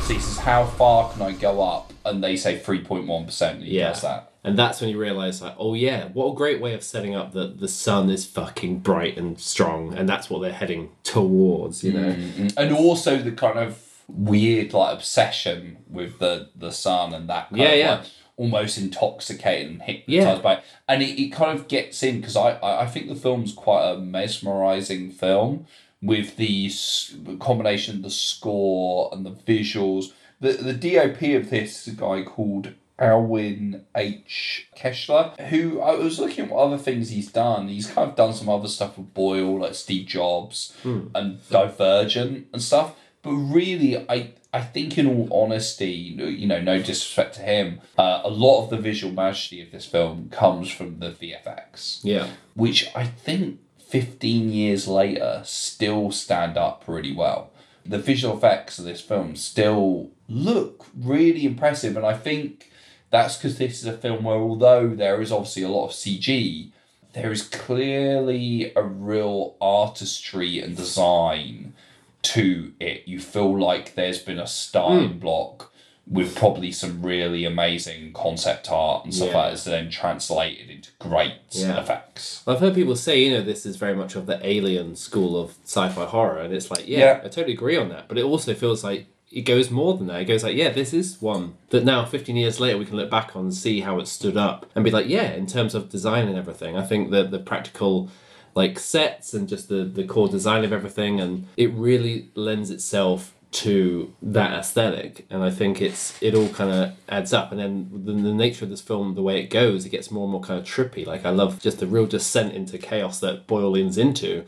So 0.05 0.13
he 0.13 0.19
says, 0.19 0.37
"How 0.39 0.65
far 0.65 1.11
can 1.11 1.21
I 1.21 1.31
go 1.33 1.61
up?" 1.61 1.93
And 2.05 2.23
they 2.23 2.35
say 2.35 2.57
three 2.57 2.81
point 2.83 3.05
one 3.07 3.25
percent. 3.25 3.61
He 3.63 3.77
Yeah. 3.77 3.89
does 3.89 4.01
that. 4.01 4.31
And 4.43 4.57
that's 4.57 4.79
when 4.79 4.89
you 4.89 4.97
realise, 4.97 5.41
like, 5.41 5.53
oh 5.59 5.73
yeah, 5.73 6.05
what 6.13 6.31
a 6.31 6.33
great 6.35 6.61
way 6.61 6.73
of 6.73 6.81
setting 6.81 7.13
up 7.13 7.33
that 7.33 7.59
the 7.59 7.67
sun 7.67 8.09
is 8.09 8.25
fucking 8.25 8.79
bright 8.79 9.17
and 9.17 9.37
strong, 9.39 9.93
and 9.93 10.07
that's 10.07 10.29
what 10.29 10.41
they're 10.41 10.53
heading 10.53 10.89
towards, 11.03 11.83
you 11.83 11.91
know. 11.91 12.13
Mm, 12.13 12.53
and 12.57 12.73
also 12.73 13.17
the 13.17 13.33
kind 13.33 13.59
of 13.59 13.77
weird 14.07 14.73
like 14.73 14.95
obsession 14.95 15.77
with 15.89 16.17
the 16.19 16.47
the 16.55 16.71
sun 16.71 17.13
and 17.13 17.29
that 17.29 17.49
kind 17.49 17.61
Yeah, 17.61 17.67
of, 17.69 17.77
yeah. 17.79 17.91
like, 17.95 18.05
almost 18.39 18.77
intoxicated 18.77 19.69
and 19.69 19.81
hypnotized 19.81 20.09
Yeah. 20.37 20.41
by 20.41 20.53
it. 20.55 20.63
and 20.87 21.03
it, 21.03 21.21
it 21.21 21.29
kind 21.31 21.57
of 21.59 21.67
gets 21.67 22.01
in 22.01 22.19
because 22.21 22.35
I, 22.37 22.57
I 22.61 22.85
think 22.87 23.07
the 23.07 23.15
film's 23.15 23.53
quite 23.53 23.83
a 23.91 23.97
mesmerizing 23.99 25.11
film 25.11 25.65
with 26.01 26.37
the 26.37 26.67
s- 26.67 27.13
combination 27.39 27.97
of 27.97 28.03
the 28.03 28.09
score 28.09 29.09
and 29.11 29.25
the 29.25 29.31
visuals 29.31 30.13
the 30.39 30.53
the 30.53 30.73
DOP 30.73 31.21
of 31.35 31.49
this 31.49 31.85
is 31.85 31.93
a 31.93 31.97
guy 31.97 32.23
called 32.23 32.73
Alwin 32.97 33.85
H. 33.95 34.67
Küchler, 34.77 35.37
who 35.47 35.81
I 35.81 35.95
was 35.95 36.19
looking 36.19 36.45
at 36.45 36.51
what 36.51 36.63
other 36.63 36.77
things 36.77 37.09
he's 37.09 37.31
done. 37.31 37.67
He's 37.69 37.87
kind 37.89 38.09
of 38.09 38.15
done 38.17 38.33
some 38.33 38.49
other 38.49 38.67
stuff 38.67 38.97
with 38.97 39.13
Boyle, 39.13 39.59
like 39.59 39.73
Steve 39.75 40.05
Jobs 40.07 40.73
Hmm. 40.83 41.07
and 41.15 41.39
Divergent 41.49 42.47
and 42.53 42.61
stuff. 42.61 42.95
But 43.21 43.31
really, 43.31 43.97
I 44.09 44.31
I 44.51 44.61
think 44.61 44.97
in 44.97 45.05
all 45.07 45.43
honesty, 45.43 45.91
you 45.91 46.47
know, 46.47 46.59
no 46.59 46.79
disrespect 46.79 47.35
to 47.35 47.41
him, 47.41 47.81
uh, 47.97 48.21
a 48.23 48.29
lot 48.29 48.63
of 48.63 48.69
the 48.71 48.77
visual 48.77 49.13
majesty 49.13 49.61
of 49.61 49.71
this 49.71 49.85
film 49.85 50.29
comes 50.31 50.71
from 50.71 50.99
the 50.99 51.11
VFX 51.11 51.99
Yeah. 52.03 52.27
which 52.55 52.89
I 52.95 53.05
think 53.05 53.59
15 53.77 54.49
years 54.51 54.87
later 54.87 55.41
still 55.45 56.11
stand 56.11 56.57
up 56.57 56.83
really 56.87 57.13
well. 57.13 57.51
The 57.85 57.99
visual 57.99 58.37
effects 58.37 58.79
of 58.79 58.85
this 58.85 59.01
film 59.01 59.35
still 59.35 60.09
look 60.27 60.85
really 60.97 61.45
impressive, 61.45 61.95
and 61.95 62.05
I 62.05 62.13
think 62.15 62.71
that's 63.11 63.37
because 63.37 63.57
this 63.57 63.79
is 63.79 63.85
a 63.85 63.93
film 63.97 64.23
where, 64.23 64.37
although 64.37 64.89
there 64.89 65.21
is 65.21 65.31
obviously 65.31 65.63
a 65.63 65.69
lot 65.69 65.85
of 65.87 65.91
CG, 65.91 66.69
there 67.13 67.31
is 67.31 67.41
clearly 67.43 68.71
a 68.75 68.83
real 68.83 69.55
artistry 69.59 70.59
and 70.59 70.75
design 70.77 71.73
to 72.21 72.73
it. 72.79 73.03
You 73.07 73.19
feel 73.19 73.57
like 73.59 73.95
there's 73.95 74.19
been 74.19 74.39
a 74.39 74.47
starting 74.47 75.15
Mm. 75.15 75.19
block 75.19 75.71
with 76.11 76.35
probably 76.35 76.71
some 76.71 77.03
really 77.03 77.45
amazing 77.45 78.11
concept 78.13 78.71
art 78.71 79.05
and 79.05 79.13
stuff 79.13 79.29
Yeah. 79.29 79.37
like 79.37 79.45
that 79.45 79.49
that's 79.51 79.63
then 79.65 79.89
translated 79.91 80.69
into 80.69 80.89
great 80.97 81.33
Yeah. 81.51 81.79
effects. 81.79 82.41
I've 82.47 82.59
heard 82.59 82.73
people 82.73 82.95
say, 82.95 83.23
you 83.23 83.31
know, 83.31 83.41
this 83.41 83.63
is 83.65 83.75
very 83.75 83.93
much 83.95 84.15
of 84.15 84.25
the 84.25 84.39
alien 84.45 84.95
school 84.95 85.39
of 85.39 85.53
sci-fi 85.65 86.05
horror, 86.05 86.39
and 86.39 86.51
it's 86.53 86.71
like, 86.71 86.87
yeah, 86.87 86.99
Yeah. 86.99 87.19
I 87.23 87.27
totally 87.27 87.53
agree 87.53 87.77
on 87.77 87.89
that. 87.89 88.07
But 88.07 88.17
it 88.17 88.23
also 88.23 88.53
feels 88.55 88.83
like 88.83 89.05
it 89.31 89.41
goes 89.41 89.69
more 89.69 89.95
than 89.95 90.07
that. 90.07 90.21
It 90.21 90.25
goes 90.25 90.43
like, 90.43 90.55
yeah, 90.55 90.69
this 90.69 90.91
is 90.91 91.21
one 91.21 91.53
that 91.69 91.85
now, 91.85 92.03
15 92.03 92.35
years 92.35 92.59
later, 92.59 92.79
we 92.79 92.85
can 92.85 92.95
look 92.97 93.11
back 93.11 93.35
on 93.35 93.43
and 93.43 93.53
see 93.53 93.81
how 93.81 93.99
it 93.99 94.07
stood 94.07 94.35
up 94.35 94.65
and 94.73 94.83
be 94.83 94.89
like, 94.89 95.07
yeah, 95.07 95.31
in 95.33 95.45
terms 95.45 95.75
of 95.75 95.89
design 95.89 96.27
and 96.27 96.35
everything, 96.35 96.75
I 96.75 96.81
think 96.81 97.11
that 97.11 97.29
the 97.29 97.37
practical 97.37 98.09
like 98.59 98.77
sets 98.77 99.33
and 99.33 99.47
just 99.47 99.69
the 99.69 99.85
the 99.85 100.03
core 100.03 100.27
design 100.27 100.65
of 100.65 100.73
everything, 100.73 101.21
and 101.21 101.47
it 101.55 101.71
really 101.71 102.29
lends 102.35 102.69
itself 102.69 103.33
to 103.51 104.13
that 104.21 104.51
aesthetic. 104.59 105.25
And 105.29 105.41
i 105.43 105.49
think 105.49 105.81
it's 105.81 106.21
it 106.21 106.35
all 106.35 106.49
kind 106.49 106.71
of 106.71 106.93
adds 107.07 107.31
up. 107.33 107.51
And 107.51 107.59
then 107.61 107.89
the, 108.05 108.11
the 108.11 108.33
nature 108.33 108.65
of 108.65 108.69
this 108.69 108.81
film 108.81 109.15
the 109.15 109.23
way 109.23 109.39
it 109.39 109.49
goes 109.49 109.85
it 109.85 109.89
gets 109.89 110.11
more 110.11 110.25
and 110.25 110.33
more 110.33 110.41
kind 110.41 110.59
of 110.59 110.65
trippy. 110.65 111.05
Like 111.05 111.25
i 111.25 111.29
love 111.29 111.61
just 111.61 111.79
the 111.79 111.87
real 111.87 112.05
descent 112.05 112.53
into 112.53 112.77
chaos 112.77 113.21
that 113.21 113.47
boyle 113.47 113.71
leans 113.71 113.97
into. 113.97 114.43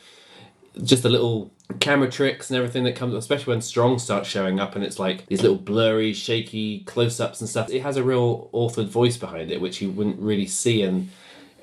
Just 0.84 1.04
the 1.04 1.10
little 1.10 1.52
camera 1.80 2.10
tricks 2.12 2.50
and 2.50 2.58
everything 2.58 2.84
that 2.84 2.98
comes 2.98 3.14
especially 3.14 3.52
when 3.54 3.62
strong 3.62 3.98
starts 3.98 4.28
showing 4.28 4.60
up 4.60 4.76
and 4.76 4.84
it's 4.84 5.00
like 5.00 5.26
these 5.28 5.42
little 5.42 5.64
blurry 5.72 6.12
shaky 6.12 6.82
close-ups 6.82 7.40
and 7.40 7.50
stuff. 7.50 7.70
It 7.70 7.82
has 7.82 7.96
a 7.96 8.04
real 8.04 8.50
authored 8.54 8.90
voice 8.90 9.18
behind 9.26 9.52
it 9.52 9.62
which 9.62 9.82
you 9.82 9.90
wouldn't 9.90 10.20
really 10.20 10.48
see 10.48 10.84
and 10.84 11.10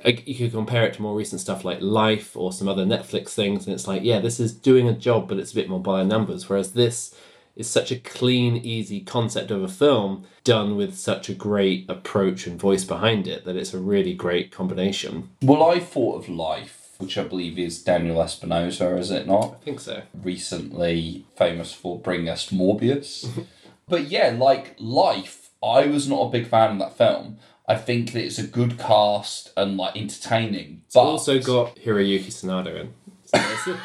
you 0.05 0.35
could 0.35 0.53
compare 0.53 0.85
it 0.85 0.95
to 0.95 1.03
more 1.03 1.17
recent 1.17 1.41
stuff 1.41 1.65
like 1.65 1.81
Life 1.81 2.37
or 2.37 2.53
some 2.53 2.69
other 2.69 2.85
Netflix 2.85 3.31
things, 3.31 3.67
and 3.67 3.75
it's 3.75 3.89
like, 3.89 4.03
yeah, 4.03 4.21
this 4.21 4.41
is 4.41 4.53
doing 4.53 4.89
a 4.89 4.93
job, 4.93 5.29
but 5.29 5.39
it's 5.39 5.53
a 5.53 5.57
bit 5.57 5.69
more 5.69 5.81
by 5.81 6.03
numbers. 6.05 6.49
Whereas 6.49 6.73
this 6.73 7.15
is 7.59 7.69
such 7.69 7.91
a 7.91 7.99
clean, 7.99 8.57
easy 8.57 9.01
concept 9.01 9.51
of 9.51 9.63
a 9.63 9.69
film 9.69 10.25
done 10.45 10.77
with 10.77 10.97
such 10.97 11.29
a 11.29 11.35
great 11.35 11.85
approach 11.91 12.47
and 12.47 12.59
voice 12.59 12.85
behind 12.85 13.27
it 13.27 13.45
that 13.45 13.57
it's 13.57 13.75
a 13.75 13.79
really 13.79 14.15
great 14.15 14.53
combination. 14.53 15.29
Well, 15.43 15.69
I 15.69 15.81
thought 15.81 16.23
of 16.23 16.29
Life, 16.29 16.93
which 16.99 17.19
I 17.19 17.25
believe 17.25 17.59
is 17.59 17.83
Daniel 17.83 18.23
Espinosa, 18.23 18.97
is 18.97 19.11
it 19.11 19.27
not? 19.27 19.57
I 19.61 19.65
think 19.65 19.81
so. 19.81 20.03
Recently 20.15 21.27
famous 21.37 21.73
for 21.73 21.99
bringing 21.99 22.29
us 22.29 22.51
Morbius. 22.51 23.29
but 23.89 24.05
yeah, 24.05 24.35
like 24.39 24.77
Life, 24.79 25.51
I 25.61 25.87
was 25.87 26.09
not 26.09 26.27
a 26.27 26.31
big 26.31 26.47
fan 26.47 26.73
of 26.73 26.79
that 26.79 26.97
film. 26.97 27.39
I 27.71 27.77
think 27.77 28.13
that 28.13 28.25
it's 28.25 28.39
a 28.39 28.47
good 28.47 28.79
cast 28.79 29.53
and 29.57 29.77
like 29.77 29.95
entertaining. 29.97 30.81
It's 30.87 30.95
But 30.95 31.03
also 31.03 31.39
got 31.39 31.77
Hiroyuki 31.77 32.29
Sanada 32.29 32.81
in. 32.81 32.95
So 33.27 33.39
there's 33.39 33.67
a- 33.69 33.81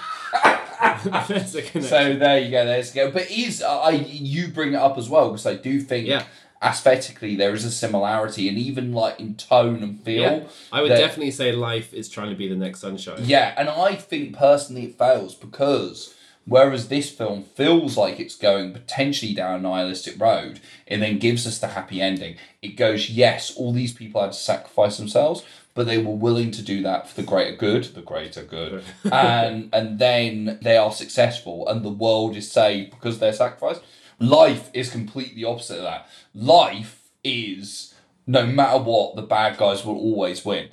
there's. 1.27 1.89
So 1.89 2.13
there 2.15 2.39
you 2.39 2.49
go. 2.51 2.65
There's 2.65 2.91
go. 2.91 3.11
But 3.11 3.29
is 3.29 3.61
I 3.61 3.91
you 3.91 4.47
bring 4.49 4.73
it 4.73 4.77
up 4.77 4.97
as 4.97 5.09
well 5.09 5.29
because 5.29 5.45
I 5.45 5.55
do 5.55 5.79
think 5.81 6.07
Yeah. 6.07 6.23
aesthetically 6.63 7.35
there 7.35 7.53
is 7.53 7.65
a 7.65 7.71
similarity 7.71 8.47
and 8.47 8.57
even 8.57 8.93
like 8.93 9.19
in 9.19 9.35
tone 9.35 9.83
and 9.83 10.01
feel. 10.01 10.21
yeah, 10.21 10.39
I 10.71 10.81
would 10.81 10.91
that- 10.91 10.97
definitely 10.99 11.31
say 11.31 11.51
Life 11.51 11.93
is 11.93 12.07
trying 12.09 12.29
to 12.29 12.35
be 12.35 12.47
the 12.47 12.55
next 12.55 12.79
Sunshine. 12.79 13.19
Yeah, 13.23 13.53
and 13.57 13.69
I 13.69 13.95
think 13.95 14.33
personally 14.37 14.85
it 14.85 14.97
fails 14.97 15.35
because 15.35 16.13
whereas 16.45 16.87
this 16.87 17.09
film 17.09 17.43
feels 17.43 17.97
like 17.97 18.19
it's 18.19 18.35
going 18.35 18.73
potentially 18.73 19.33
down 19.33 19.59
a 19.59 19.61
nihilistic 19.61 20.19
road 20.19 20.59
and 20.87 21.01
then 21.01 21.19
gives 21.19 21.47
us 21.47 21.59
the 21.59 21.67
happy 21.67 22.01
ending, 22.01 22.35
it 22.61 22.75
goes, 22.75 23.09
yes, 23.09 23.55
all 23.55 23.71
these 23.71 23.93
people 23.93 24.21
had 24.21 24.31
to 24.31 24.37
sacrifice 24.37 24.97
themselves, 24.97 25.43
but 25.73 25.85
they 25.85 25.97
were 25.97 26.13
willing 26.13 26.51
to 26.51 26.61
do 26.61 26.81
that 26.83 27.07
for 27.07 27.15
the 27.15 27.27
greater 27.27 27.55
good, 27.55 27.83
the 27.95 28.01
greater 28.01 28.43
good. 28.43 28.83
and 29.11 29.69
and 29.73 29.99
then 29.99 30.59
they 30.61 30.77
are 30.77 30.91
successful 30.91 31.67
and 31.67 31.83
the 31.83 31.89
world 31.89 32.35
is 32.35 32.51
saved 32.51 32.91
because 32.91 33.19
they're 33.19 33.33
sacrificed. 33.33 33.81
Life 34.19 34.69
is 34.73 34.91
completely 34.91 35.43
opposite 35.43 35.77
of 35.77 35.83
that. 35.83 36.07
Life 36.35 37.09
is 37.23 37.93
no 38.25 38.45
matter 38.45 38.81
what, 38.81 39.15
the 39.15 39.21
bad 39.21 39.57
guys 39.57 39.83
will 39.83 39.97
always 39.97 40.45
win 40.45 40.69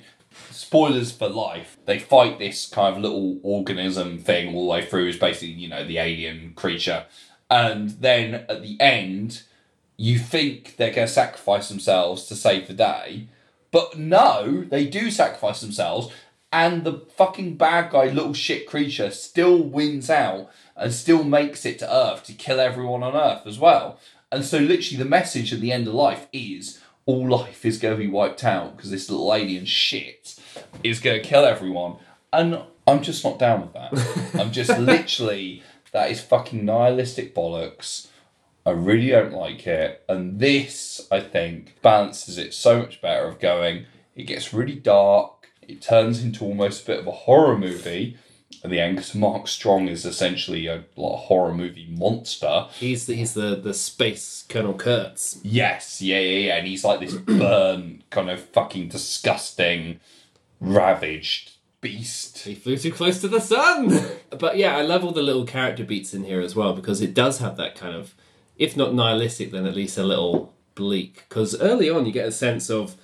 spoilers 0.51 1.11
for 1.11 1.27
life. 1.27 1.77
They 1.85 1.99
fight 1.99 2.39
this 2.39 2.67
kind 2.67 2.95
of 2.95 3.01
little 3.01 3.39
organism 3.43 4.19
thing 4.19 4.53
all 4.53 4.63
the 4.63 4.71
way 4.71 4.85
through, 4.85 5.07
is 5.07 5.17
basically, 5.17 5.53
you 5.53 5.67
know, 5.67 5.85
the 5.85 5.97
alien 5.97 6.53
creature. 6.55 7.05
And 7.49 7.89
then 7.91 8.45
at 8.47 8.61
the 8.61 8.79
end, 8.79 9.43
you 9.97 10.17
think 10.17 10.77
they're 10.77 10.93
going 10.93 11.07
to 11.07 11.13
sacrifice 11.13 11.69
themselves 11.69 12.25
to 12.25 12.35
save 12.35 12.67
the 12.67 12.73
day. 12.73 13.27
But 13.71 13.97
no, 13.97 14.63
they 14.63 14.85
do 14.85 15.11
sacrifice 15.11 15.61
themselves. 15.61 16.13
And 16.53 16.83
the 16.83 17.05
fucking 17.15 17.55
bad 17.55 17.91
guy, 17.91 18.05
little 18.05 18.33
shit 18.33 18.67
creature, 18.67 19.11
still 19.11 19.61
wins 19.61 20.09
out 20.09 20.49
and 20.75 20.91
still 20.93 21.23
makes 21.23 21.65
it 21.65 21.79
to 21.79 21.93
Earth 21.93 22.23
to 22.25 22.33
kill 22.33 22.59
everyone 22.59 23.03
on 23.03 23.15
Earth 23.15 23.47
as 23.47 23.57
well. 23.57 23.99
And 24.31 24.43
so, 24.43 24.57
literally, 24.57 24.97
the 24.97 25.09
message 25.09 25.53
at 25.53 25.61
the 25.61 25.71
end 25.71 25.87
of 25.87 25.93
life 25.93 26.27
is 26.33 26.81
all 27.05 27.29
life 27.29 27.65
is 27.65 27.77
going 27.77 27.95
to 27.95 28.03
be 28.03 28.09
wiped 28.09 28.43
out 28.43 28.75
because 28.75 28.91
this 28.91 29.09
little 29.09 29.33
alien 29.33 29.65
shit 29.65 30.39
is 30.83 30.99
going 30.99 31.21
to 31.21 31.27
kill 31.27 31.45
everyone. 31.45 31.97
And 32.33 32.61
I'm 32.87 33.03
just 33.03 33.23
not 33.23 33.39
down 33.39 33.61
with 33.61 33.73
that. 33.73 34.35
I'm 34.39 34.51
just 34.51 34.77
literally, 34.77 35.63
that 35.91 36.11
is 36.11 36.21
fucking 36.21 36.65
nihilistic 36.65 37.35
bollocks. 37.35 38.07
I 38.65 38.71
really 38.71 39.09
don't 39.09 39.33
like 39.33 39.65
it. 39.65 40.03
And 40.07 40.39
this, 40.39 41.07
I 41.11 41.19
think, 41.19 41.81
balances 41.81 42.37
it 42.37 42.53
so 42.53 42.79
much 42.79 43.01
better 43.01 43.25
of 43.25 43.39
going, 43.39 43.85
it 44.15 44.23
gets 44.23 44.53
really 44.53 44.75
dark, 44.75 45.49
it 45.61 45.81
turns 45.81 46.23
into 46.23 46.43
almost 46.43 46.83
a 46.83 46.87
bit 46.87 46.99
of 46.99 47.07
a 47.07 47.11
horror 47.11 47.57
movie 47.57 48.17
at 48.63 48.69
the 48.69 48.79
end 48.79 48.97
because 48.97 49.15
Mark 49.15 49.47
Strong 49.47 49.87
is 49.87 50.05
essentially 50.05 50.67
a 50.67 50.83
like, 50.95 51.19
horror 51.21 51.53
movie 51.53 51.87
monster. 51.89 52.67
He's 52.73 53.05
the, 53.05 53.15
he's 53.15 53.33
the, 53.33 53.55
the 53.55 53.73
space 53.73 54.45
Colonel 54.47 54.73
Kurtz. 54.73 55.39
Yes, 55.43 56.01
yeah, 56.01 56.19
yeah, 56.19 56.47
yeah. 56.47 56.55
And 56.57 56.67
he's 56.67 56.83
like 56.83 56.99
this 56.99 57.13
burnt, 57.15 58.09
kind 58.09 58.29
of 58.29 58.41
fucking 58.49 58.89
disgusting, 58.89 59.99
ravaged 60.61 61.53
beast. 61.81 62.37
He 62.37 62.55
flew 62.55 62.77
too 62.77 62.91
close 62.91 63.19
to 63.21 63.27
the 63.27 63.41
sun. 63.41 63.99
but 64.29 64.55
yeah, 64.57 64.77
I 64.77 64.83
love 64.83 65.03
all 65.03 65.11
the 65.11 65.23
little 65.23 65.45
character 65.45 65.83
beats 65.83 66.13
in 66.13 66.23
here 66.23 66.39
as 66.39 66.55
well 66.55 66.73
because 66.73 67.01
it 67.01 67.13
does 67.13 67.39
have 67.39 67.57
that 67.57 67.75
kind 67.75 67.95
of, 67.95 68.13
if 68.55 68.77
not 68.77 68.93
nihilistic, 68.93 69.51
then 69.51 69.65
at 69.65 69.75
least 69.75 69.97
a 69.97 70.03
little 70.03 70.53
bleak. 70.75 71.25
Because 71.27 71.59
early 71.59 71.89
on, 71.89 72.05
you 72.05 72.11
get 72.11 72.27
a 72.27 72.31
sense 72.31 72.69
of 72.69 72.95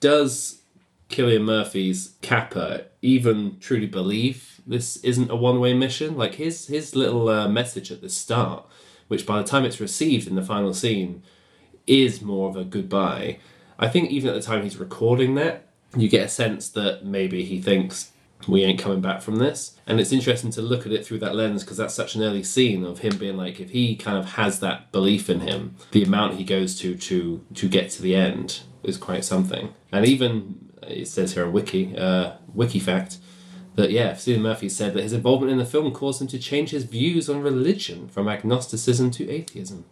does 0.00 0.60
Cillian 1.08 1.44
Murphy's 1.44 2.14
Capa 2.20 2.86
even 3.00 3.58
truly 3.60 3.86
believe 3.86 4.60
this 4.66 4.96
isn't 4.98 5.30
a 5.30 5.36
one 5.36 5.60
way 5.60 5.74
mission. 5.74 6.16
Like 6.16 6.34
his 6.34 6.66
his 6.66 6.96
little 6.96 7.28
uh, 7.28 7.48
message 7.48 7.92
at 7.92 8.00
the 8.00 8.08
start, 8.08 8.66
which 9.08 9.26
by 9.26 9.40
the 9.40 9.48
time 9.48 9.64
it's 9.64 9.80
received 9.80 10.26
in 10.26 10.34
the 10.34 10.42
final 10.42 10.74
scene, 10.74 11.22
is 11.86 12.20
more 12.20 12.48
of 12.48 12.56
a 12.56 12.64
goodbye. 12.64 13.38
I 13.78 13.88
think 13.88 14.10
even 14.10 14.30
at 14.30 14.34
the 14.34 14.42
time 14.42 14.62
he's 14.62 14.76
recording 14.76 15.34
that, 15.34 15.63
you 15.96 16.08
get 16.08 16.26
a 16.26 16.28
sense 16.28 16.68
that 16.70 17.04
maybe 17.04 17.44
he 17.44 17.60
thinks 17.60 18.12
we 18.48 18.62
ain't 18.62 18.78
coming 18.78 19.00
back 19.00 19.22
from 19.22 19.36
this. 19.36 19.78
And 19.86 20.00
it's 20.00 20.12
interesting 20.12 20.50
to 20.52 20.62
look 20.62 20.86
at 20.86 20.92
it 20.92 21.06
through 21.06 21.20
that 21.20 21.34
lens 21.34 21.62
because 21.62 21.76
that's 21.76 21.94
such 21.94 22.14
an 22.14 22.22
early 22.22 22.42
scene 22.42 22.84
of 22.84 23.00
him 23.00 23.16
being 23.16 23.36
like, 23.36 23.60
if 23.60 23.70
he 23.70 23.96
kind 23.96 24.18
of 24.18 24.32
has 24.32 24.60
that 24.60 24.92
belief 24.92 25.30
in 25.30 25.40
him, 25.40 25.76
the 25.92 26.02
amount 26.02 26.34
he 26.34 26.44
goes 26.44 26.78
to 26.80 26.96
to 26.96 27.44
to 27.54 27.68
get 27.68 27.90
to 27.90 28.02
the 28.02 28.14
end 28.14 28.60
is 28.82 28.96
quite 28.96 29.24
something. 29.24 29.72
And 29.92 30.04
even 30.06 30.70
it 30.82 31.08
says 31.08 31.34
here 31.34 31.46
on 31.46 31.52
Wiki, 31.52 31.96
uh, 31.96 32.34
Wiki 32.52 32.78
fact, 32.78 33.18
that 33.74 33.90
yeah, 33.90 34.14
Stephen 34.14 34.42
Murphy 34.42 34.68
said 34.68 34.94
that 34.94 35.02
his 35.02 35.12
involvement 35.12 35.52
in 35.52 35.58
the 35.58 35.64
film 35.64 35.92
caused 35.92 36.20
him 36.20 36.28
to 36.28 36.38
change 36.38 36.70
his 36.70 36.84
views 36.84 37.28
on 37.28 37.42
religion 37.42 38.08
from 38.08 38.28
agnosticism 38.28 39.10
to 39.12 39.28
atheism. 39.30 39.84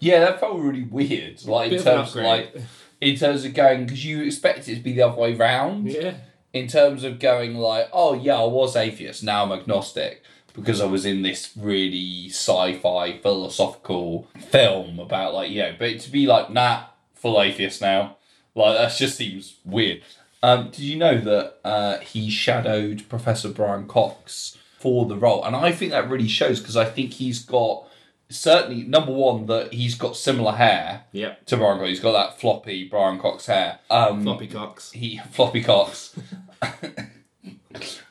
Yeah, 0.00 0.20
that 0.20 0.40
felt 0.40 0.58
really 0.58 0.82
weird. 0.82 1.44
Like 1.44 1.72
in 1.72 1.82
terms 1.82 2.16
of 2.16 2.24
like 2.24 2.56
in 3.02 3.16
terms 3.16 3.44
of 3.44 3.52
going 3.52 3.84
because 3.84 4.04
you 4.04 4.22
expect 4.22 4.68
it 4.68 4.76
to 4.76 4.80
be 4.80 4.92
the 4.92 5.02
other 5.02 5.20
way 5.20 5.34
round. 5.34 5.88
Yeah. 5.88 6.14
In 6.52 6.68
terms 6.68 7.02
of 7.02 7.18
going 7.18 7.56
like, 7.56 7.88
oh 7.92 8.14
yeah, 8.14 8.36
I 8.36 8.44
was 8.44 8.76
atheist, 8.76 9.24
now 9.24 9.42
I'm 9.42 9.52
agnostic 9.52 10.22
because 10.54 10.80
I 10.80 10.86
was 10.86 11.04
in 11.04 11.22
this 11.22 11.50
really 11.56 12.28
sci-fi 12.28 13.18
philosophical 13.18 14.28
film 14.50 15.00
about 15.00 15.34
like 15.34 15.50
you 15.50 15.62
know, 15.62 15.74
but 15.78 15.98
to 16.00 16.10
be 16.10 16.26
like, 16.26 16.50
nah, 16.50 16.84
full 17.14 17.42
atheist 17.42 17.80
now, 17.80 18.18
like 18.54 18.78
that 18.78 18.96
just 18.96 19.16
seems 19.16 19.56
weird. 19.64 20.02
Um, 20.42 20.66
did 20.70 20.80
you 20.80 20.96
know 20.96 21.18
that 21.18 21.58
uh, 21.64 21.98
he 21.98 22.30
shadowed 22.30 23.08
Professor 23.08 23.48
Brian 23.48 23.88
Cox 23.88 24.58
for 24.78 25.06
the 25.06 25.16
role? 25.16 25.42
And 25.44 25.56
I 25.56 25.72
think 25.72 25.90
that 25.90 26.08
really 26.08 26.28
shows 26.28 26.60
because 26.60 26.76
I 26.76 26.84
think 26.84 27.14
he's 27.14 27.44
got 27.44 27.88
certainly 28.32 28.84
number 28.84 29.12
one 29.12 29.46
that 29.46 29.72
he's 29.72 29.94
got 29.94 30.16
similar 30.16 30.52
hair 30.52 31.04
Yep. 31.12 31.46
to 31.46 31.56
Brian 31.56 31.78
Cox. 31.78 31.88
He's 31.90 32.00
got 32.00 32.12
that 32.12 32.40
floppy 32.40 32.88
Brian 32.88 33.18
Cox 33.18 33.46
hair. 33.46 33.78
Um, 33.90 34.22
Floppy 34.22 34.46
Cox. 34.48 34.92
He 34.92 35.18
floppy 35.30 35.62
Cox. 35.62 36.14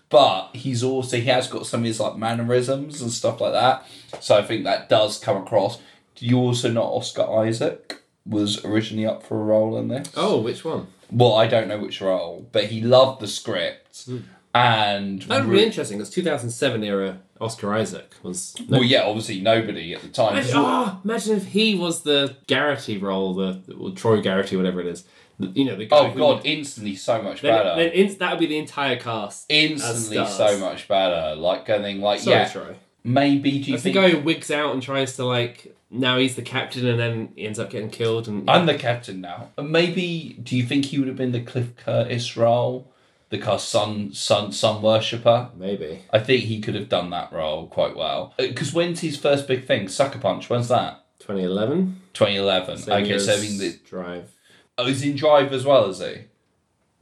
but 0.10 0.50
he's 0.54 0.84
also 0.84 1.18
he 1.18 1.24
has 1.26 1.48
got 1.48 1.66
some 1.66 1.82
of 1.82 1.86
his 1.86 2.00
like 2.00 2.18
mannerisms 2.18 3.02
and 3.02 3.12
stuff 3.12 3.40
like 3.42 3.54
that. 3.54 3.86
So 4.20 4.38
I 4.38 4.42
think 4.44 4.64
that 4.66 4.90
does 4.90 5.18
come 5.20 5.38
across. 5.38 5.80
Do 6.16 6.26
you 6.26 6.38
also 6.38 6.70
know 6.72 6.84
Oscar 6.84 7.24
Isaac 7.40 8.02
was 8.26 8.64
originally 8.66 9.06
up 9.06 9.24
for 9.24 9.40
a 9.40 9.44
role 9.44 9.78
in 9.78 9.88
this? 9.88 10.12
Oh, 10.16 10.40
which 10.42 10.64
one? 10.64 10.88
Well, 11.12 11.34
I 11.34 11.48
don't 11.48 11.68
know 11.68 11.80
which 11.80 12.00
role, 12.02 12.48
but 12.52 12.66
he 12.66 12.82
loved 12.82 13.22
the 13.22 13.28
script 13.28 14.08
and 14.54 15.22
That 15.24 15.46
would 15.46 15.52
be 15.54 15.64
interesting 15.64 16.00
It's 16.00 16.10
2007 16.10 16.84
era 16.84 17.20
Oscar 17.42 17.74
Isaac 17.74 18.14
was. 18.24 18.56
Well, 18.70 18.84
yeah, 18.84 19.04
obviously 19.04 19.42
nobody 19.42 19.94
at 19.94 20.02
the 20.02 20.08
time. 20.10 20.34
Imagine, 20.34 20.54
oh, 20.56 21.02
imagine 21.04 21.36
if 21.38 21.48
he 21.48 21.76
was 21.76 22.04
the 22.04 22.38
Garity 22.48 22.98
role, 22.98 23.34
the 23.34 23.62
or 23.80 23.92
Troy 23.92 24.22
Garity, 24.22 24.56
whatever 24.56 24.80
it 24.80 24.88
is. 24.88 25.04
You 25.40 25.66
know, 25.66 25.76
the 25.76 25.86
guy 25.88 25.98
Oh 25.98 26.14
god, 26.14 26.36
would- 26.38 26.46
instantly 26.46 26.96
so 26.96 27.20
much 27.22 27.42
then, 27.42 27.52
better. 27.58 27.76
then 27.76 27.92
in, 27.94 28.16
that 28.20 28.30
would 28.32 28.40
be 28.40 28.46
the 28.46 28.58
entire 28.60 28.96
cast. 28.98 29.46
instantly 29.50 30.24
so 30.28 30.60
much 30.60 30.88
better. 30.88 31.36
Like 31.36 31.66
going 31.66 32.00
like 32.00 32.20
Sorry, 32.20 32.36
yeah, 32.38 32.48
Troy. 32.48 32.76
maybe 33.04 33.52
do 33.54 33.58
you 33.58 33.72
That's 33.72 33.84
the 33.84 33.92
guy 33.92 34.10
who 34.10 34.20
wigs 34.20 34.52
out 34.52 34.74
and 34.74 34.84
tries 34.84 35.16
to 35.16 35.26
like. 35.26 35.76
Now 35.94 36.18
he's 36.20 36.36
the 36.36 36.42
captain, 36.44 36.86
and 36.88 37.00
then 37.00 37.34
he 37.36 37.46
ends 37.46 37.58
up 37.60 37.70
getting 37.72 37.90
killed. 37.90 38.28
And 38.28 38.50
I'm 38.50 38.66
the 38.68 38.76
captain 38.76 39.20
now. 39.20 39.50
Maybe 39.62 40.38
do 40.42 40.56
you 40.56 40.64
think 40.64 40.86
he 40.86 41.00
would 41.00 41.08
have 41.08 41.18
been 41.18 41.32
the 41.34 41.42
Cliff 41.42 41.76
Curtis 41.76 42.38
role, 42.38 42.91
the 43.32 43.38
of 43.40 43.60
sun 43.68 44.14
sun 44.14 44.52
sun 44.52 44.82
worshipper? 44.84 45.50
Maybe. 45.58 46.04
I 46.12 46.20
think 46.20 46.44
he 46.44 46.62
could 46.62 46.76
have 46.76 46.88
done 46.90 47.10
that 47.10 47.34
role 47.34 47.66
quite 47.68 47.96
well. 47.96 48.34
Because 48.38 48.72
when's 48.74 49.00
his 49.00 49.18
first 49.18 49.48
big 49.48 49.66
thing? 49.66 49.88
Sucker 49.88 50.20
Punch. 50.20 50.50
When's 50.50 50.68
that? 50.68 51.04
2011. 51.20 52.02
2011. 52.14 52.78
Same 52.78 53.04
okay, 53.04 53.18
so 53.20 53.34
I 53.34 53.40
mean 53.40 53.58
the 53.58 53.80
Drive. 53.86 54.32
oh, 54.78 54.86
he's 54.86 55.04
in 55.04 55.16
Drive 55.16 55.52
as 55.54 55.66
well, 55.66 55.86
is 55.90 56.00
he? 56.00 56.26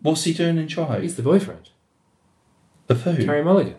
What's 0.02 0.24
he 0.24 0.34
doing 0.34 0.58
in 0.58 0.68
Drive? 0.68 1.02
He's 1.02 1.16
the 1.18 1.24
boyfriend. 1.24 1.70
Of 2.88 3.02
who? 3.04 3.24
Carey 3.26 3.44
Mulligan. 3.44 3.76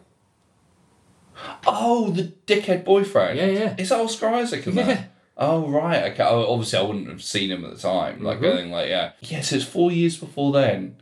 Oh, 1.66 2.11
the 2.11 2.32
dickhead 2.46 2.84
boyfriend. 2.84 3.38
Yeah, 3.38 3.46
yeah. 3.46 3.74
Is 3.78 3.88
that 3.88 4.01
Oscar 4.01 4.28
Isaac 4.28 4.66
in 4.66 4.76
Yeah. 4.76 4.82
that? 4.84 5.11
Oh 5.36 5.66
right, 5.68 6.12
okay. 6.12 6.22
Oh, 6.22 6.53
obviously, 6.53 6.78
I 6.78 6.82
wouldn't 6.82 7.09
have 7.09 7.22
seen 7.22 7.51
him 7.51 7.64
at 7.64 7.74
the 7.74 7.80
time. 7.80 8.22
Like 8.22 8.40
Mhm. 8.40 8.53
anything 8.53 8.70
like 8.72 8.88
yeah. 8.90 9.12
So 9.40 9.57
it's 9.57 9.64
four 9.64 9.90
years 9.90 10.16
before 10.18 10.53
then. 10.53 10.96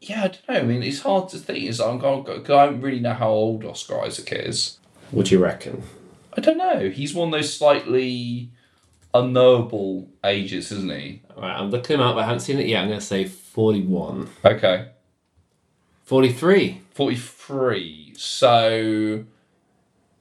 Yeah, 0.00 0.24
I 0.24 0.28
don't 0.28 0.48
know. 0.48 0.54
I 0.54 0.62
mean, 0.62 0.82
it's 0.82 1.00
hard 1.00 1.28
to 1.30 1.38
think. 1.38 1.64
It's 1.64 1.78
I'm 1.78 2.02
oh, 2.02 2.22
going. 2.22 2.40
I 2.40 2.42
don't 2.42 2.80
really 2.80 3.00
know 3.00 3.14
how 3.14 3.28
old 3.28 3.64
Oscar 3.64 4.00
Isaac 4.02 4.32
is. 4.32 4.78
What 5.10 5.26
do 5.26 5.34
you 5.34 5.42
reckon? 5.42 5.82
I 6.36 6.40
don't 6.40 6.56
know. 6.56 6.88
He's 6.88 7.14
one 7.14 7.28
of 7.28 7.32
those 7.32 7.52
slightly 7.52 8.50
unknowable 9.12 10.08
ages, 10.24 10.70
isn't 10.72 10.90
he? 10.90 11.22
Alright, 11.34 11.58
I'm 11.58 11.70
looking 11.70 11.94
him 11.94 12.02
up. 12.02 12.16
I 12.16 12.24
haven't 12.24 12.40
seen 12.40 12.58
it 12.58 12.66
yet. 12.66 12.82
I'm 12.82 12.88
going 12.88 13.00
to 13.00 13.04
say 13.04 13.24
41. 13.24 14.28
Okay. 14.44 14.88
43. 16.04 16.80
43. 16.92 18.14
So 18.16 19.24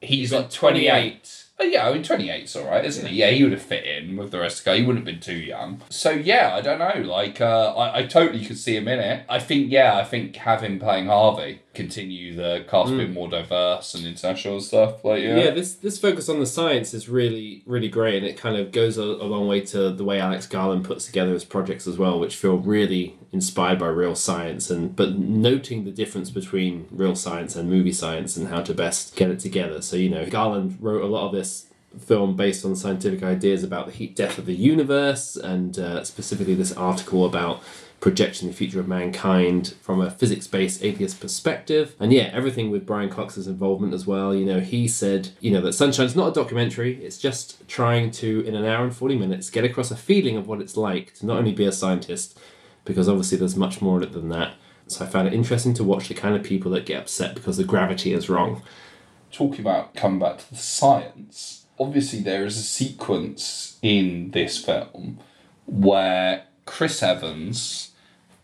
he's 0.02 0.34
like 0.34 0.50
28. 0.50 1.46
Oh, 1.62 1.66
yeah, 1.66 1.90
I 1.90 1.94
mean, 1.94 2.04
28's 2.04 2.56
all 2.56 2.68
right, 2.68 2.86
isn't 2.86 3.06
he? 3.06 3.18
Yeah, 3.18 3.32
he 3.32 3.44
would 3.44 3.52
have 3.52 3.62
fit 3.62 3.84
in 3.86 4.16
with 4.16 4.32
the 4.32 4.40
rest 4.40 4.60
of 4.60 4.64
the 4.64 4.72
guy. 4.72 4.78
He 4.78 4.86
wouldn't 4.86 5.06
have 5.06 5.14
been 5.14 5.22
too 5.22 5.36
young. 5.38 5.82
So, 5.90 6.12
yeah, 6.12 6.56
I 6.56 6.62
don't 6.62 6.80
know. 6.80 7.02
Like, 7.06 7.42
uh, 7.42 7.74
I, 7.76 8.00
I 8.00 8.06
totally 8.06 8.46
could 8.46 8.58
see 8.58 8.78
him 8.78 8.88
in 8.88 9.00
it. 9.00 9.26
I 9.28 9.40
think, 9.40 9.70
yeah, 9.70 9.98
I 9.98 10.06
think 10.06 10.38
have 10.38 10.62
him 10.62 10.80
playing 10.80 11.08
Harvey, 11.08 11.60
continue 11.80 12.36
the 12.36 12.66
cast 12.70 12.92
being 12.92 13.14
more 13.14 13.30
diverse 13.30 13.96
and 13.96 14.06
international 14.06 14.56
and 14.56 14.64
stuff. 14.64 15.06
Like, 15.06 15.24
yeah. 15.24 15.38
Yeah. 15.38 15.52
this 15.52 15.76
this 15.76 15.98
focus 15.98 16.28
on 16.28 16.40
the 16.40 16.46
science 16.46 16.94
is 16.94 17.08
really 17.08 17.64
really 17.66 17.88
great, 17.88 18.16
and 18.16 18.26
it 18.26 18.38
kind 18.38 18.58
of 18.58 18.72
goes 18.72 18.98
a, 18.98 19.04
a 19.04 19.28
long 19.34 19.48
way 19.48 19.62
to 19.62 19.90
the 19.92 20.04
way 20.04 20.20
Alex 20.20 20.46
Garland 20.46 20.84
puts 20.84 21.06
together 21.06 21.34
his 21.34 21.46
projects 21.46 21.88
as 21.88 21.98
well, 21.98 22.20
which 22.20 22.36
feel 22.36 22.58
really 22.58 23.16
inspired 23.32 23.80
by 23.80 23.88
real 23.88 24.16
science, 24.16 24.70
and 24.70 24.96
but 24.96 25.18
noting 25.18 25.86
the 25.86 25.92
difference 25.92 26.30
between 26.30 26.88
real 26.92 27.16
science 27.16 27.56
and 27.56 27.70
movie 27.70 27.94
science 27.94 28.36
and 28.36 28.50
how 28.50 28.62
to 28.62 28.74
best 28.74 29.16
get 29.16 29.30
it 29.30 29.40
together. 29.40 29.82
So 29.82 29.96
you 29.96 30.10
know, 30.10 30.26
Garland 30.26 30.78
wrote 30.82 31.04
a 31.04 31.08
lot 31.08 31.28
of 31.28 31.32
this 31.32 31.68
film 31.98 32.36
based 32.36 32.64
on 32.66 32.76
scientific 32.76 33.24
ideas 33.24 33.64
about 33.64 33.88
the 33.88 33.92
heat 33.92 34.16
death 34.16 34.38
of 34.38 34.46
the 34.46 34.56
universe, 34.56 35.38
and 35.38 35.80
uh, 35.80 36.04
specifically 36.04 36.56
this 36.56 36.74
article 36.74 37.26
about 37.26 37.64
projecting 38.00 38.48
the 38.48 38.54
future 38.54 38.80
of 38.80 38.88
mankind 38.88 39.76
from 39.82 40.00
a 40.00 40.10
physics-based 40.10 40.84
atheist 40.84 41.20
perspective. 41.20 41.96
And 42.00 42.14
yeah, 42.14 42.30
everything 42.34 42.72
with 42.72 42.86
Brian 42.86 43.10
Cox's 43.10 43.48
involvement 43.48 43.94
as 43.94 44.08
well. 44.08 44.34
You 44.34 44.46
know, 44.46 44.60
he 44.60 44.88
said, 44.88 45.30
you 45.42 45.52
know, 45.52 45.62
that 45.62 45.74
Sunshine's 45.74 46.16
not 46.16 46.30
a 46.30 46.34
documentary. 46.34 47.04
It's 47.04 47.18
just 47.18 47.68
trying 47.68 48.12
to, 48.12 48.42
in 48.42 48.56
an 48.56 48.66
hour 48.66 48.84
and 48.84 48.96
40 48.96 49.18
minutes, 49.18 49.50
get 49.50 49.66
across 49.66 49.92
a 49.92 49.98
feeling 49.98 50.38
of 50.38 50.48
what 50.48 50.62
it's 50.62 50.78
like 50.78 51.14
to 51.16 51.26
not 51.26 51.38
only 51.38 51.52
be 51.52 51.66
a 51.66 51.72
scientist, 51.72 52.40
because 52.86 53.10
obviously 53.10 53.38
there's 53.38 53.58
much 53.58 53.82
more 53.82 53.98
in 53.98 54.04
it 54.04 54.14
than 54.14 54.30
that. 54.30 54.56
So 54.88 55.06
I 55.06 55.08
found 55.08 55.28
it 55.28 55.34
interesting 55.34 55.74
to 55.76 55.84
watch 55.84 56.08
the 56.08 56.16
kind 56.16 56.36
of 56.36 56.44
people 56.44 56.72
that 56.72 56.86
get 56.86 57.02
upset 57.02 57.36
because 57.36 57.58
the 57.58 57.64
gravity 57.64 58.14
is 58.14 58.30
wrong. 58.30 58.64
talking 59.32 59.62
about 59.62 59.94
coming 59.96 60.20
back 60.20 60.40
to 60.40 60.50
the 60.50 60.58
science, 60.58 61.66
obviously 61.80 62.20
there 62.20 62.46
is 62.46 62.58
a 62.58 62.64
sequence 62.64 63.78
in 63.82 64.32
this 64.32 64.64
film 64.64 65.20
where 65.66 66.46
Chris 66.66 67.02
Evans 67.04 67.89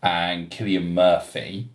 and 0.06 0.50
Cillian 0.50 0.92
Murphy 0.92 1.68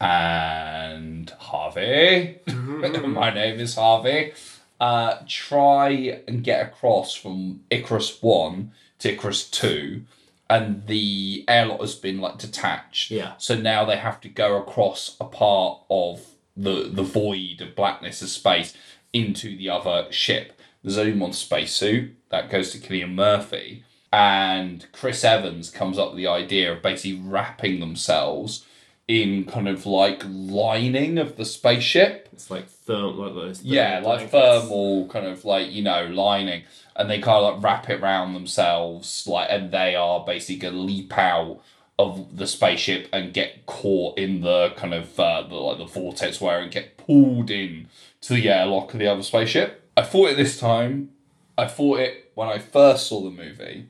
and 0.00 1.30
Harvey, 1.38 2.40
my 2.48 3.30
name 3.32 3.60
is 3.60 3.76
Harvey, 3.76 4.32
uh, 4.80 5.18
try 5.28 6.20
and 6.26 6.42
get 6.42 6.66
across 6.66 7.14
from 7.14 7.60
Icarus 7.70 8.20
1 8.20 8.72
to 8.98 9.12
Icarus 9.12 9.48
2 9.48 10.02
and 10.50 10.86
the 10.86 11.44
airlock 11.46 11.80
has 11.80 11.94
been 11.94 12.20
like 12.20 12.38
detached. 12.38 13.12
Yeah. 13.12 13.34
So 13.38 13.54
now 13.54 13.84
they 13.84 13.96
have 13.96 14.20
to 14.22 14.28
go 14.28 14.56
across 14.56 15.16
a 15.20 15.24
part 15.24 15.80
of 15.88 16.26
the 16.56 16.90
the 16.90 17.02
void 17.02 17.60
of 17.60 17.76
blackness 17.76 18.22
of 18.22 18.28
space 18.28 18.74
into 19.12 19.56
the 19.56 19.68
other 19.68 20.10
ship. 20.10 20.58
There's 20.82 20.98
only 20.98 21.18
one 21.18 21.32
spacesuit 21.32 22.16
that 22.30 22.50
goes 22.50 22.72
to 22.72 22.78
Cillian 22.78 23.14
Murphy, 23.14 23.84
and 24.12 24.86
Chris 24.92 25.24
Evans 25.24 25.70
comes 25.70 25.98
up 25.98 26.10
with 26.10 26.16
the 26.16 26.26
idea 26.26 26.72
of 26.72 26.82
basically 26.82 27.20
wrapping 27.20 27.80
themselves 27.80 28.64
in 29.06 29.44
kind 29.44 29.68
of 29.68 29.86
like 29.86 30.22
lining 30.26 31.18
of 31.18 31.36
the 31.36 31.44
spaceship. 31.44 32.28
It's 32.32 32.50
like 32.50 32.68
therm, 32.68 33.16
like 33.16 33.34
those. 33.34 33.62
Yeah, 33.62 33.94
like 33.96 34.30
blankets. 34.30 34.32
thermal 34.32 35.08
kind 35.08 35.26
of 35.26 35.44
like 35.44 35.72
you 35.72 35.82
know 35.82 36.06
lining, 36.06 36.64
and 36.94 37.10
they 37.10 37.18
kind 37.18 37.44
of 37.44 37.54
like 37.54 37.64
wrap 37.64 37.90
it 37.90 38.00
around 38.00 38.34
themselves, 38.34 39.26
like, 39.26 39.48
and 39.50 39.72
they 39.72 39.94
are 39.94 40.24
basically 40.24 40.56
gonna 40.56 40.78
leap 40.78 41.16
out 41.16 41.60
of 41.98 42.36
the 42.36 42.46
spaceship 42.46 43.08
and 43.12 43.34
get 43.34 43.66
caught 43.66 44.16
in 44.18 44.40
the 44.42 44.72
kind 44.76 44.94
of 44.94 45.18
uh, 45.18 45.42
the 45.42 45.54
like 45.54 45.78
the 45.78 45.84
vortex 45.84 46.40
where 46.40 46.60
and 46.60 46.70
get 46.70 46.96
pulled 46.96 47.50
in 47.50 47.88
to 48.20 48.34
the 48.34 48.48
airlock 48.48 48.92
of 48.92 49.00
the 49.00 49.06
other 49.06 49.22
spaceship. 49.22 49.84
I 49.96 50.02
thought 50.02 50.30
it 50.30 50.36
this 50.36 50.60
time. 50.60 51.10
I 51.56 51.66
thought 51.66 51.98
it 51.98 52.30
when 52.34 52.48
I 52.48 52.58
first 52.58 53.08
saw 53.08 53.22
the 53.22 53.30
movie. 53.30 53.88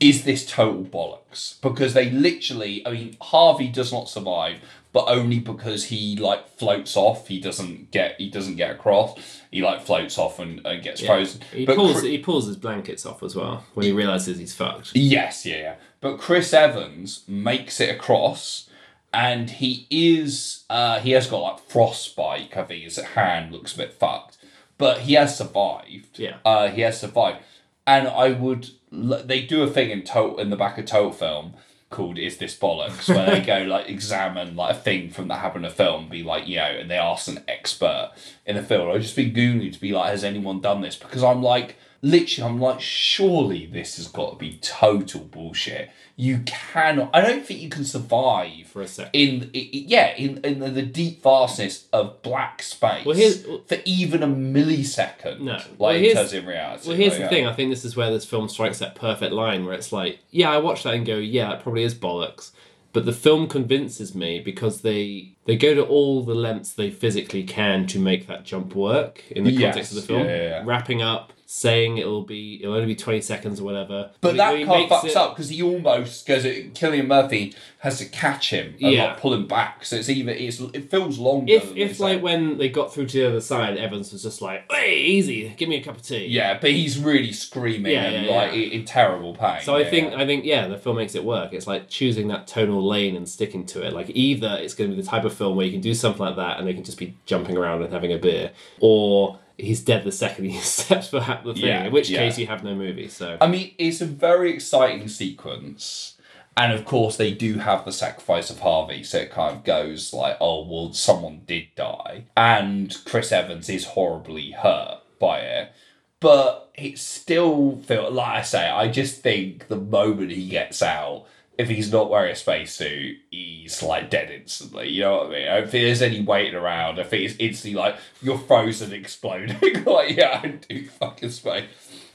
Is 0.00 0.24
this 0.24 0.44
total 0.50 0.84
bollocks? 0.84 1.60
Because 1.62 1.94
they 1.94 2.10
literally, 2.10 2.86
I 2.86 2.90
mean, 2.90 3.16
Harvey 3.20 3.68
does 3.68 3.92
not 3.92 4.08
survive, 4.08 4.58
but 4.92 5.06
only 5.08 5.38
because 5.38 5.84
he 5.84 6.16
like 6.16 6.48
floats 6.58 6.96
off. 6.96 7.28
He 7.28 7.40
doesn't 7.40 7.90
get 7.92 8.16
he 8.18 8.28
doesn't 8.28 8.56
get 8.56 8.70
across. 8.70 9.18
He 9.50 9.62
like 9.62 9.80
floats 9.82 10.18
off 10.18 10.38
and, 10.38 10.64
and 10.66 10.82
gets 10.82 11.00
Yeah. 11.00 11.06
frozen. 11.08 11.40
He 11.52 11.64
But 11.64 11.76
pulls 11.76 12.02
Chri- 12.02 12.10
he 12.10 12.18
pulls 12.18 12.46
his 12.46 12.56
blankets 12.56 13.06
off 13.06 13.22
as 13.22 13.34
well 13.34 13.64
when 13.74 13.86
he 13.86 13.92
realizes 13.92 14.38
he's 14.38 14.54
fucked. 14.54 14.92
Yes, 14.94 15.46
yeah, 15.46 15.56
yeah. 15.56 15.74
But 16.00 16.18
Chris 16.18 16.52
Evans 16.52 17.24
makes 17.26 17.80
it 17.80 17.88
across, 17.90 18.68
and 19.14 19.48
he 19.50 19.86
is 19.90 20.64
uh, 20.68 21.00
he 21.00 21.12
has 21.12 21.26
got 21.26 21.38
like 21.40 21.58
frostbite. 21.60 22.54
I 22.56 22.62
think 22.64 22.84
his 22.84 22.98
hand 22.98 23.52
looks 23.52 23.74
a 23.74 23.78
bit 23.78 23.92
fucked, 23.94 24.36
but 24.78 25.00
he 25.00 25.14
has 25.14 25.36
survived. 25.38 26.18
Yeah. 26.18 26.36
uh, 26.44 26.68
he 26.68 26.82
has 26.82 27.00
survived, 27.00 27.38
and 27.86 28.08
I 28.08 28.32
would. 28.32 28.70
They 28.90 29.42
do 29.42 29.62
a 29.62 29.68
thing 29.68 29.90
in 29.90 30.02
total 30.02 30.38
in 30.38 30.50
the 30.50 30.56
back 30.56 30.78
of 30.78 30.86
total 30.86 31.12
film 31.12 31.54
called 31.90 32.18
"Is 32.18 32.38
This 32.38 32.56
Bollocks?" 32.56 33.08
where 33.08 33.26
they 33.26 33.40
go 33.40 33.62
like 33.68 33.88
examine 33.88 34.56
like 34.56 34.76
a 34.76 34.78
thing 34.78 35.10
from 35.10 35.28
that 35.28 35.40
happened 35.40 35.64
in 35.64 35.70
a 35.70 35.74
film, 35.74 36.08
be 36.08 36.22
like 36.22 36.46
you 36.48 36.56
know, 36.56 36.64
and 36.64 36.90
they 36.90 36.98
ask 36.98 37.28
an 37.28 37.42
expert 37.48 38.12
in 38.44 38.56
the 38.56 38.62
field. 38.62 38.94
I've 38.94 39.02
just 39.02 39.16
been 39.16 39.32
googling 39.32 39.72
to 39.72 39.80
be 39.80 39.92
like, 39.92 40.10
has 40.10 40.24
anyone 40.24 40.60
done 40.60 40.80
this? 40.80 40.96
Because 40.96 41.22
I'm 41.22 41.42
like 41.42 41.76
literally 42.02 42.48
i'm 42.50 42.60
like 42.60 42.80
surely 42.80 43.66
this 43.66 43.96
has 43.96 44.08
got 44.08 44.30
to 44.32 44.36
be 44.36 44.58
total 44.62 45.20
bullshit 45.22 45.90
you 46.16 46.38
cannot 46.46 47.10
i 47.14 47.20
don't 47.20 47.44
think 47.44 47.60
you 47.60 47.68
can 47.68 47.84
survive 47.84 48.66
for 48.66 48.82
a 48.82 48.86
second 48.86 49.10
in 49.14 49.42
i- 49.54 49.58
i- 49.58 49.70
yeah 49.72 50.14
in, 50.16 50.38
in 50.44 50.58
the, 50.60 50.70
the 50.70 50.82
deep 50.82 51.22
vastness 51.22 51.86
of 51.92 52.20
black 52.22 52.62
space 52.62 53.04
Well, 53.04 53.16
here's- 53.16 53.44
for 53.66 53.78
even 53.84 54.22
a 54.22 54.26
millisecond 54.28 55.40
No. 55.40 55.52
like 55.54 55.78
Well, 55.78 55.90
it 55.94 56.14
does 56.14 56.32
in 56.32 56.46
reality 56.46 56.88
Well, 56.88 56.96
here's 56.96 57.12
Like, 57.12 57.18
the 57.18 57.24
yeah. 57.24 57.28
thing. 57.30 57.46
I 57.46 57.52
think 57.52 57.70
this 57.70 57.84
is 57.84 57.96
where 57.96 58.10
this 58.10 58.24
film 58.24 58.48
strikes 58.48 58.78
that 58.80 58.94
perfect 58.94 59.32
line 59.32 59.64
where 59.64 59.74
it's 59.74 59.92
like, 59.92 60.18
yeah, 60.30 60.50
I 60.50 60.58
watch 60.58 60.82
that 60.84 60.94
and 60.94 61.06
go, 61.06 61.16
yeah, 61.16 61.52
it 61.54 61.62
probably 61.62 61.82
is 61.82 61.94
bollocks. 61.94 62.50
But 62.92 63.04
the 63.04 63.12
film 63.12 63.46
convinces 63.46 64.14
me 64.14 64.40
because 64.40 64.80
they 64.80 65.32
they 65.44 65.56
go 65.56 65.74
to 65.74 65.84
all 65.84 66.22
the 66.22 66.34
lengths 66.34 66.72
they 66.72 66.90
physically 66.90 67.44
can 67.44 67.86
to 67.88 67.98
make 67.98 68.26
that 68.26 68.44
jump 68.44 68.74
work 68.74 69.22
in 69.30 69.44
the 69.44 69.50
Yes, 69.52 69.62
context 69.74 69.92
of 69.92 69.96
the 69.96 70.02
film. 70.06 70.24
yeah, 70.24 70.36
yeah, 70.36 70.42
yeah. 70.42 70.62
Wrapping 70.64 71.02
up, 71.02 71.32
saying 71.48 71.96
it'll 71.98 72.22
be 72.24 72.60
it'll 72.62 72.74
only 72.74 72.86
be 72.86 72.96
twenty 72.96 73.20
seconds 73.20 73.60
or 73.60 73.64
whatever. 73.64 74.10
But 74.20 74.36
that 74.36 74.52
kind 74.66 74.90
fucks 74.90 75.04
it- 75.04 75.16
up 75.16 75.34
because 75.34 75.48
he 75.48 75.62
almost 75.62 76.26
goes. 76.26 76.44
Cillian 76.44 77.06
Murphy 77.06 77.54
has 77.78 77.98
to 77.98 78.04
catch 78.06 78.50
him 78.50 78.74
and 78.82 78.92
Yeah. 78.92 79.04
like 79.06 79.20
pull 79.20 79.32
him 79.32 79.46
back, 79.46 79.84
so 79.84 79.94
it's 79.96 80.08
even 80.08 80.34
it's 80.36 80.60
it 80.60 80.90
feels 80.90 81.18
longer. 81.18 81.52
If 81.52 81.76
if 81.76 82.00
like 82.00 82.20
when 82.20 82.58
they 82.58 82.68
got 82.68 82.92
through 82.92 83.06
to 83.06 83.18
the 83.20 83.28
other 83.28 83.40
side, 83.40 83.78
Evans 83.78 84.12
was 84.12 84.24
just 84.24 84.42
like, 84.42 84.64
"Hey, 84.72 84.96
easy, 84.98 85.54
give 85.56 85.68
me 85.68 85.76
a 85.76 85.82
cup 85.82 85.96
of 85.96 86.02
tea." 86.02 86.26
yeah, 86.26 86.58
but 86.60 86.72
he's 86.72 86.98
really 86.98 87.30
screaming 87.32 87.92
Yeah, 87.92 88.02
and 88.06 88.26
yeah, 88.26 88.32
like 88.36 88.52
in, 88.54 88.84
terrible 88.84 89.34
pain. 89.34 89.60
So 89.62 89.76
I 89.76 89.84
think. 89.84 90.14
I 90.14 90.26
think 90.26 90.44
yeah, 90.44 90.66
the 90.66 90.78
film 90.78 90.96
makes 90.96 91.14
it 91.14 91.24
work. 91.24 91.52
It's 91.52 91.66
like 91.68 91.88
choosing 91.88 92.26
that 92.28 92.46
tonal 92.48 92.84
lane 92.84 93.14
and 93.16 93.28
sticking 93.28 93.64
to 93.66 93.86
it. 93.86 93.92
Like 93.92 94.10
either 94.10 94.58
it's 94.60 94.74
going 94.74 94.90
to 94.90 94.96
be 94.96 95.02
the 95.02 95.08
type 95.08 95.24
of 95.24 95.32
film 95.32 95.56
where 95.56 95.64
you 95.66 95.72
can 95.72 95.80
do 95.80 95.94
something 95.94 96.22
like 96.24 96.36
that 96.36 96.58
and 96.58 96.66
they 96.66 96.74
can 96.74 96.82
just 96.84 96.98
be 96.98 97.14
jumping 97.26 97.56
around 97.56 97.82
and 97.82 97.92
having 97.92 98.12
a 98.12 98.18
beer, 98.18 98.50
or 98.80 99.38
he's 99.58 99.82
dead 99.82 100.04
the 100.04 100.12
second 100.12 100.46
he 100.46 100.58
steps 100.60 101.08
for 101.08 101.20
the 101.20 101.54
thing. 101.54 101.64
Yeah, 101.64 101.84
in 101.84 101.92
which 101.92 102.10
yeah. 102.10 102.18
case 102.18 102.38
you 102.38 102.46
have 102.46 102.64
no 102.64 102.74
movie. 102.74 103.08
So 103.08 103.38
I 103.40 103.46
mean, 103.46 103.74
it's 103.78 104.00
a 104.00 104.06
very 104.06 104.52
exciting 104.52 105.08
sequence. 105.08 106.14
And 106.58 106.72
of 106.72 106.86
course, 106.86 107.18
they 107.18 107.32
do 107.32 107.58
have 107.58 107.84
the 107.84 107.92
sacrifice 107.92 108.48
of 108.48 108.60
Harvey, 108.60 109.02
so 109.02 109.18
it 109.18 109.30
kind 109.30 109.54
of 109.54 109.62
goes 109.62 110.14
like, 110.14 110.38
oh, 110.40 110.66
well, 110.66 110.90
someone 110.94 111.42
did 111.46 111.66
die. 111.76 112.24
And 112.34 112.96
Chris 113.04 113.30
Evans 113.30 113.68
is 113.68 113.84
horribly 113.84 114.52
hurt 114.52 115.00
by 115.18 115.40
it. 115.40 115.72
But 116.18 116.70
it 116.74 116.98
still 116.98 117.76
feels, 117.84 118.14
like 118.14 118.38
I 118.38 118.42
say, 118.42 118.70
I 118.70 118.88
just 118.88 119.20
think 119.20 119.68
the 119.68 119.76
moment 119.76 120.30
he 120.30 120.48
gets 120.48 120.82
out, 120.82 121.26
if 121.58 121.68
he's 121.68 121.90
not 121.90 122.10
wearing 122.10 122.32
a 122.32 122.36
spacesuit, 122.36 123.16
he's 123.30 123.82
like 123.82 124.10
dead 124.10 124.30
instantly. 124.30 124.90
You 124.90 125.02
know 125.02 125.16
what 125.18 125.26
I 125.26 125.30
mean? 125.30 125.64
If 125.64 125.70
there's 125.70 126.02
any 126.02 126.20
waiting 126.20 126.54
around. 126.54 127.00
I 127.00 127.04
think 127.04 127.24
it's 127.24 127.36
instantly 127.38 127.78
like 127.78 127.96
you're 128.22 128.38
frozen, 128.38 128.92
exploding. 128.94 129.84
like, 129.84 130.16
yeah, 130.16 130.40
I 130.42 130.48
do 130.48 130.86
fucking 130.86 131.30
space. 131.30 131.64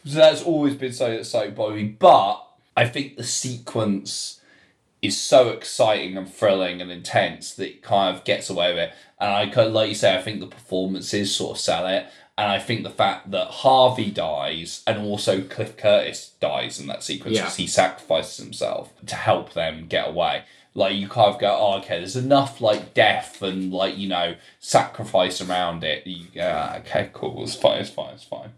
So 0.05 0.17
that's 0.17 0.43
always 0.43 0.75
been 0.75 0.93
so 0.93 1.21
so 1.23 1.51
me. 1.73 1.83
But 1.85 2.43
I 2.75 2.87
think 2.87 3.17
the 3.17 3.23
sequence 3.23 4.41
is 5.01 5.19
so 5.19 5.49
exciting 5.49 6.15
and 6.15 6.31
thrilling 6.31 6.79
and 6.79 6.91
intense 6.91 7.55
that 7.55 7.67
it 7.67 7.81
kind 7.81 8.15
of 8.15 8.23
gets 8.23 8.49
away 8.49 8.71
with 8.73 8.83
it. 8.83 8.93
And 9.19 9.31
I 9.31 9.45
kind 9.47 9.67
of, 9.67 9.73
like 9.73 9.89
you 9.89 9.95
say, 9.95 10.15
I 10.15 10.21
think 10.21 10.39
the 10.39 10.47
performances 10.47 11.35
sort 11.35 11.57
of 11.57 11.61
sell 11.61 11.87
it. 11.87 12.05
And 12.37 12.49
I 12.51 12.59
think 12.59 12.83
the 12.83 12.89
fact 12.89 13.31
that 13.31 13.47
Harvey 13.47 14.09
dies 14.09 14.83
and 14.87 14.97
also 14.99 15.41
Cliff 15.41 15.77
Curtis 15.77 16.31
dies 16.39 16.79
in 16.79 16.87
that 16.87 17.03
sequence 17.03 17.35
Yeah. 17.35 17.43
because 17.43 17.57
he 17.57 17.67
sacrifices 17.67 18.43
himself 18.43 18.93
to 19.05 19.15
help 19.15 19.53
them 19.53 19.85
get 19.87 20.07
away. 20.09 20.43
Like 20.73 20.95
you 20.95 21.07
kind 21.09 21.33
of 21.33 21.39
go, 21.39 21.55
oh, 21.59 21.77
okay, 21.79 21.97
there's 21.97 22.15
enough 22.15 22.61
like 22.61 22.93
death 22.93 23.41
and 23.41 23.73
like 23.73 23.97
you 23.97 24.07
know 24.07 24.35
sacrifice 24.59 25.41
around 25.41 25.83
it. 25.83 26.07
You 26.07 26.27
go, 26.33 26.49
ah, 26.55 26.77
okay, 26.77 27.09
cool, 27.13 27.43
it's 27.43 27.55
fine, 27.55 27.81
it's 27.81 27.89
fine, 27.89 28.13
it's 28.13 28.23
fine. 28.23 28.53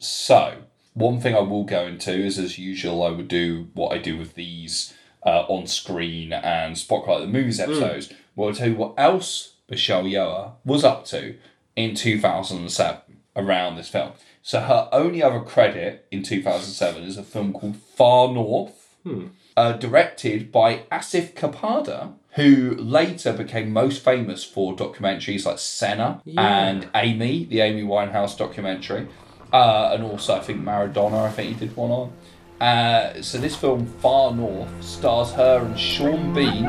So, 0.00 0.54
one 0.94 1.20
thing 1.20 1.36
I 1.36 1.40
will 1.40 1.62
go 1.64 1.86
into 1.86 2.12
is, 2.12 2.36
as 2.38 2.58
usual, 2.58 3.04
I 3.04 3.10
would 3.10 3.28
do 3.28 3.68
what 3.74 3.92
I 3.92 3.98
do 3.98 4.18
with 4.18 4.34
these 4.34 4.92
uh, 5.24 5.44
on 5.48 5.68
screen 5.68 6.32
and 6.32 6.76
Spotlight 6.76 7.20
the 7.20 7.28
Movies 7.28 7.60
episodes. 7.60 8.12
Well, 8.34 8.48
I'll 8.48 8.54
tell 8.54 8.68
you 8.68 8.74
what 8.74 8.94
else 8.98 9.54
Michelle 9.70 10.02
Yeoh 10.02 10.54
was 10.64 10.82
up 10.84 11.04
to 11.06 11.36
in 11.76 11.94
2007 11.94 13.00
around 13.36 13.76
this 13.76 13.88
film. 13.88 14.12
So, 14.42 14.60
her 14.60 14.88
only 14.92 15.22
other 15.22 15.40
credit 15.40 16.06
in 16.10 16.22
2007 16.22 17.02
is 17.04 17.16
a 17.16 17.22
film 17.22 17.52
called 17.52 17.76
Far 17.76 18.32
North, 18.32 18.88
Hmm. 19.04 19.26
uh, 19.56 19.72
directed 19.72 20.50
by 20.52 20.80
Asif 20.90 21.34
Kapadia. 21.34 22.12
Who 22.36 22.74
later 22.78 23.32
became 23.34 23.72
most 23.72 24.02
famous 24.02 24.42
for 24.42 24.74
documentaries 24.74 25.44
like 25.44 25.58
Senna 25.58 26.22
Yeah. 26.24 26.40
and 26.40 26.88
Amy, 26.94 27.44
the 27.44 27.60
Amy 27.60 27.82
Winehouse 27.82 28.38
documentary, 28.38 29.06
uh, 29.52 29.90
and 29.92 30.02
also 30.02 30.36
I 30.36 30.40
think 30.40 30.62
Maradona. 30.64 31.26
I 31.26 31.30
think 31.30 31.48
he 31.58 31.66
did 31.66 31.76
one 31.76 31.90
on. 31.90 32.12
Uh, 32.58 33.20
so 33.20 33.36
this 33.38 33.54
film, 33.56 33.84
Far 34.00 34.32
North, 34.32 34.70
stars 34.82 35.32
her 35.32 35.58
and 35.64 35.78
Sean 35.78 36.32
Bean. 36.32 36.62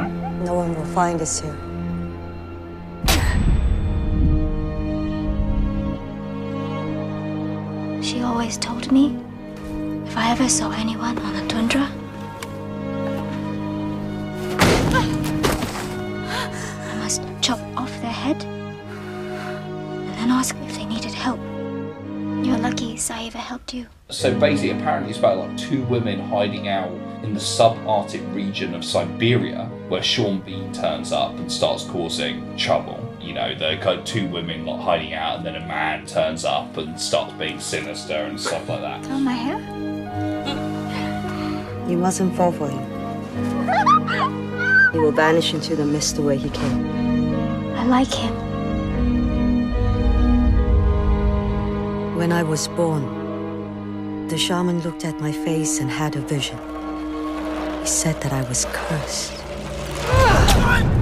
No 0.44 0.56
one 0.56 0.76
will 0.76 0.86
find 0.94 1.22
us 1.22 1.40
here. 1.40 1.56
She 8.04 8.22
always 8.22 8.58
told 8.58 8.92
me 8.92 9.18
if 10.06 10.18
I 10.18 10.32
ever 10.32 10.50
saw 10.50 10.72
anyone 10.72 11.18
on 11.20 11.34
the 11.34 11.48
tundra, 11.48 11.90
I 16.92 16.96
must 17.00 17.22
chop 17.42 17.60
off 17.78 17.90
their 18.02 18.12
head 18.12 18.44
and 18.44 20.10
then 20.10 20.30
ask 20.32 20.54
if 20.68 20.76
they 20.76 20.84
needed 20.84 21.14
help. 21.14 21.40
You're 22.46 22.58
lucky 22.58 22.96
Saiva 22.96 23.36
helped 23.36 23.74
you. 23.74 23.88
So 24.10 24.38
basically, 24.38 24.72
apparently, 24.72 25.12
it's 25.12 25.20
about 25.20 25.38
like 25.38 25.58
two 25.58 25.84
women 25.86 26.20
hiding 26.20 26.68
out 26.68 26.92
in 27.24 27.34
the 27.34 27.40
subarctic 27.40 28.22
region 28.36 28.76
of 28.76 28.84
Siberia, 28.84 29.66
where 29.88 30.04
Sean 30.04 30.42
Bean 30.42 30.74
turns 30.74 31.14
up 31.14 31.34
and 31.36 31.50
starts 31.50 31.86
causing 31.86 32.58
trouble. 32.58 33.03
You 33.24 33.34
know, 33.34 33.56
they're 33.56 33.78
kind 33.78 34.00
of 34.00 34.06
two 34.06 34.28
women 34.28 34.66
like 34.66 34.82
hiding 34.82 35.14
out, 35.14 35.38
and 35.38 35.46
then 35.46 35.56
a 35.56 35.66
man 35.66 36.06
turns 36.06 36.44
up 36.44 36.76
and 36.78 37.00
starts 37.00 37.32
being 37.34 37.60
sinister 37.60 38.14
and 38.14 38.40
stuff 38.40 38.68
like 38.68 38.82
that. 38.82 39.02
Comb 39.04 39.24
my 39.24 39.32
hair? 39.32 39.60
You 41.90 41.98
mustn't 41.98 42.36
fall 42.36 42.52
for 42.52 42.68
him. 42.68 42.84
He 44.92 45.00
will 45.00 45.14
vanish 45.14 45.54
into 45.54 45.76
the 45.76 45.86
mist 45.86 46.18
the 46.18 46.22
way 46.22 46.38
he 46.38 46.50
came. 46.50 46.86
I 47.76 47.86
like 47.86 48.14
him. 48.14 48.34
When 52.18 52.32
I 52.34 52.44
was 52.44 52.68
born, 52.68 54.28
the 54.28 54.38
shaman 54.38 54.82
looked 54.82 55.06
at 55.06 55.20
my 55.20 55.32
face 55.32 55.80
and 55.80 55.90
had 55.90 56.16
a 56.18 56.22
vision. 56.22 56.60
He 57.80 57.88
said 57.88 58.22
that 58.22 58.34
I 58.34 58.44
was 58.50 58.66
cursed. 58.66 59.34
Ah! 60.06 60.93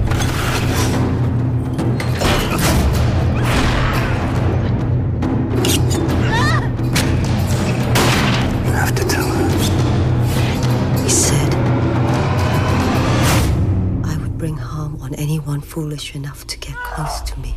Foolish 15.82 16.14
enough 16.14 16.46
to 16.46 16.56
get 16.58 16.76
close 16.76 17.20
to 17.22 17.40
me. 17.40 17.56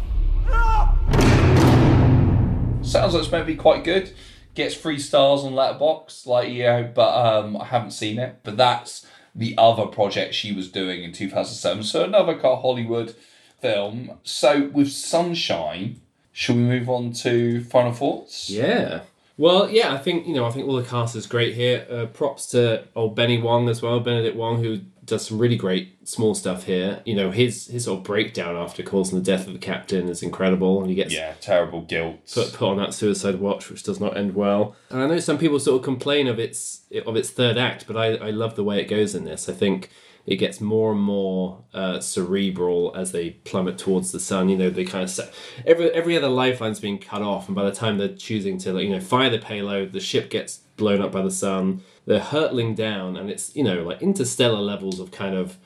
Sounds 2.82 3.14
like 3.14 3.22
it's 3.22 3.32
meant 3.32 3.46
to 3.46 3.54
be 3.54 3.56
quite 3.56 3.84
good. 3.84 4.16
Gets 4.56 4.74
three 4.74 4.98
stars 4.98 5.42
on 5.42 5.54
Letterboxd, 5.54 6.26
like 6.26 6.50
you 6.50 6.64
know, 6.64 6.92
but 6.92 7.14
um, 7.14 7.56
I 7.56 7.66
haven't 7.66 7.92
seen 7.92 8.18
it. 8.18 8.40
But 8.42 8.58
that's 8.58 9.06
the 9.36 9.54
other 9.60 9.86
project 9.86 10.34
she 10.34 10.52
was 10.52 10.72
doing 10.72 11.04
in 11.04 11.12
two 11.12 11.30
thousand 11.30 11.54
seven. 11.54 11.84
So 11.84 12.04
another 12.04 12.34
kind 12.34 12.46
of 12.46 12.62
Hollywood 12.64 13.14
film. 13.62 14.18
So 14.24 14.70
with 14.74 14.92
Sunshine, 14.92 16.02
shall 16.32 16.56
we 16.56 16.64
move 16.64 16.90
on 16.90 17.12
to 17.14 17.64
final 17.66 17.94
thoughts? 17.94 18.50
Yeah. 18.50 19.02
Well, 19.38 19.70
yeah, 19.70 19.94
I 19.94 20.00
think 20.00 20.26
you 20.26 20.34
know, 20.34 20.46
I 20.46 20.50
think 20.50 20.68
all 20.68 20.78
the 20.78 20.84
cast 20.84 21.16
is 21.16 21.28
great 21.28 21.54
here. 21.54 21.86
Uh, 21.92 22.06
props 22.08 22.48
to 22.48 22.88
old 22.96 23.16
Benny 23.16 23.40
Wong 23.40 23.70
as 23.70 23.84
well, 23.84 24.00
Benedict 24.00 24.36
Wong, 24.36 24.64
who 24.64 24.80
does 25.06 25.28
some 25.28 25.38
really 25.38 25.56
great 25.56 26.08
small 26.08 26.34
stuff 26.36 26.64
here. 26.66 27.02
You 27.06 27.16
know, 27.16 27.32
his 27.32 27.68
his 27.68 27.86
sort 27.86 28.00
of 28.00 28.04
breakdown 28.04 28.56
after 28.56 28.84
causing 28.84 29.18
the 29.18 29.24
death 29.24 29.48
of 29.48 29.54
the 29.54 29.60
captain 29.60 30.10
is 30.10 30.24
incredible, 30.24 30.82
and 30.82 30.90
he 30.90 30.96
gets 30.96 31.14
Yeah, 31.14 31.34
terrible 31.42 31.82
guilt. 31.82 32.18
put 32.34 32.54
put 32.54 32.68
on 32.70 32.78
that 32.78 32.94
suicide 32.94 33.36
watch, 33.40 33.70
which 33.70 33.84
does 33.84 34.00
not 34.00 34.18
end 34.18 34.36
well. 34.36 34.76
And 34.90 35.02
I 35.02 35.08
know 35.08 35.20
some 35.20 35.38
people 35.38 35.60
sort 35.60 35.80
of 35.80 35.84
complain 35.86 36.28
of 36.28 36.40
its 36.40 36.82
of 37.06 37.16
its 37.16 37.30
third 37.30 37.58
act, 37.58 37.86
but 37.88 37.96
I, 37.96 38.16
I 38.16 38.32
love 38.32 38.56
the 38.56 38.64
way 38.64 38.80
it 38.82 38.88
goes 38.88 39.16
in 39.16 39.26
this. 39.26 39.48
I 39.48 39.54
think 39.54 39.90
it 40.26 40.38
gets 40.38 40.60
more 40.60 40.92
and 40.92 41.02
more 41.02 41.64
uh, 41.74 42.00
cerebral 42.00 42.92
as 42.96 43.12
they 43.12 43.30
plummet 43.30 43.78
towards 43.78 44.12
the 44.12 44.20
sun. 44.20 44.50
You 44.50 44.58
know, 44.58 44.70
they 44.72 44.84
kind 44.86 45.04
of 45.04 45.10
set 45.10 45.32
every 45.66 45.92
every 45.92 46.18
other 46.18 46.30
lifeline's 46.30 46.80
being 46.80 46.98
cut 46.98 47.22
off, 47.22 47.48
and 47.48 47.56
by 47.56 47.64
the 47.64 47.72
time 47.72 47.98
they're 47.98 48.16
choosing 48.16 48.58
to 48.60 48.74
like, 48.74 48.84
you 48.86 48.90
know 48.90 49.00
fire 49.00 49.30
the 49.30 49.38
payload, 49.40 49.94
the 49.94 50.00
ship 50.00 50.30
gets 50.30 50.58
blown 50.78 51.02
up 51.02 51.12
by 51.12 51.22
the 51.22 51.32
sun. 51.32 51.82
They're 52.06 52.20
hurtling 52.20 52.76
down, 52.76 53.18
and 53.18 53.30
it's 53.30 53.56
you 53.56 53.64
know 53.64 53.84
like 53.84 54.02
interstellar 54.02 54.60
levels 54.62 55.00
of 55.00 55.12
kind 55.12 55.36
of 55.36 55.58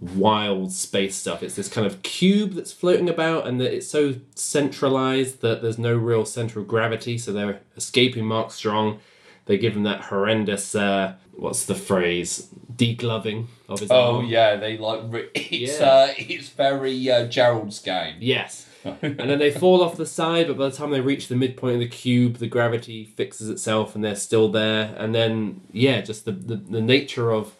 wild 0.00 0.72
space 0.72 1.14
stuff. 1.16 1.42
It's 1.42 1.54
this 1.54 1.68
kind 1.68 1.86
of 1.86 2.02
cube 2.02 2.52
that's 2.54 2.72
floating 2.72 3.08
about, 3.08 3.46
and 3.46 3.60
that 3.60 3.72
it's 3.74 3.86
so 3.88 4.14
centralized 4.34 5.40
that 5.42 5.62
there's 5.62 5.78
no 5.78 5.94
real 5.96 6.24
center 6.24 6.60
of 6.60 6.66
gravity. 6.68 7.18
So 7.18 7.32
they're 7.32 7.60
escaping 7.76 8.24
Mark 8.24 8.50
Strong. 8.50 9.00
They 9.46 9.58
give 9.58 9.76
him 9.76 9.82
that 9.82 10.00
horrendous, 10.02 10.74
uh, 10.74 11.14
what's 11.34 11.66
the 11.66 11.74
phrase, 11.74 12.48
degloving 12.74 13.46
of 13.68 13.78
his 13.80 13.90
Oh 13.90 14.16
arm. 14.16 14.26
yeah, 14.26 14.56
they 14.56 14.78
like 14.78 15.00
re- 15.06 15.28
it's 15.34 15.78
Yeah. 15.80 15.86
uh, 15.86 16.08
it's 16.16 16.48
very 16.48 17.10
uh, 17.10 17.26
Gerald's 17.26 17.78
game. 17.78 18.16
Yes. 18.20 18.66
and 19.02 19.18
then 19.18 19.38
they 19.38 19.50
fall 19.50 19.82
off 19.82 19.96
the 19.96 20.06
side, 20.06 20.48
but 20.48 20.58
by 20.58 20.68
the 20.68 20.76
time 20.76 20.90
they 20.90 21.00
reach 21.00 21.28
the 21.28 21.36
midpoint 21.36 21.74
of 21.74 21.80
the 21.80 21.88
cube, 21.88 22.36
the 22.36 22.46
gravity 22.46 23.04
fixes 23.04 23.48
itself 23.48 23.94
and 23.94 24.04
they're 24.04 24.14
still 24.14 24.50
there. 24.50 24.94
And 24.98 25.14
then, 25.14 25.62
yeah, 25.72 26.00
just 26.02 26.24
the, 26.24 26.32
the, 26.32 26.56
the 26.56 26.82
nature 26.82 27.32
of 27.32 27.54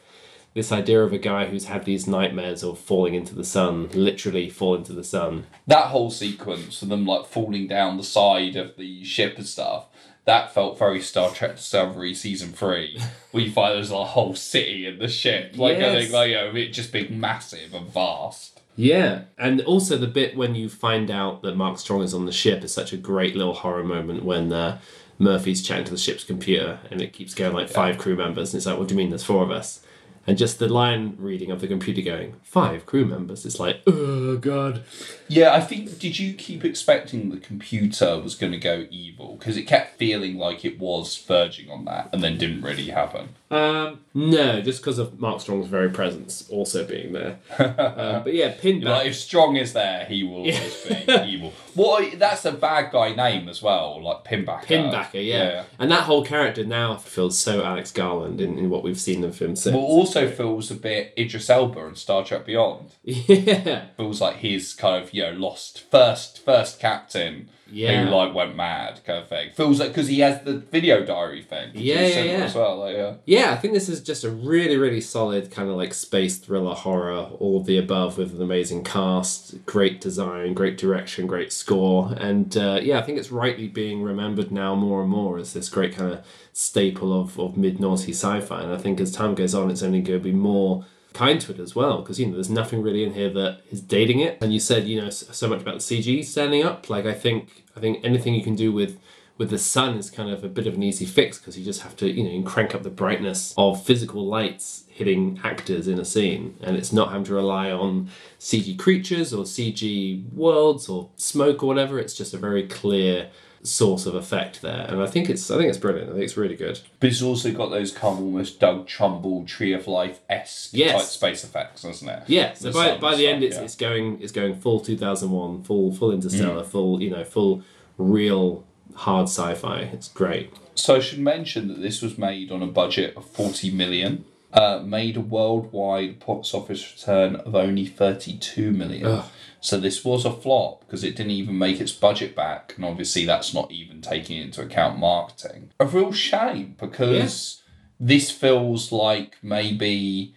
this 0.54 0.70
idea 0.70 1.02
of 1.02 1.12
a 1.12 1.18
guy 1.18 1.46
who's 1.46 1.66
had 1.66 1.84
these 1.84 2.06
nightmares 2.06 2.62
of 2.62 2.78
falling 2.78 3.14
into 3.14 3.34
the 3.34 3.44
sun, 3.44 3.88
literally 3.92 4.48
fall 4.48 4.76
into 4.76 4.92
the 4.92 5.04
sun. 5.04 5.46
That 5.66 5.86
whole 5.86 6.10
sequence 6.10 6.80
of 6.80 6.88
them 6.88 7.04
like 7.04 7.26
falling 7.26 7.66
down 7.66 7.96
the 7.96 8.04
side 8.04 8.56
of 8.56 8.76
the 8.76 9.02
ship 9.04 9.36
and 9.36 9.46
stuff. 9.46 9.86
That 10.26 10.54
felt 10.54 10.78
very 10.78 11.02
Star 11.02 11.30
Trek 11.32 11.56
Discovery 11.56 12.14
season 12.14 12.52
three, 12.52 12.98
where 13.32 13.44
you 13.44 13.52
find 13.52 13.74
there's 13.74 13.90
a 13.90 14.04
whole 14.04 14.34
city 14.34 14.86
in 14.86 14.98
the 14.98 15.08
ship, 15.08 15.58
like 15.58 15.78
I 15.78 15.92
think, 15.92 16.12
like 16.12 16.30
you 16.30 16.36
know, 16.36 16.54
it 16.54 16.68
just 16.68 16.92
being 16.92 17.20
massive 17.20 17.74
and 17.74 17.88
vast. 17.88 18.60
Yeah, 18.76 19.22
and 19.38 19.60
also 19.60 19.96
the 19.96 20.06
bit 20.06 20.36
when 20.36 20.54
you 20.54 20.68
find 20.68 21.10
out 21.10 21.42
that 21.42 21.56
Mark 21.56 21.78
Strong 21.78 22.02
is 22.02 22.14
on 22.14 22.26
the 22.26 22.32
ship 22.32 22.64
is 22.64 22.72
such 22.72 22.92
a 22.92 22.96
great 22.96 23.36
little 23.36 23.54
horror 23.54 23.84
moment 23.84 24.24
when 24.24 24.52
uh, 24.52 24.80
Murphy's 25.18 25.62
chatting 25.62 25.84
to 25.84 25.92
the 25.92 25.98
ship's 25.98 26.24
computer 26.24 26.80
and 26.90 27.00
it 27.00 27.12
keeps 27.12 27.34
going 27.34 27.52
like 27.52 27.68
five 27.68 27.98
crew 27.98 28.16
members, 28.16 28.52
and 28.52 28.58
it's 28.58 28.66
like, 28.66 28.78
what 28.78 28.88
do 28.88 28.94
you 28.94 28.98
mean 28.98 29.10
there's 29.10 29.24
four 29.24 29.42
of 29.42 29.50
us? 29.50 29.84
And 30.26 30.38
just 30.38 30.58
the 30.58 30.68
line 30.68 31.16
reading 31.18 31.50
of 31.50 31.60
the 31.60 31.68
computer 31.68 32.00
going, 32.00 32.36
five 32.42 32.86
crew 32.86 33.04
members, 33.04 33.44
it's 33.44 33.60
like, 33.60 33.82
oh 33.86 34.38
god. 34.38 34.82
Yeah, 35.28 35.52
I 35.52 35.60
think. 35.60 35.98
Did 35.98 36.18
you 36.18 36.32
keep 36.32 36.64
expecting 36.64 37.28
the 37.28 37.36
computer 37.36 38.18
was 38.18 38.34
going 38.34 38.52
to 38.52 38.58
go 38.58 38.86
evil 38.90 39.36
because 39.36 39.58
it 39.58 39.64
kept 39.64 39.98
feeling 39.98 40.38
like 40.38 40.64
it 40.64 40.78
was 40.78 41.16
verging 41.18 41.70
on 41.70 41.84
that, 41.84 42.08
and 42.12 42.24
then 42.24 42.38
didn't 42.38 42.62
really 42.62 42.88
happen. 42.88 43.34
Um, 43.50 44.00
no, 44.14 44.60
just 44.62 44.80
because 44.80 44.98
of 44.98 45.20
Mark 45.20 45.40
Strong's 45.40 45.68
very 45.68 45.90
presence 45.90 46.48
also 46.50 46.84
being 46.84 47.12
there. 47.12 47.38
uh, 47.58 48.20
but 48.20 48.34
yeah, 48.34 48.54
You 48.62 48.80
know, 48.80 48.86
Pinback. 48.86 48.98
like, 48.98 49.06
if 49.08 49.16
Strong 49.16 49.56
is 49.56 49.72
there, 49.74 50.06
he 50.06 50.24
will 50.24 50.36
always 50.38 50.84
be 50.84 51.22
evil. 51.26 51.52
What? 51.74 52.18
That's 52.18 52.44
a 52.46 52.52
bad 52.52 52.90
guy 52.90 53.14
name 53.14 53.48
as 53.48 53.62
well, 53.62 54.02
like 54.02 54.24
Pinbacker. 54.24 54.64
Pinbacker, 54.66 55.24
yeah. 55.24 55.64
And 55.78 55.90
that 55.90 56.04
whole 56.04 56.24
character 56.24 56.64
now 56.64 56.96
feels 56.96 57.38
so 57.38 57.62
Alex 57.62 57.92
Garland 57.92 58.40
in, 58.40 58.58
in 58.58 58.70
what 58.70 58.82
we've 58.82 58.98
seen 58.98 59.22
in 59.22 59.30
film 59.32 59.56
since. 59.56 59.74
Well, 59.74 59.84
also 59.84 60.28
feels 60.28 60.70
a 60.70 60.74
bit 60.76 61.12
Idris 61.16 61.48
Elba 61.50 61.86
and 61.86 61.98
Star 61.98 62.24
Trek 62.24 62.46
Beyond. 62.46 62.90
Yeah. 63.04 63.86
Feels 63.96 64.20
like 64.20 64.36
his 64.36 64.74
kind 64.74 65.02
of 65.02 65.12
you 65.12 65.22
know 65.22 65.32
lost 65.32 65.80
first 65.90 66.44
first 66.44 66.80
captain 66.80 67.50
Yeah. 67.70 68.04
who 68.04 68.10
like 68.10 68.34
went 68.34 68.56
mad 68.56 69.00
kind 69.04 69.20
of 69.20 69.28
thing. 69.28 69.50
Feels 69.52 69.80
like 69.80 69.88
because 69.88 70.08
he 70.08 70.20
has 70.20 70.42
the 70.44 70.58
video 70.58 71.04
diary 71.04 71.42
thing. 71.42 71.70
Yeah, 71.74 72.06
yeah, 72.06 72.22
yeah. 72.22 72.32
As 72.44 72.54
well, 72.54 72.78
like, 72.78 72.96
yeah. 72.96 73.14
Yeah, 73.24 73.52
I 73.52 73.56
think 73.56 73.74
this 73.74 73.88
is 73.88 74.02
just 74.02 74.24
a 74.24 74.30
really, 74.30 74.76
really 74.76 75.00
solid 75.00 75.50
kind 75.50 75.68
of 75.68 75.76
like 75.76 75.94
space 75.94 76.38
thriller 76.38 76.74
horror, 76.74 77.28
all 77.38 77.58
of 77.58 77.66
the 77.66 77.78
above 77.78 78.18
with 78.18 78.34
an 78.34 78.42
amazing 78.42 78.84
cast, 78.84 79.64
great 79.66 80.00
design, 80.00 80.54
great 80.54 80.76
direction, 80.78 81.26
great 81.26 81.52
score. 81.52 82.14
And 82.18 82.56
uh, 82.56 82.80
yeah, 82.82 82.98
I 82.98 83.02
think 83.02 83.18
it's 83.18 83.32
rightly 83.32 83.68
being 83.68 84.02
remembered 84.02 84.52
now 84.52 84.74
more 84.74 85.02
and 85.02 85.10
more 85.10 85.38
as 85.38 85.52
this 85.52 85.68
great 85.68 85.94
kind 85.96 86.12
of 86.12 86.26
staple 86.52 87.18
of, 87.18 87.38
of 87.38 87.56
mid 87.56 87.78
noughty 87.78 88.10
sci 88.10 88.40
fi. 88.40 88.62
And 88.62 88.72
I 88.72 88.78
think 88.78 89.00
as 89.00 89.10
time 89.10 89.34
goes 89.34 89.54
on, 89.54 89.70
it's 89.70 89.82
only 89.82 90.00
going 90.00 90.18
to 90.20 90.24
be 90.24 90.32
more 90.32 90.84
kind 91.14 91.40
to 91.40 91.52
it 91.52 91.60
as 91.60 91.74
well 91.74 92.02
because 92.02 92.20
you 92.20 92.26
know 92.26 92.34
there's 92.34 92.50
nothing 92.50 92.82
really 92.82 93.04
in 93.04 93.14
here 93.14 93.30
that 93.30 93.60
is 93.70 93.80
dating 93.80 94.20
it. 94.20 94.36
And 94.42 94.52
you 94.52 94.60
said 94.60 94.86
you 94.86 95.00
know 95.00 95.10
so 95.10 95.48
much 95.48 95.62
about 95.62 95.74
the 95.74 95.80
cg 95.80 96.24
standing 96.24 96.62
up. 96.62 96.90
Like 96.90 97.06
i 97.06 97.14
think 97.14 97.64
i 97.76 97.80
think 97.80 98.04
anything 98.04 98.34
you 98.34 98.42
can 98.42 98.56
do 98.56 98.72
with 98.72 98.98
with 99.36 99.50
the 99.50 99.58
sun 99.58 99.96
is 99.96 100.10
kind 100.10 100.30
of 100.30 100.44
a 100.44 100.48
bit 100.48 100.66
of 100.66 100.74
an 100.74 100.82
easy 100.82 101.06
fix 101.06 101.38
because 101.38 101.58
you 101.58 101.64
just 101.64 101.82
have 101.82 101.96
to 101.96 102.10
you 102.10 102.24
know 102.24 102.48
crank 102.48 102.74
up 102.74 102.82
the 102.82 102.90
brightness 102.90 103.54
of 103.56 103.82
physical 103.84 104.26
lights 104.26 104.84
hitting 104.88 105.40
actors 105.42 105.88
in 105.88 105.98
a 105.98 106.04
scene. 106.04 106.56
And 106.62 106.76
it's 106.76 106.92
not 106.92 107.08
having 107.08 107.24
to 107.24 107.34
rely 107.34 107.70
on 107.72 108.10
cg 108.38 108.78
creatures 108.78 109.34
or 109.34 109.44
cg 109.44 110.32
worlds 110.32 110.88
or 110.88 111.10
smoke 111.16 111.62
or 111.62 111.66
whatever. 111.66 111.98
It's 111.98 112.14
just 112.14 112.34
a 112.34 112.38
very 112.38 112.66
clear 112.68 113.30
source 113.64 114.04
of 114.04 114.14
effect 114.14 114.60
there 114.60 114.84
and 114.90 115.00
i 115.02 115.06
think 115.06 115.30
it's 115.30 115.50
i 115.50 115.56
think 115.56 115.68
it's 115.70 115.78
brilliant 115.78 116.10
i 116.10 116.12
think 116.12 116.24
it's 116.24 116.36
really 116.36 116.54
good 116.54 116.78
But 117.00 117.08
it's 117.08 117.22
also 117.22 117.50
got 117.50 117.70
those 117.70 117.90
kind 117.92 118.18
of 118.18 118.24
almost 118.24 118.60
Doug 118.60 118.86
Trumbull 118.86 119.44
Tree 119.46 119.72
of 119.72 119.86
Life 119.88 120.20
esque 120.28 120.70
Yes. 120.74 120.92
type 120.92 121.02
space 121.06 121.44
effects, 121.44 121.82
doesn't 121.82 122.08
it? 122.08 122.22
Yeah, 122.26 122.52
so 122.52 122.68
The 122.68 122.72
by, 122.74 122.98
by 122.98 123.10
the 123.16 123.22
stuff, 123.22 123.32
end, 123.34 123.42
it's, 123.44 123.56
yeah. 123.56 123.62
it's 123.62 123.74
going 123.76 124.20
it's 124.22 124.32
going 124.32 124.54
full 124.60 124.80
two 124.80 124.96
thousand 124.98 125.30
one, 125.30 125.62
full 125.62 125.92
full 125.94 126.12
interstellar, 126.12 126.62
Mm. 126.62 126.66
full 126.66 127.02
you 127.02 127.10
know 127.10 127.24
full 127.24 127.62
real 127.98 128.64
hard 128.94 129.28
sci-fi. 129.28 129.78
It's 129.92 130.08
great. 130.08 130.52
So 130.74 130.96
I 130.96 131.00
should 131.00 131.18
mention 131.20 131.68
that 131.68 131.80
this 131.80 132.02
was 132.02 132.18
made 132.18 132.52
on 132.52 132.62
a 132.62 132.66
budget 132.66 133.16
of 133.16 133.24
40 133.30 133.70
million, 133.70 134.24
uh, 134.52 134.80
made 134.84 135.16
a 135.16 135.20
worldwide 135.20 136.18
box 136.24 136.52
office 136.52 136.82
return 136.92 137.36
of 137.36 137.54
only 137.54 137.86
32 137.86 138.72
million. 138.72 139.06
Ugh. 139.06 139.24
So 139.64 139.78
this 139.78 140.04
was 140.04 140.26
a 140.26 140.30
flop 140.30 140.80
because 140.80 141.02
it 141.04 141.16
didn't 141.16 141.32
even 141.32 141.56
make 141.56 141.80
its 141.80 141.90
budget 141.90 142.36
back, 142.36 142.74
and 142.76 142.84
obviously 142.84 143.24
that's 143.24 143.54
not 143.54 143.70
even 143.72 144.02
taking 144.02 144.36
into 144.36 144.60
account 144.60 144.98
marketing. 144.98 145.70
A 145.80 145.86
real 145.86 146.12
shame 146.12 146.76
because 146.78 147.62
this 147.98 148.30
feels 148.30 148.92
like 148.92 149.36
maybe 149.42 150.34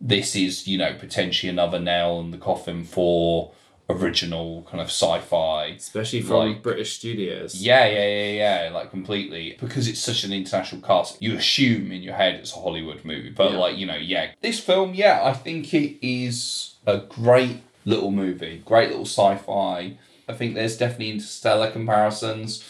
this 0.00 0.34
is, 0.34 0.66
you 0.66 0.78
know, 0.78 0.94
potentially 0.98 1.50
another 1.50 1.78
nail 1.78 2.20
in 2.20 2.30
the 2.30 2.38
coffin 2.38 2.82
for 2.84 3.52
original 3.90 4.62
kind 4.70 4.80
of 4.80 4.86
sci-fi 4.86 5.66
Especially 5.76 6.22
from 6.22 6.36
like- 6.52 6.62
British 6.62 6.96
studios. 6.96 7.56
yeah, 7.62 7.84
yeah, 7.86 8.06
yeah, 8.08 8.62
yeah, 8.64 8.70
like 8.72 8.90
completely. 8.90 9.58
Because 9.60 9.88
it's 9.88 10.00
such 10.00 10.24
an 10.24 10.32
international 10.32 10.80
cast, 10.80 11.20
you 11.20 11.34
assume 11.36 11.92
in 11.92 12.00
your 12.02 12.14
head 12.14 12.36
it's 12.36 12.56
a 12.56 12.60
Hollywood 12.60 13.04
movie. 13.04 13.28
But, 13.28 13.52
Yeah. 13.52 13.58
like, 13.58 13.76
you 13.76 13.84
know, 13.84 13.96
yeah. 13.96 14.30
This 14.40 14.58
film, 14.58 14.94
yeah, 14.94 15.20
I 15.22 15.34
think 15.34 15.74
it 15.74 15.98
is 16.00 16.76
a 16.86 16.96
great 16.96 17.58
little 17.84 18.10
movie, 18.10 18.62
great 18.64 18.88
little 18.88 19.06
sci 19.06 19.36
fi. 19.36 19.98
I 20.28 20.32
think 20.32 20.54
there's 20.54 20.76
definitely 20.76 21.10
interstellar 21.10 21.70
comparisons. 21.70 22.64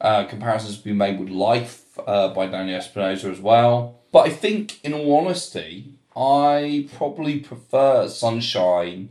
Uh, 0.00 0.24
comparisons 0.24 0.76
have 0.76 0.84
been 0.84 0.96
made 0.96 1.18
with 1.18 1.28
Life 1.28 1.98
uh, 2.06 2.28
by 2.28 2.46
Daniel 2.46 2.78
Espinosa 2.78 3.30
as 3.30 3.40
well. 3.40 4.00
But 4.12 4.26
I 4.26 4.30
think, 4.30 4.82
in 4.84 4.94
all 4.94 5.18
honesty, 5.18 5.92
I 6.16 6.88
probably 6.96 7.40
prefer 7.40 8.08
Sunshine 8.08 9.10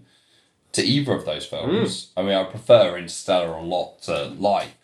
to 0.72 0.84
either 0.84 1.14
of 1.14 1.26
those 1.26 1.46
films. 1.46 2.12
I 2.16 2.22
mean, 2.22 2.34
I 2.34 2.44
prefer 2.44 2.98
Interstellar 2.98 3.54
a 3.54 3.62
lot 3.62 4.02
to 4.04 4.26
Life. 4.26 4.76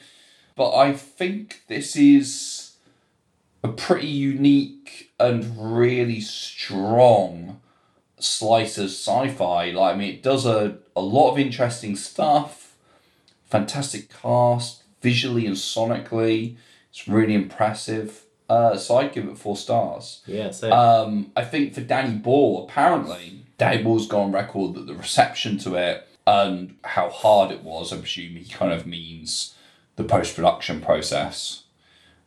But 0.55 0.75
I 0.75 0.93
think 0.93 1.63
this 1.67 1.95
is 1.95 2.75
a 3.63 3.67
pretty 3.67 4.07
unique 4.07 5.11
and 5.19 5.75
really 5.77 6.21
strong 6.21 7.61
slice 8.19 8.77
of 8.77 8.85
sci-fi. 8.85 9.71
Like, 9.71 9.95
I 9.95 9.97
mean, 9.97 10.13
it 10.13 10.23
does 10.23 10.45
a, 10.45 10.77
a 10.95 11.01
lot 11.01 11.31
of 11.31 11.39
interesting 11.39 11.95
stuff. 11.95 12.75
Fantastic 13.45 14.09
cast, 14.09 14.83
visually 15.01 15.45
and 15.45 15.55
sonically. 15.55 16.55
It's 16.89 17.07
really 17.07 17.33
impressive. 17.33 18.23
Uh, 18.49 18.77
so 18.77 18.97
I'd 18.97 19.13
give 19.13 19.27
it 19.27 19.37
four 19.37 19.57
stars. 19.57 20.21
Yeah. 20.27 20.47
Um, 20.71 21.31
I 21.35 21.43
think 21.43 21.73
for 21.73 21.81
Danny 21.81 22.15
Boyle, 22.15 22.63
apparently, 22.63 23.45
Danny 23.57 23.83
Boyle's 23.83 24.07
gone 24.07 24.27
on 24.27 24.31
record 24.31 24.75
that 24.75 24.87
the 24.87 24.93
reception 24.93 25.57
to 25.59 25.75
it 25.75 26.07
and 26.27 26.75
how 26.83 27.09
hard 27.09 27.51
it 27.51 27.63
was, 27.63 27.93
I 27.93 27.97
presume 27.97 28.35
he 28.35 28.45
kind 28.45 28.71
of 28.71 28.85
means 28.85 29.55
the 29.95 30.03
post 30.03 30.35
production 30.35 30.81
process, 30.81 31.63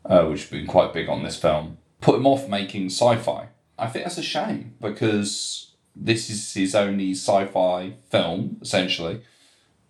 uh, 0.04 0.24
which 0.24 0.42
has 0.42 0.50
been 0.50 0.66
quite 0.66 0.92
big 0.92 1.08
on 1.08 1.22
this 1.22 1.36
film, 1.36 1.78
put 2.00 2.16
him 2.16 2.26
off 2.26 2.48
making 2.48 2.86
sci 2.86 3.16
fi. 3.16 3.48
I 3.78 3.86
think 3.88 4.04
that's 4.04 4.18
a 4.18 4.22
shame 4.22 4.74
because 4.80 5.67
this 6.00 6.30
is 6.30 6.52
his 6.54 6.74
only 6.74 7.12
sci 7.12 7.46
fi 7.46 7.94
film, 8.10 8.58
essentially. 8.62 9.22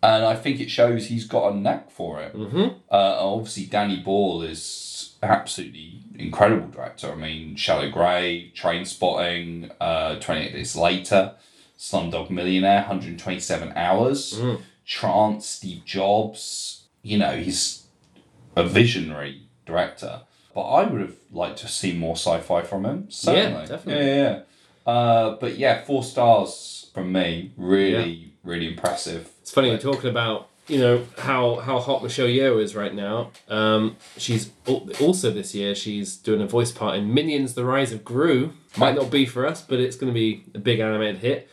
And 0.03 0.25
I 0.25 0.37
think 0.37 0.61
it 0.61 0.71
shows 0.71 1.07
he's 1.07 1.27
got 1.27 1.53
a 1.53 1.57
knack 1.57 1.91
for 1.91 2.23
it. 2.23 2.33
Mm-hmm. 2.35 2.77
Uh, 2.91 3.17
obviously, 3.19 3.67
Danny 3.67 3.97
Boyle 4.01 4.43
is 4.43 5.15
absolutely 5.23 6.01
incredible 6.15 6.69
director. 6.69 7.11
I 7.13 7.17
mean, 7.17 7.57
Shallow 7.57 7.91
Grave, 7.91 8.55
Train 8.55 8.85
Spotting, 8.85 9.71
uh, 9.81 10.17
28 10.21 10.53
Days 10.53 10.77
Later, 10.77 11.35
Slumdog 11.77 12.31
Millionaire, 12.31 12.81
127 12.83 13.73
Hours, 13.75 14.39
Mm. 14.39 14.61
Trance, 14.87 15.47
Steve 15.47 15.85
Jobs. 15.85 16.85
You 17.03 17.19
know, 17.19 17.37
he's 17.37 17.85
a 18.57 18.65
visionary 18.65 19.43
director. 19.67 20.23
But 20.55 20.63
I 20.63 20.85
would 20.85 21.01
have 21.01 21.17
liked 21.33 21.59
to 21.59 21.69
see 21.69 21.93
more 21.93 22.15
sci-fi 22.17 22.63
from 22.63 22.85
him. 22.87 23.11
Certainly. 23.11 23.67
definitely. 23.67 23.95
Yeah, 24.07 24.15
yeah. 24.15 24.23
yeah. 24.23 24.41
Uh, 24.89 25.37
but 25.39 25.59
yeah, 25.59 25.85
four 25.85 26.03
stars 26.03 26.91
from 26.95 27.13
me. 27.13 27.53
Really, 27.59 28.33
really 28.43 28.69
impressive. 28.69 29.31
It's 29.43 29.51
funny 29.51 29.69
you're 29.69 29.79
talking 29.79 30.09
about 30.09 30.49
you 30.67 30.79
know 30.79 31.05
how 31.19 31.57
how 31.57 31.79
hot 31.79 32.03
Michelle 32.03 32.27
Yeoh 32.27 32.63
is 32.63 32.75
right 32.75 32.95
now. 32.95 33.31
Um, 33.49 33.97
she's 34.17 34.51
also 34.67 35.31
this 35.31 35.55
year 35.55 35.75
she's 35.75 36.17
doing 36.17 36.41
a 36.41 36.47
voice 36.47 36.73
part 36.73 36.97
in 36.97 37.13
Minions: 37.13 37.53
The 37.53 37.67
Rise 37.67 37.93
of 37.93 38.03
Gru. 38.03 38.55
Might 38.79 38.95
not 38.95 39.11
be 39.11 39.27
for 39.27 39.47
us, 39.47 39.61
but 39.61 39.79
it's 39.79 39.97
going 39.97 40.13
to 40.13 40.19
be 40.19 40.45
a 40.55 40.59
big 40.59 40.79
animated 40.81 41.19
hit. 41.19 41.51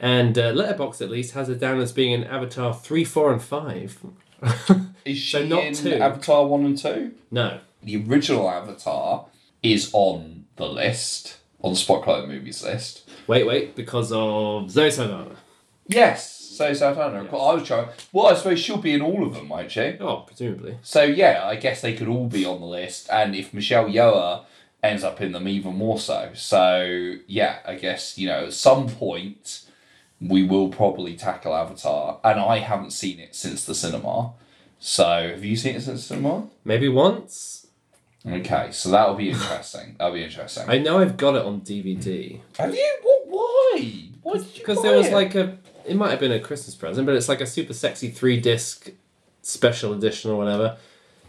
And 0.00 0.38
uh, 0.38 0.52
Letterboxd 0.54 1.02
at 1.02 1.10
least 1.10 1.34
has 1.34 1.50
it 1.50 1.58
down 1.58 1.80
as 1.80 1.92
being 1.92 2.12
in 2.12 2.24
Avatar 2.24 2.72
three, 2.72 3.04
four, 3.04 3.30
and 3.32 3.42
five. 3.42 3.98
Is 5.04 5.26
so 5.26 5.42
she 5.42 5.48
not 5.48 5.64
in 5.64 5.74
two. 5.74 5.94
Avatar 5.94 6.46
1 6.46 6.64
and 6.64 6.78
2? 6.78 7.12
No. 7.30 7.60
The 7.82 8.04
original 8.04 8.48
Avatar 8.48 9.26
is 9.62 9.90
on 9.92 10.44
the 10.56 10.66
list, 10.66 11.37
on 11.62 11.72
the 11.72 11.78
Spotlight 11.78 12.28
Movies 12.28 12.62
list. 12.62 13.08
Wait, 13.26 13.46
wait, 13.46 13.74
because 13.74 14.12
of 14.12 14.70
Zoe 14.70 14.90
Saldana. 14.90 15.36
Yes, 15.86 16.34
so 16.34 16.72
Saldana. 16.72 17.28
I 17.28 17.54
was 17.54 17.66
trying. 17.66 17.88
Well, 18.12 18.26
I 18.26 18.34
suppose 18.34 18.60
she'll 18.60 18.78
be 18.78 18.92
in 18.92 19.02
all 19.02 19.26
of 19.26 19.34
them, 19.34 19.48
won't 19.48 19.70
she? 19.70 19.96
Oh, 20.00 20.24
presumably. 20.26 20.78
So 20.82 21.02
yeah, 21.02 21.42
I 21.44 21.56
guess 21.56 21.80
they 21.80 21.94
could 21.94 22.08
all 22.08 22.26
be 22.26 22.44
on 22.44 22.60
the 22.60 22.66
list, 22.66 23.08
and 23.10 23.34
if 23.34 23.54
Michelle 23.54 23.88
Yeoh 23.88 24.44
ends 24.82 25.02
up 25.04 25.20
in 25.20 25.32
them, 25.32 25.48
even 25.48 25.76
more 25.76 25.98
so. 25.98 26.30
So 26.34 27.16
yeah, 27.26 27.60
I 27.64 27.74
guess 27.76 28.18
you 28.18 28.28
know 28.28 28.46
at 28.46 28.52
some 28.52 28.88
point 28.88 29.64
we 30.20 30.42
will 30.42 30.68
probably 30.68 31.14
tackle 31.16 31.54
Avatar, 31.54 32.20
and 32.24 32.40
I 32.40 32.58
haven't 32.58 32.92
seen 32.92 33.18
it 33.20 33.34
since 33.34 33.64
the 33.64 33.74
cinema. 33.74 34.32
So 34.80 35.30
have 35.30 35.44
you 35.44 35.56
seen 35.56 35.76
it 35.76 35.82
since 35.82 36.02
the 36.02 36.14
cinema? 36.14 36.48
Maybe 36.64 36.88
once. 36.88 37.67
Okay, 38.28 38.68
so 38.72 38.90
that'll 38.90 39.14
be 39.14 39.30
interesting. 39.30 39.96
That'll 39.98 40.14
be 40.14 40.24
interesting. 40.24 40.64
I 40.68 40.78
know 40.78 40.98
I've 40.98 41.16
got 41.16 41.34
it 41.36 41.42
on 41.44 41.60
DVD. 41.62 42.40
Have 42.58 42.74
you? 42.74 42.98
What? 43.02 43.22
Why? 43.28 44.02
Why 44.22 44.32
did 44.34 44.46
you 44.46 44.52
Because 44.60 44.82
there 44.82 44.96
was 44.96 45.06
it? 45.08 45.12
like 45.12 45.34
a. 45.34 45.58
It 45.86 45.96
might 45.96 46.10
have 46.10 46.20
been 46.20 46.32
a 46.32 46.40
Christmas 46.40 46.74
present, 46.74 47.06
but 47.06 47.14
it's 47.16 47.28
like 47.28 47.40
a 47.40 47.46
super 47.46 47.72
sexy 47.72 48.10
three 48.10 48.38
disc 48.40 48.90
special 49.42 49.92
edition 49.94 50.30
or 50.30 50.36
whatever. 50.36 50.76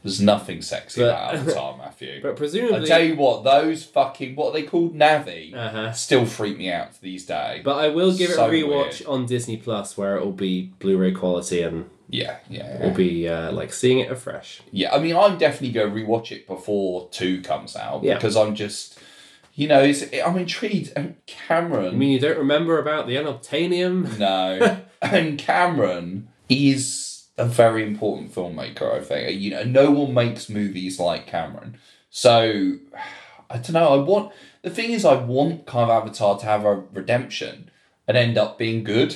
There's 0.04 0.22
nothing 0.22 0.62
sexy 0.62 1.02
But- 1.02 1.10
about 1.10 1.36
Avatar, 1.36 1.78
Matthew. 1.78 2.22
But 2.22 2.36
presumably. 2.38 2.82
I 2.84 2.86
tell 2.86 3.04
you 3.04 3.16
what, 3.18 3.43
those 3.43 3.84
fucking 3.84 4.36
what 4.36 4.50
are 4.50 4.54
they 4.54 4.64
called 4.64 4.95
Na'vi 4.95 5.54
Uh-huh. 5.54 5.91
still 5.91 6.26
freak 6.26 6.58
me 6.58 6.72
out 6.72 7.00
these 7.02 7.26
days. 7.26 7.62
But 7.66 7.78
I 7.78 7.89
will 7.89 8.14
give 8.16 8.30
it 8.32 8.38
a 8.38 8.41
rewatch 8.43 9.00
weird. 9.00 9.06
on 9.08 9.26
Disney 9.26 9.58
Plus 9.58 9.97
where 9.97 10.16
it 10.16 10.24
will 10.24 10.32
be 10.32 10.72
Blu-ray 10.80 11.12
quality 11.12 11.62
and 11.62 11.89
Yeah, 12.12 12.38
yeah, 12.49 12.66
it 12.66 12.82
will 12.82 12.95
be 12.95 13.30
uh, 13.30 13.51
like 13.51 13.72
seeing 13.72 13.99
it 13.99 14.12
afresh. 14.12 14.62
Yeah, 14.72 14.93
I 14.95 14.99
mean, 14.99 15.16
I'm 15.16 15.38
definitely 15.38 15.72
going 15.72 15.93
to 15.93 15.95
rewatch 15.95 16.32
it 16.32 16.47
before 16.47 17.07
two 17.12 17.41
comes 17.41 17.76
out 17.76 18.03
Yeah. 18.03 18.16
because 18.16 18.36
I'm 18.36 18.55
just, 18.55 18.97
you 19.53 19.68
know, 19.68 19.84
it's, 19.84 20.03
I'm 20.26 20.36
intrigued. 20.38 20.91
And 20.95 21.16
Cameron, 21.28 21.86
I 21.86 21.91
mean, 21.91 22.10
you 22.10 22.20
don't 22.20 22.39
remember 22.39 22.80
about 22.80 23.05
the 23.05 23.16
unobtainium? 23.16 24.18
no, 24.20 24.80
and 25.03 25.38
Cameron 25.38 26.30
is 26.49 27.28
a 27.38 27.45
very 27.45 27.84
important 27.84 28.34
filmmaker. 28.34 28.91
I 28.93 29.01
think 29.01 29.39
you 29.39 29.51
know, 29.51 29.64
no 29.64 29.91
one 29.91 30.14
makes 30.14 30.49
movies 30.49 30.99
like 30.99 31.28
Cameron. 31.28 31.78
So 32.10 32.78
I 33.49 33.57
don't 33.57 33.74
know. 33.74 33.93
I 33.93 34.03
want 34.03 34.34
the 34.62 34.70
thing 34.70 34.91
is, 34.91 35.05
I 35.05 35.14
want 35.14 35.66
kind 35.66 35.89
of 35.89 36.03
Avatar 36.03 36.39
to 36.39 36.45
have 36.45 36.66
a 36.66 36.76
redemption 36.76 37.70
and 38.07 38.18
end 38.18 38.38
up 38.38 38.57
being 38.57 38.84
good, 38.84 39.16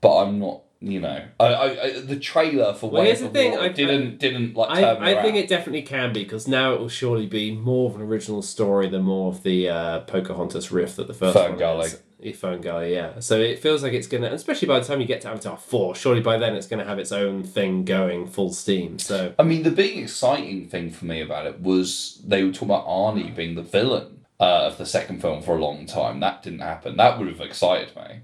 but 0.00 0.22
I'm 0.22 0.38
not. 0.38 0.62
You 0.80 1.00
know, 1.00 1.24
I, 1.40 1.44
I, 1.46 1.82
I 1.84 2.00
the 2.00 2.18
trailer 2.18 2.74
for 2.74 2.90
Well, 2.90 3.00
Way 3.00 3.06
here's 3.08 3.22
of 3.22 3.32
the 3.32 3.38
thing, 3.38 3.52
Water 3.52 3.62
I- 3.64 3.68
didn't 3.68 4.18
didn't 4.18 4.54
like 4.54 4.70
I, 4.70 5.12
I 5.18 5.22
think 5.22 5.36
it 5.36 5.48
definitely 5.48 5.82
can 5.82 6.12
be 6.12 6.22
because 6.22 6.46
now 6.46 6.74
it 6.74 6.80
will 6.80 6.90
surely 6.90 7.26
be 7.26 7.50
more 7.52 7.88
of 7.88 7.96
an 7.96 8.02
original 8.02 8.42
story 8.42 8.88
than 8.88 9.02
more 9.02 9.30
of 9.32 9.42
the 9.42 9.68
uh, 9.70 10.00
Pocahontas 10.00 10.70
riff 10.70 10.96
that 10.96 11.06
the 11.06 11.14
first 11.14 11.34
Fern 11.36 11.50
one 11.52 11.58
Gully. 11.58 11.86
is. 11.86 12.38
Fern 12.38 12.60
Gully, 12.60 12.92
yeah. 12.92 13.20
So 13.20 13.40
it 13.40 13.58
feels 13.60 13.82
like 13.82 13.94
it's 13.94 14.06
gonna, 14.06 14.28
especially 14.32 14.68
by 14.68 14.78
the 14.80 14.84
time 14.84 15.00
you 15.00 15.06
get 15.06 15.22
to 15.22 15.28
Avatar 15.28 15.56
four, 15.56 15.94
surely 15.94 16.20
by 16.20 16.36
then 16.36 16.54
it's 16.54 16.66
gonna 16.66 16.84
have 16.84 16.98
its 16.98 17.10
own 17.12 17.42
thing 17.42 17.84
going 17.84 18.26
full 18.26 18.52
steam. 18.52 18.98
So 18.98 19.32
I 19.38 19.44
mean, 19.44 19.62
the 19.62 19.70
big 19.70 19.96
exciting 19.96 20.68
thing 20.68 20.90
for 20.90 21.06
me 21.06 21.22
about 21.22 21.46
it 21.46 21.60
was 21.60 22.20
they 22.26 22.42
were 22.44 22.52
talking 22.52 22.68
about 22.68 22.86
Arnie 22.86 23.34
being 23.34 23.54
the 23.54 23.62
villain 23.62 24.24
uh, 24.38 24.66
of 24.66 24.76
the 24.76 24.84
second 24.86 25.20
film 25.22 25.40
for 25.42 25.56
a 25.56 25.60
long 25.60 25.86
time. 25.86 26.20
That 26.20 26.42
didn't 26.42 26.60
happen. 26.60 26.98
That 26.98 27.18
would 27.18 27.28
have 27.28 27.40
excited 27.40 27.96
me. 27.96 28.20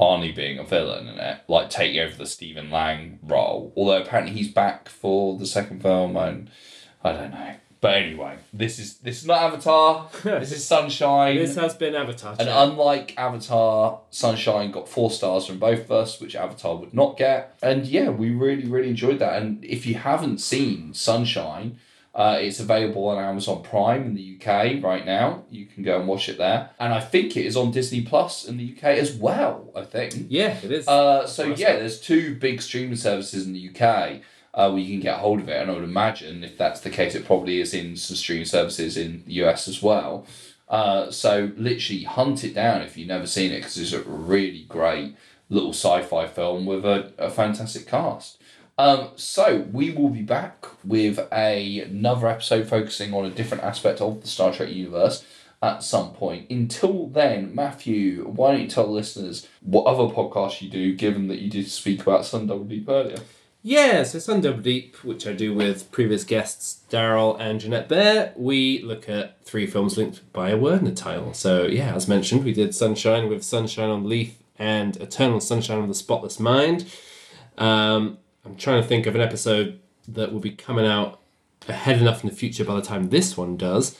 Arnie 0.00 0.34
being 0.34 0.58
a 0.58 0.64
villain 0.64 1.08
in 1.08 1.18
it, 1.18 1.40
like 1.48 1.70
taking 1.70 2.00
over 2.00 2.16
the 2.16 2.26
Stephen 2.26 2.70
Lang 2.70 3.18
role. 3.22 3.72
Although 3.76 4.02
apparently 4.02 4.34
he's 4.34 4.52
back 4.52 4.88
for 4.88 5.38
the 5.38 5.46
second 5.46 5.82
film, 5.82 6.16
and 6.16 6.50
I 7.04 7.12
don't 7.12 7.30
know. 7.30 7.54
But 7.82 7.96
anyway, 7.96 8.38
this 8.52 8.78
is 8.78 8.98
this 8.98 9.22
is 9.22 9.26
not 9.26 9.42
Avatar. 9.42 10.08
this 10.22 10.52
is 10.52 10.64
Sunshine. 10.64 11.34
this 11.34 11.56
has 11.56 11.74
been 11.74 11.96
Avatar. 11.96 12.36
And 12.38 12.48
unlike 12.48 13.18
Avatar, 13.18 14.00
Sunshine 14.10 14.70
got 14.70 14.88
four 14.88 15.10
stars 15.10 15.46
from 15.46 15.58
both 15.58 15.80
of 15.80 15.90
us, 15.90 16.20
which 16.20 16.36
Avatar 16.36 16.76
would 16.76 16.94
not 16.94 17.16
get. 17.16 17.58
And 17.60 17.84
yeah, 17.84 18.10
we 18.10 18.30
really, 18.30 18.66
really 18.66 18.88
enjoyed 18.88 19.18
that. 19.18 19.42
And 19.42 19.64
if 19.64 19.84
you 19.84 19.96
haven't 19.96 20.38
seen 20.38 20.94
Sunshine, 20.94 21.80
uh, 22.14 22.38
it's 22.40 22.60
available 22.60 23.08
on 23.08 23.18
Amazon 23.18 23.62
Prime 23.62 24.02
in 24.02 24.14
the 24.14 24.36
UK 24.38 24.82
right 24.82 25.06
now. 25.06 25.44
You 25.50 25.64
can 25.64 25.82
go 25.82 25.98
and 25.98 26.06
watch 26.06 26.28
it 26.28 26.36
there. 26.36 26.70
And 26.78 26.92
I 26.92 27.00
think 27.00 27.36
it 27.36 27.46
is 27.46 27.56
on 27.56 27.70
Disney 27.70 28.02
Plus 28.02 28.44
in 28.44 28.58
the 28.58 28.74
UK 28.76 28.84
as 28.84 29.14
well, 29.14 29.70
I 29.74 29.82
think. 29.84 30.26
yeah, 30.28 30.58
it 30.62 30.70
is. 30.70 30.86
Uh, 30.86 31.26
so 31.26 31.48
That's 31.48 31.60
yeah, 31.60 31.76
there's 31.76 32.00
two 32.00 32.34
big 32.36 32.60
streaming 32.60 32.96
services 32.96 33.46
in 33.46 33.54
the 33.54 33.70
UK 33.70 34.20
uh, 34.54 34.70
where 34.70 34.78
you 34.78 34.90
can 34.92 35.00
get 35.00 35.20
hold 35.20 35.40
of 35.40 35.48
it, 35.48 35.60
and 35.60 35.70
I 35.70 35.74
would 35.74 35.84
imagine 35.84 36.44
if 36.44 36.58
that's 36.58 36.80
the 36.80 36.90
case, 36.90 37.14
it 37.14 37.24
probably 37.24 37.60
is 37.60 37.72
in 37.72 37.96
some 37.96 38.16
streaming 38.16 38.44
services 38.44 38.98
in 38.98 39.24
the 39.26 39.34
US 39.44 39.66
as 39.66 39.82
well. 39.82 40.26
Uh, 40.68 41.10
so 41.10 41.50
literally 41.56 42.04
hunt 42.04 42.44
it 42.44 42.54
down 42.54 42.82
if 42.82 42.96
you've 42.96 43.08
never 43.08 43.26
seen 43.26 43.52
it 43.52 43.58
because 43.58 43.78
it's 43.78 43.92
a 43.92 44.02
really 44.02 44.64
great 44.68 45.14
little 45.48 45.72
sci-fi 45.72 46.26
film 46.26 46.64
with 46.66 46.84
a, 46.84 47.12
a 47.18 47.30
fantastic 47.30 47.86
cast. 47.86 48.41
Um, 48.78 49.10
so 49.16 49.66
we 49.72 49.90
will 49.90 50.08
be 50.08 50.22
back 50.22 50.66
with 50.84 51.18
a, 51.32 51.80
another 51.80 52.26
episode 52.26 52.68
focusing 52.68 53.12
on 53.14 53.24
a 53.24 53.30
different 53.30 53.64
aspect 53.64 54.00
of 54.00 54.22
the 54.22 54.28
Star 54.28 54.52
Trek 54.52 54.70
universe 54.70 55.24
at 55.62 55.82
some 55.82 56.12
point. 56.12 56.50
Until 56.50 57.06
then, 57.06 57.54
Matthew, 57.54 58.24
why 58.24 58.52
don't 58.52 58.62
you 58.62 58.68
tell 58.68 58.86
the 58.86 58.92
listeners 58.92 59.46
what 59.60 59.84
other 59.84 60.12
podcasts 60.12 60.60
you 60.60 60.68
do, 60.68 60.94
given 60.94 61.28
that 61.28 61.38
you 61.38 61.48
did 61.48 61.68
speak 61.68 62.02
about 62.02 62.24
Sun 62.24 62.48
Double 62.48 62.64
Deep 62.64 62.88
earlier? 62.88 63.18
Yeah, 63.64 64.02
so 64.02 64.18
Sun 64.18 64.40
Double 64.40 64.60
Deep, 64.60 64.96
which 65.04 65.24
I 65.24 65.32
do 65.32 65.54
with 65.54 65.92
previous 65.92 66.24
guests 66.24 66.82
Daryl 66.90 67.38
and 67.38 67.60
Jeanette 67.60 67.88
Bear, 67.88 68.32
we 68.34 68.82
look 68.82 69.08
at 69.08 69.44
three 69.44 69.68
films 69.68 69.96
linked 69.96 70.32
by 70.32 70.50
a 70.50 70.56
word 70.56 70.80
in 70.80 70.86
the 70.86 70.92
title. 70.92 71.32
So 71.32 71.66
yeah, 71.66 71.94
as 71.94 72.08
mentioned, 72.08 72.44
we 72.44 72.52
did 72.52 72.74
Sunshine 72.74 73.28
with 73.28 73.44
Sunshine 73.44 73.88
on 73.88 74.08
Leith 74.08 74.42
and 74.58 74.96
Eternal 74.96 75.38
Sunshine 75.38 75.78
of 75.78 75.86
the 75.86 75.94
Spotless 75.94 76.40
Mind. 76.40 76.86
Um, 77.56 78.18
I'm 78.44 78.56
trying 78.56 78.82
to 78.82 78.88
think 78.88 79.06
of 79.06 79.14
an 79.14 79.20
episode 79.20 79.80
that 80.08 80.32
will 80.32 80.40
be 80.40 80.50
coming 80.50 80.86
out 80.86 81.20
ahead 81.68 82.00
enough 82.00 82.24
in 82.24 82.30
the 82.30 82.34
future 82.36 82.64
by 82.64 82.74
the 82.74 82.82
time 82.82 83.10
this 83.10 83.36
one 83.36 83.56
does. 83.56 83.96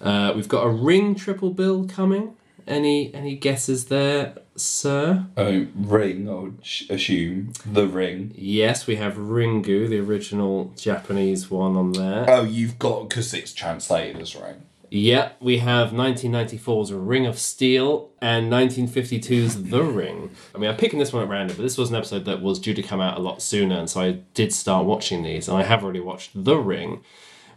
Uh, 0.00 0.32
we've 0.36 0.48
got 0.48 0.64
a 0.66 0.68
Ring 0.70 1.14
triple 1.14 1.50
bill 1.50 1.86
coming. 1.86 2.36
Any 2.66 3.12
any 3.14 3.34
guesses 3.34 3.86
there, 3.86 4.34
sir? 4.54 5.24
Oh, 5.38 5.66
Ring, 5.74 6.28
I 6.28 6.34
would 6.34 6.58
sh- 6.62 6.84
assume. 6.90 7.54
The 7.64 7.86
Ring. 7.86 8.34
Yes, 8.36 8.86
we 8.86 8.96
have 8.96 9.14
Ringu, 9.16 9.88
the 9.88 10.00
original 10.00 10.72
Japanese 10.76 11.50
one 11.50 11.76
on 11.76 11.92
there. 11.92 12.26
Oh, 12.28 12.42
you've 12.44 12.78
got, 12.78 13.08
because 13.08 13.32
it's 13.32 13.54
translated 13.54 14.20
as 14.20 14.36
Ring. 14.36 14.64
Yeah, 14.90 15.32
we 15.40 15.58
have 15.58 15.90
1994's 15.90 16.92
Ring 16.92 17.26
of 17.26 17.38
Steel 17.38 18.10
and 18.22 18.50
1952's 18.50 19.64
The 19.64 19.82
Ring. 19.82 20.30
I 20.54 20.58
mean, 20.58 20.70
I'm 20.70 20.76
picking 20.76 20.98
this 20.98 21.12
one 21.12 21.22
at 21.22 21.28
random, 21.28 21.56
but 21.56 21.62
this 21.62 21.76
was 21.76 21.90
an 21.90 21.96
episode 21.96 22.24
that 22.24 22.40
was 22.40 22.58
due 22.58 22.74
to 22.74 22.82
come 22.82 23.00
out 23.00 23.18
a 23.18 23.20
lot 23.20 23.42
sooner, 23.42 23.76
and 23.76 23.90
so 23.90 24.00
I 24.00 24.12
did 24.34 24.52
start 24.52 24.86
watching 24.86 25.22
these, 25.22 25.48
and 25.48 25.58
I 25.58 25.62
have 25.62 25.84
already 25.84 26.00
watched 26.00 26.30
The 26.34 26.56
Ring, 26.56 27.02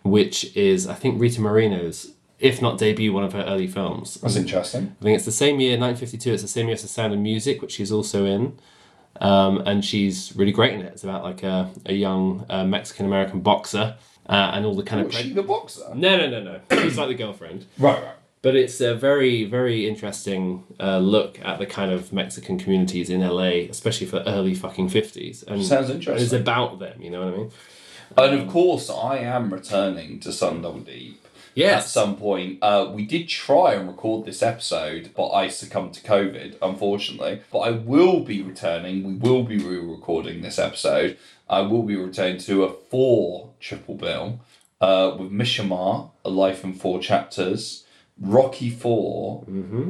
which 0.04 0.56
is, 0.58 0.88
I 0.88 0.94
think, 0.94 1.22
Rita 1.22 1.42
Moreno's, 1.42 2.14
if 2.40 2.62
not 2.62 2.78
debut, 2.78 3.14
one 3.14 3.24
of 3.24 3.34
her 3.34 3.44
early 3.44 3.68
films. 3.68 4.16
That's 4.16 4.36
interesting. 4.36 4.96
I 5.00 5.04
think 5.04 5.16
it's 5.16 5.26
the 5.26 5.32
same 5.32 5.60
year, 5.60 5.78
1952, 5.78 6.34
it's 6.34 6.42
the 6.42 6.48
same 6.48 6.68
year 6.68 6.74
as 6.74 6.82
The 6.82 6.88
Sound 6.90 7.14
of 7.14 7.20
Music, 7.20 7.62
which 7.62 7.74
she's 7.74 7.92
also 7.92 8.26
in. 8.26 8.58
Um, 9.20 9.62
and 9.66 9.86
she's 9.86 10.36
really 10.36 10.54
great 10.54 10.74
in 10.74 10.82
it. 10.82 10.94
It's 10.94 11.04
about 11.04 11.22
like 11.24 11.44
a, 11.44 11.70
a 11.86 11.94
young 11.94 12.46
uh, 12.50 12.64
Mexican 12.64 13.06
American 13.06 13.42
boxer 13.42 13.96
uh, 14.28 14.51
and 14.53 14.65
all 14.65 14.76
the 14.76 14.84
kind 14.84 15.03
Oh, 15.03 15.05
of. 15.07 15.13
is 15.13 15.19
she 15.22 15.34
the 15.34 15.43
boxer? 15.43 15.93
No, 15.95 16.17
no, 16.17 16.30
no, 16.30 16.41
no. 16.43 16.59
She's 16.84 16.97
like 16.97 17.07
the 17.09 17.15
girlfriend. 17.15 17.65
Right, 17.78 18.01
right. 18.01 18.15
But 18.43 18.55
it's 18.55 18.82
a 18.82 18.95
very, 18.95 19.43
very 19.45 19.88
interesting 19.88 20.63
uh, 20.80 20.97
look 20.97 21.39
at 21.43 21.59
the 21.59 21.67
kind 21.67 21.91
of 21.91 22.11
Mexican 22.11 22.57
communities 22.57 23.09
in 23.11 23.22
LA, 23.22 23.67
especially 23.69 24.07
for 24.07 24.24
early 24.26 24.55
fucking 24.55 24.89
50s. 24.89 25.45
And 25.45 25.63
Sounds 25.63 25.91
interesting. 25.91 26.24
It's 26.24 26.34
about 26.34 26.80
them, 26.80 26.99
you 27.01 27.11
know 27.11 27.26
what 27.26 27.34
I 27.34 27.38
mean? 27.38 27.51
And 28.17 28.41
of 28.41 28.47
course, 28.49 28.89
I 28.89 29.17
am 29.19 29.53
returning 29.53 30.19
to 30.22 30.30
Sundog 30.30 30.86
Deep. 30.88 31.24
Yes. 31.53 31.84
At 31.84 31.89
some 31.89 32.15
point. 32.15 32.59
Uh, 32.63 32.89
we 32.93 33.05
did 33.05 33.28
try 33.28 33.74
and 33.74 33.88
record 33.88 34.26
this 34.26 34.41
episode, 34.41 35.11
but 35.15 35.30
I 35.32 35.47
succumbed 35.49 35.93
to 35.95 36.01
COVID, 36.01 36.55
unfortunately. 36.61 37.41
But 37.51 37.59
I 37.59 37.72
will 37.72 38.22
be 38.22 38.41
returning. 38.41 39.03
We 39.03 39.13
will 39.30 39.43
be 39.43 39.57
re 39.59 39.78
recording 39.78 40.41
this 40.41 40.57
episode. 40.57 41.17
I 41.49 41.61
will 41.61 41.84
be 41.84 41.95
returning 41.97 42.38
to 42.39 42.63
a 42.63 42.72
four 42.74 43.51
triple 43.62 43.95
bill 43.95 44.41
uh, 44.82 45.16
with 45.18 45.32
Mishima, 45.32 46.12
A 46.26 46.30
Life 46.30 46.64
in 46.64 46.74
Four 46.74 46.99
Chapters, 46.99 47.86
Rocky 48.20 48.70
4 48.70 49.45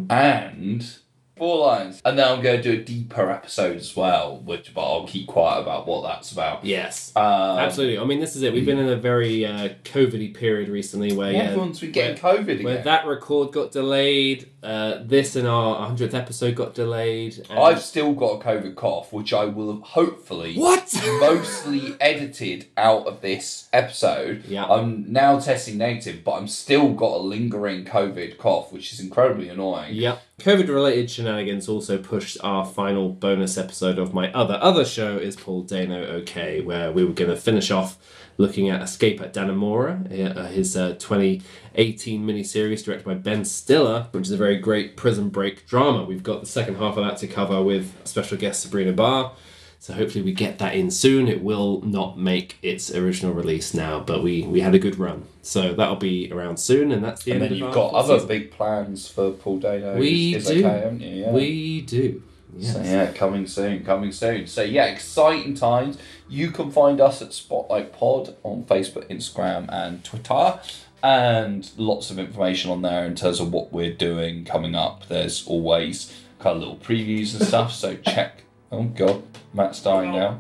and 0.09 0.97
Four 1.41 1.57
Lions. 1.65 2.01
And 2.05 2.19
then 2.19 2.28
I'm 2.28 2.43
going 2.43 2.61
to 2.61 2.61
do 2.61 2.80
a 2.80 2.84
deeper 2.84 3.32
episode 3.32 3.76
as 3.76 3.95
well, 3.95 4.38
which 4.38 4.76
but 4.76 4.82
I'll 4.82 5.07
keep 5.07 5.26
quiet 5.26 5.61
about 5.61 5.88
what 5.88 6.03
that's 6.03 6.32
about. 6.32 6.63
Yes. 6.63 7.11
Um, 7.15 7.24
Absolutely. 7.24 7.97
I 7.97 8.03
mean, 8.03 8.19
this 8.19 8.36
is 8.36 8.43
it. 8.43 8.53
We've 8.53 8.63
been 8.63 8.78
in 8.78 8.89
a 8.89 8.95
very 8.95 9.43
uh, 9.43 9.69
COVID 9.84 10.36
period 10.36 10.69
recently 10.69 11.13
where 11.13 11.32
Yeah, 11.32 11.39
everyone's 11.39 11.80
been 11.80 11.93
getting 11.93 12.17
COVID 12.17 12.63
Where 12.63 12.84
that 12.84 13.07
record 13.07 13.53
got 13.53 13.72
delayed, 13.72 14.51
uh, 14.64 14.99
this 15.03 15.36
and 15.36 15.47
our 15.47 15.89
100th 15.89 16.14
episode 16.14 16.55
got 16.55 16.74
delayed. 16.76 17.43
and- 17.49 17.59
I've 17.59 17.82
still 17.82 18.14
got 18.14 18.41
a 18.41 18.43
COVID 18.43 18.76
cough, 18.76 19.12
which 19.12 19.34
I 19.34 19.45
will 19.45 19.72
have 19.74 19.82
hopefully 19.82 20.55
What? 20.55 20.93
mostly 21.20 21.95
edited 21.99 22.68
out 22.78 23.07
of 23.07 23.22
this 23.22 23.68
episode. 23.74 24.45
Yeah. 24.47 24.66
I'm 24.66 25.12
now 25.12 25.39
testing 25.39 25.78
negative, 25.78 26.24
but 26.24 26.34
I'm 26.34 26.47
still 26.47 26.93
got 26.93 27.14
a 27.18 27.18
lingering 27.18 27.86
COVID 27.86 28.38
cough, 28.38 28.72
which 28.72 28.93
is 28.93 28.99
incredibly 28.99 29.49
annoying. 29.49 29.95
Yep. 29.95 30.22
COVID 30.41 30.68
related 30.70 31.09
shenanigans 31.09 31.68
also 31.70 31.97
pushed 31.97 32.38
our 32.43 32.66
final 32.66 33.09
bonus 33.09 33.57
episode 33.57 33.99
of 33.99 34.14
my 34.14 34.32
other 34.34 34.57
other 34.62 34.84
show 34.86 35.18
is 35.18 35.36
Paul 35.36 35.62
Dano 35.64 36.03
OK, 36.18 36.62
where 36.62 36.91
we 36.91 37.05
were 37.05 37.14
going 37.14 37.30
to 37.30 37.36
finish 37.38 37.70
off 37.70 37.97
looking 38.42 38.70
at 38.70 38.82
Escape 38.82 39.22
at 39.22 39.34
Dannemora, 39.34 40.38
uh, 40.38 40.46
his 40.48 40.76
uh, 40.76 40.94
2018 41.00 42.26
miniseries 42.26 42.84
directed 42.84 43.06
by 43.06 43.14
Ben 43.14 43.46
Stiller, 43.46 44.08
which 44.12 44.24
is 44.24 44.32
a 44.32 44.38
very 44.38 44.58
great 44.58 44.98
prison 44.98 45.30
break 45.30 45.66
drama. 45.68 46.04
We've 46.04 46.24
got 46.24 46.42
the 46.42 46.48
second 46.48 46.76
half 46.76 46.98
of 46.98 47.06
that 47.06 47.18
to 47.20 47.28
cover 47.28 47.62
with 47.62 47.94
special 48.06 48.38
guest 48.38 48.62
Sabrina 48.62 48.92
Barr. 48.94 49.32
So 49.80 49.94
hopefully 49.94 50.24
we 50.24 50.34
get 50.34 50.60
that 50.60 50.76
in 50.76 50.92
soon. 50.92 51.28
It 51.28 51.42
will 51.44 51.82
not 51.82 52.18
make 52.20 52.58
its 52.62 52.94
original 52.94 53.34
release 53.34 53.74
now, 53.74 54.00
but 54.00 54.22
we, 54.22 54.44
we 54.44 54.62
had 54.62 54.76
a 54.76 54.80
good 54.80 55.00
run. 55.00 55.26
So 55.42 55.74
that'll 55.74 55.96
be 55.96 56.32
around 56.32 56.58
soon, 56.58 56.92
and 56.92 57.04
that's 57.04 57.24
the 57.24 57.32
And 57.32 57.42
end 57.42 57.52
then 57.52 57.52
of 57.54 57.58
you've 57.66 57.74
got 57.74 57.94
other 57.94 58.16
season. 58.16 58.28
big 58.28 58.52
plans 58.52 59.08
for 59.10 59.32
Paul 59.32 59.58
Dano. 59.60 59.98
We 59.98 60.36
is, 60.36 60.46
do. 60.46 60.60
okay, 60.60 60.62
haven't 60.62 61.00
you? 61.02 61.16
Yeah. 61.24 61.32
We 61.32 61.82
do. 61.82 62.22
Yes. 62.56 62.74
So 62.74 62.84
yeah, 62.84 63.12
coming 63.14 63.48
soon, 63.48 63.84
coming 63.84 64.12
soon. 64.12 64.46
So 64.46 64.62
yeah, 64.62 64.86
exciting 64.86 65.56
times. 65.56 65.98
You 66.32 66.49
can 66.49 66.71
find 66.71 67.01
us 67.01 67.21
at 67.21 67.34
Spotlight 67.34 67.91
Pod 67.91 68.38
on 68.43 68.63
Facebook, 68.63 69.05
Instagram, 69.09 69.65
and 69.67 70.01
Twitter, 70.01 70.61
and 71.03 71.69
lots 71.75 72.09
of 72.09 72.17
information 72.17 72.71
on 72.71 72.82
there 72.82 73.05
in 73.05 73.15
terms 73.15 73.41
of 73.41 73.51
what 73.51 73.73
we're 73.73 73.93
doing 73.93 74.45
coming 74.45 74.73
up. 74.73 75.09
There's 75.09 75.45
always 75.45 76.17
kind 76.39 76.55
of 76.55 76.61
little 76.61 76.77
previews 76.77 77.38
and 77.38 77.45
stuff. 77.45 77.73
So 77.73 77.97
check. 77.97 78.45
Oh 78.71 78.84
god, 78.84 79.23
Matt's 79.53 79.84
dying 79.84 80.13
now. 80.13 80.39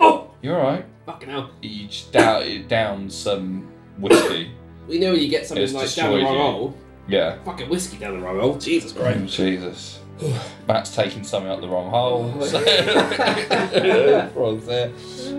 Oh, 0.00 0.30
you're 0.42 0.60
alright. 0.60 0.84
Fucking 1.06 1.28
hell. 1.28 1.50
You 1.60 1.88
just 1.88 2.12
down 2.12 2.68
down 2.68 3.10
some 3.10 3.68
whiskey. 3.98 4.52
We 4.86 5.00
know 5.00 5.10
when 5.10 5.20
you 5.22 5.28
get 5.28 5.44
something 5.44 5.64
It's 5.64 5.72
like 5.72 5.92
down 5.92 6.12
the 6.12 6.24
wrong 6.24 6.36
hole. 6.36 6.76
Yeah. 7.08 7.42
Fucking 7.42 7.68
whiskey 7.68 7.96
down 7.96 8.20
the 8.20 8.24
wrong 8.24 8.38
hole. 8.38 8.58
Jesus 8.58 8.92
Christ. 8.92 9.34
Jesus. 9.34 9.98
Matt's 10.68 10.94
taking 10.94 11.24
something 11.24 11.50
up 11.50 11.60
the 11.60 11.68
wrong 11.68 11.90
hole. 11.90 12.30
So 14.34 14.56
there. 14.56 14.92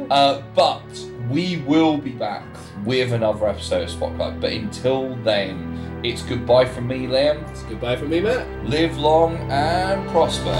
Uh, 0.10 0.42
but 0.56 0.84
we 1.30 1.58
will 1.58 1.98
be 1.98 2.12
back 2.12 2.44
with 2.86 3.14
another 3.14 3.48
episode 3.48 3.84
of 3.84 3.90
Spotlight. 3.90 4.40
But 4.40 4.54
until 4.54 5.16
then, 5.24 6.02
it's 6.04 6.22
goodbye 6.22 6.66
from 6.66 6.88
me, 6.88 7.08
Liam. 7.08 7.50
It's 7.50 7.64
goodbye 7.64 7.96
from 7.96 8.10
me, 8.10 8.22
Matt. 8.22 8.48
Live 8.66 8.98
long 8.98 9.38
and 9.52 10.08
prosper. 10.10 10.54